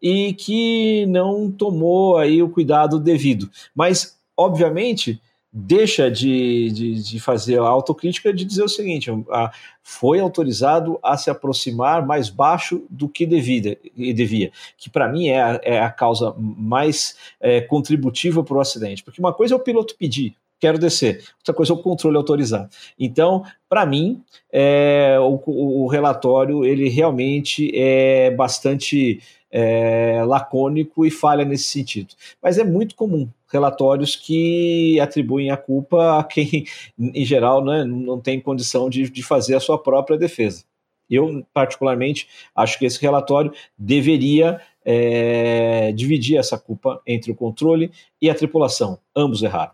e 0.03 0.33
que 0.35 1.07
não 1.07 1.51
tomou 1.51 2.17
aí 2.17 2.43
o 2.43 2.49
cuidado 2.49 2.99
devido. 2.99 3.51
Mas, 3.75 4.19
obviamente, 4.37 5.21
deixa 5.53 6.11
de, 6.11 6.71
de, 6.71 7.03
de, 7.03 7.21
fazer 7.21 7.59
a 7.59 7.67
autocrítica 7.67 8.33
de 8.33 8.45
dizer 8.45 8.63
o 8.63 8.69
seguinte: 8.69 9.11
a, 9.31 9.51
foi 9.83 10.21
autorizado 10.21 10.99
a 11.03 11.17
se 11.17 11.31
aproximar 11.31 12.07
mais 12.07 12.29
baixo 12.29 12.85
do 12.91 13.09
que 13.09 13.27
devia, 13.27 13.79
devia 13.97 14.53
que 14.77 14.91
para 14.91 15.09
mim 15.09 15.29
é 15.29 15.41
a, 15.41 15.61
é 15.63 15.81
a, 15.81 15.91
causa 15.91 16.35
mais 16.39 17.17
é, 17.41 17.61
contributiva 17.61 18.45
para 18.45 18.57
o 18.57 18.61
acidente. 18.61 19.03
Porque 19.03 19.21
uma 19.21 19.33
coisa 19.33 19.55
é 19.55 19.57
o 19.57 19.61
piloto 19.61 19.97
pedir, 19.97 20.37
quero 20.61 20.79
descer. 20.79 21.25
Outra 21.39 21.55
coisa 21.55 21.73
é 21.73 21.77
o 21.77 21.79
controle 21.79 22.17
autorizar. 22.17 22.69
Então, 22.99 23.43
para 23.69 23.87
mim, 23.87 24.23
é, 24.53 25.17
o, 25.21 25.41
o, 25.47 25.87
relatório 25.87 26.65
ele 26.65 26.89
realmente 26.89 27.71
é 27.75 28.31
bastante 28.31 29.21
é, 29.51 30.23
lacônico 30.25 31.07
e 31.07 31.11
falha 31.11 31.45
nesse 31.45 31.65
sentido. 31.65 32.15
Mas 32.43 32.59
é 32.59 32.65
muito 32.65 32.95
comum. 32.95 33.29
relatórios 33.51 34.15
que 34.15 35.01
atribuem 35.01 35.51
a 35.51 35.57
culpa 35.57 36.19
a 36.19 36.25
quem, 36.25 36.67
em 36.99 37.25
geral, 37.25 37.65
né, 37.65 37.85
não 37.85 38.21
tem 38.21 38.41
condição 38.41 38.91
de, 38.91 39.09
de 39.09 39.23
fazer 39.23 39.55
a 39.55 39.61
sua 39.61 39.79
própria 39.79 40.19
defesa. 40.19 40.65
Eu, 41.11 41.43
particularmente, 41.55 42.29
acho 42.55 42.79
que 42.79 42.85
esse 42.85 43.01
relatório 43.01 43.51
deveria 43.79 44.61
é, 44.85 45.91
dividir 45.93 46.37
essa 46.37 46.59
culpa 46.59 47.01
entre 47.07 47.33
o 47.33 47.35
controle 47.35 47.91
e 48.21 48.29
a 48.29 48.35
tripulação. 48.35 48.99
Ambos 49.17 49.43
erraram. 49.43 49.73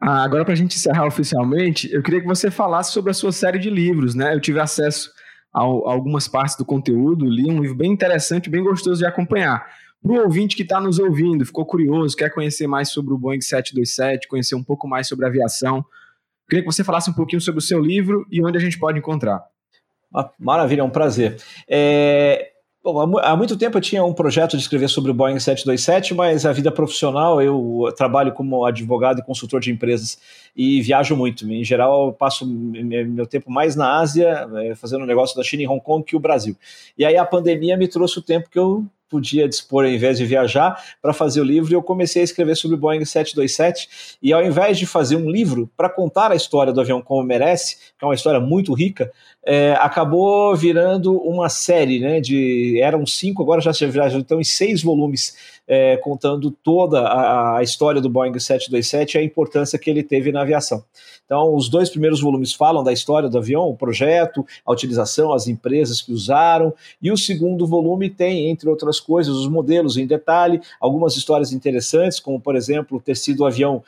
Ah, 0.00 0.22
agora, 0.22 0.44
para 0.44 0.54
a 0.54 0.56
gente 0.56 0.76
encerrar 0.76 1.06
oficialmente, 1.06 1.92
eu 1.92 2.00
queria 2.02 2.20
que 2.20 2.26
você 2.26 2.52
falasse 2.52 2.92
sobre 2.92 3.10
a 3.10 3.14
sua 3.14 3.32
série 3.32 3.58
de 3.58 3.68
livros. 3.68 4.14
Né? 4.14 4.32
Eu 4.32 4.40
tive 4.40 4.60
acesso 4.60 5.10
algumas 5.52 6.28
partes 6.28 6.56
do 6.56 6.64
conteúdo, 6.64 7.26
li 7.26 7.50
um 7.50 7.60
livro 7.60 7.76
bem 7.76 7.92
interessante, 7.92 8.50
bem 8.50 8.62
gostoso 8.62 8.98
de 8.98 9.06
acompanhar. 9.06 9.66
Para 10.02 10.12
o 10.12 10.22
ouvinte 10.22 10.54
que 10.54 10.62
está 10.62 10.80
nos 10.80 10.98
ouvindo, 10.98 11.44
ficou 11.44 11.66
curioso, 11.66 12.16
quer 12.16 12.30
conhecer 12.30 12.66
mais 12.66 12.90
sobre 12.90 13.12
o 13.12 13.18
Boeing 13.18 13.40
727, 13.40 14.28
conhecer 14.28 14.54
um 14.54 14.62
pouco 14.62 14.86
mais 14.86 15.08
sobre 15.08 15.26
aviação, 15.26 15.84
queria 16.48 16.62
que 16.62 16.70
você 16.70 16.84
falasse 16.84 17.10
um 17.10 17.14
pouquinho 17.14 17.40
sobre 17.40 17.58
o 17.58 17.62
seu 17.62 17.80
livro 17.80 18.24
e 18.30 18.44
onde 18.44 18.56
a 18.56 18.60
gente 18.60 18.78
pode 18.78 18.98
encontrar. 18.98 19.42
Ah, 20.14 20.30
maravilha, 20.38 20.80
é 20.82 20.84
um 20.84 20.90
prazer. 20.90 21.36
É, 21.68 22.52
Bom, 22.90 23.18
há 23.18 23.36
muito 23.36 23.54
tempo 23.54 23.76
eu 23.76 23.82
tinha 23.82 24.02
um 24.02 24.14
projeto 24.14 24.56
de 24.56 24.62
escrever 24.62 24.88
sobre 24.88 25.10
o 25.10 25.14
Boeing 25.14 25.38
727, 25.38 26.14
mas 26.14 26.46
a 26.46 26.52
vida 26.54 26.72
profissional, 26.72 27.42
eu 27.42 27.92
trabalho 27.94 28.32
como 28.32 28.64
advogado 28.64 29.18
e 29.18 29.22
consultor 29.22 29.60
de 29.60 29.70
empresas 29.70 30.18
e 30.56 30.80
viajo 30.80 31.14
muito. 31.14 31.46
Em 31.52 31.62
geral, 31.62 32.06
eu 32.06 32.12
passo 32.14 32.46
meu 32.46 33.26
tempo 33.26 33.50
mais 33.50 33.76
na 33.76 33.98
Ásia, 33.98 34.48
é, 34.56 34.74
fazendo 34.74 35.04
negócio 35.04 35.36
da 35.36 35.42
China 35.42 35.64
e 35.64 35.68
Hong 35.68 35.82
Kong 35.82 36.02
que 36.02 36.16
o 36.16 36.18
Brasil. 36.18 36.56
E 36.96 37.04
aí 37.04 37.18
a 37.18 37.26
pandemia 37.26 37.76
me 37.76 37.86
trouxe 37.86 38.20
o 38.20 38.22
tempo 38.22 38.48
que 38.48 38.58
eu 38.58 38.86
podia 39.08 39.48
dispor 39.48 39.84
ao 39.84 39.90
invés 39.90 40.18
de 40.18 40.26
viajar 40.26 40.82
para 41.00 41.12
fazer 41.12 41.40
o 41.40 41.44
livro 41.44 41.70
e 41.70 41.74
eu 41.74 41.82
comecei 41.82 42.22
a 42.22 42.24
escrever 42.24 42.56
sobre 42.56 42.76
o 42.76 42.78
Boeing 42.78 43.04
727 43.04 44.18
e 44.22 44.32
ao 44.32 44.44
invés 44.44 44.78
de 44.78 44.86
fazer 44.86 45.16
um 45.16 45.30
livro 45.30 45.70
para 45.76 45.88
contar 45.88 46.30
a 46.30 46.36
história 46.36 46.72
do 46.72 46.80
avião 46.80 47.00
como 47.00 47.22
merece, 47.22 47.76
que 47.98 48.04
é 48.04 48.06
uma 48.06 48.14
história 48.14 48.40
muito 48.40 48.72
rica, 48.74 49.10
é, 49.50 49.72
acabou 49.80 50.54
virando 50.54 51.16
uma 51.22 51.48
série, 51.48 51.98
né? 51.98 52.20
De 52.20 52.78
eram 52.82 53.06
cinco, 53.06 53.42
agora 53.42 53.62
já 53.62 53.72
se 53.72 53.86
viraram 53.86 54.18
então 54.18 54.38
em 54.38 54.44
seis 54.44 54.82
volumes 54.82 55.34
é, 55.66 55.96
contando 55.96 56.50
toda 56.50 57.00
a, 57.00 57.56
a, 57.56 57.62
história 57.62 57.98
do 57.98 58.10
Boeing 58.10 58.38
727 58.38 59.14
e 59.14 59.18
a 59.18 59.22
importância 59.22 59.78
que 59.78 59.88
ele 59.88 60.02
teve 60.02 60.30
na 60.32 60.42
aviação. 60.42 60.84
Então, 61.24 61.54
os 61.54 61.68
dois 61.68 61.90
primeiros 61.90 62.22
volumes 62.22 62.54
falam 62.54 62.82
da 62.82 62.90
história 62.90 63.28
do 63.28 63.36
avião, 63.36 63.68
o 63.68 63.76
projeto, 63.76 64.46
a 64.64 64.72
utilização, 64.72 65.30
as 65.30 65.46
empresas 65.46 66.00
que 66.00 66.10
usaram, 66.10 66.72
e 67.02 67.12
o 67.12 67.18
segundo 67.18 67.66
volume 67.66 68.08
tem, 68.08 68.48
entre 68.48 68.66
outras 68.66 68.98
coisas, 68.98 69.34
os 69.34 69.46
modelos 69.46 69.98
em 69.98 70.06
detalhe, 70.06 70.58
algumas 70.80 71.16
histórias 71.16 71.52
interessantes, 71.52 72.18
como, 72.18 72.40
por 72.40 72.56
exemplo, 72.56 72.98
ter 72.98 73.14
sido 73.14 73.40
o 73.40 73.46
avião 73.46 73.82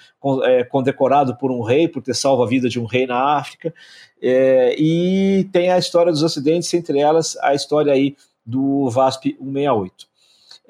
é, 0.44 0.64
condecorado 0.64 1.34
por 1.34 1.50
um 1.50 1.62
rei, 1.62 1.88
por 1.88 2.02
ter 2.02 2.14
salvo 2.14 2.42
a 2.42 2.46
vida 2.46 2.68
de 2.68 2.78
um 2.78 2.84
rei 2.84 3.06
na 3.06 3.38
África, 3.38 3.72
é, 4.23 4.75
e 4.79 5.49
tem 5.53 5.71
a 5.71 5.79
história 5.79 6.12
dos 6.12 6.23
acidentes, 6.25 6.73
entre 6.75 6.99
elas 6.99 7.37
a 7.43 7.55
história 7.55 7.93
aí 7.93 8.16
do 8.45 8.89
VASP 8.91 9.37
168 9.39 10.11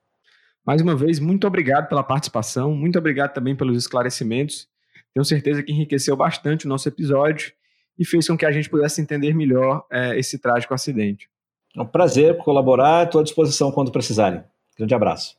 Mais 0.66 0.82
uma 0.82 0.94
vez, 0.94 1.22
muito 1.22 1.48
obrigado 1.48 1.88
pela 1.88 2.04
participação, 2.04 2.76
muito 2.76 3.00
obrigado 3.00 3.32
também 3.32 3.56
pelos 3.56 3.78
esclarecimentos. 3.78 4.68
Tenho 5.14 5.24
certeza 5.24 5.64
que 5.64 5.72
enriqueceu 5.72 6.18
bastante 6.18 6.66
o 6.66 6.70
nosso 6.70 6.90
episódio 6.90 7.54
e 8.02 8.06
fez 8.06 8.28
com 8.28 8.36
que 8.36 8.48
a 8.48 8.52
gente 8.52 8.68
pudesse 8.68 9.00
entender 9.00 9.36
melhor 9.36 9.86
é, 9.92 10.18
esse 10.18 10.40
trágico 10.40 10.74
acidente. 10.74 11.30
É 11.78 11.80
um 11.80 11.86
prazer 11.86 12.36
colaborar, 12.38 13.06
estou 13.06 13.22
à 13.22 13.24
disposição 13.24 13.72
quando 13.72 13.92
precisarem. 13.92 14.44
Grande 14.76 14.96
abraço. 14.96 15.38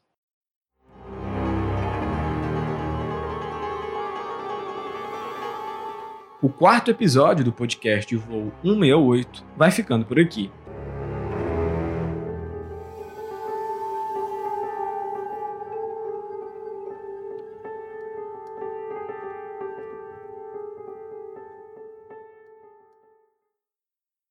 O 6.41 6.49
quarto 6.49 6.89
episódio 6.93 7.45
do 7.45 7.53
podcast 7.53 8.15
Voo 8.15 8.53
168 8.63 9.45
vai 9.57 9.73
ficando 9.73 10.05
por 10.05 10.21
aqui. 10.21 10.49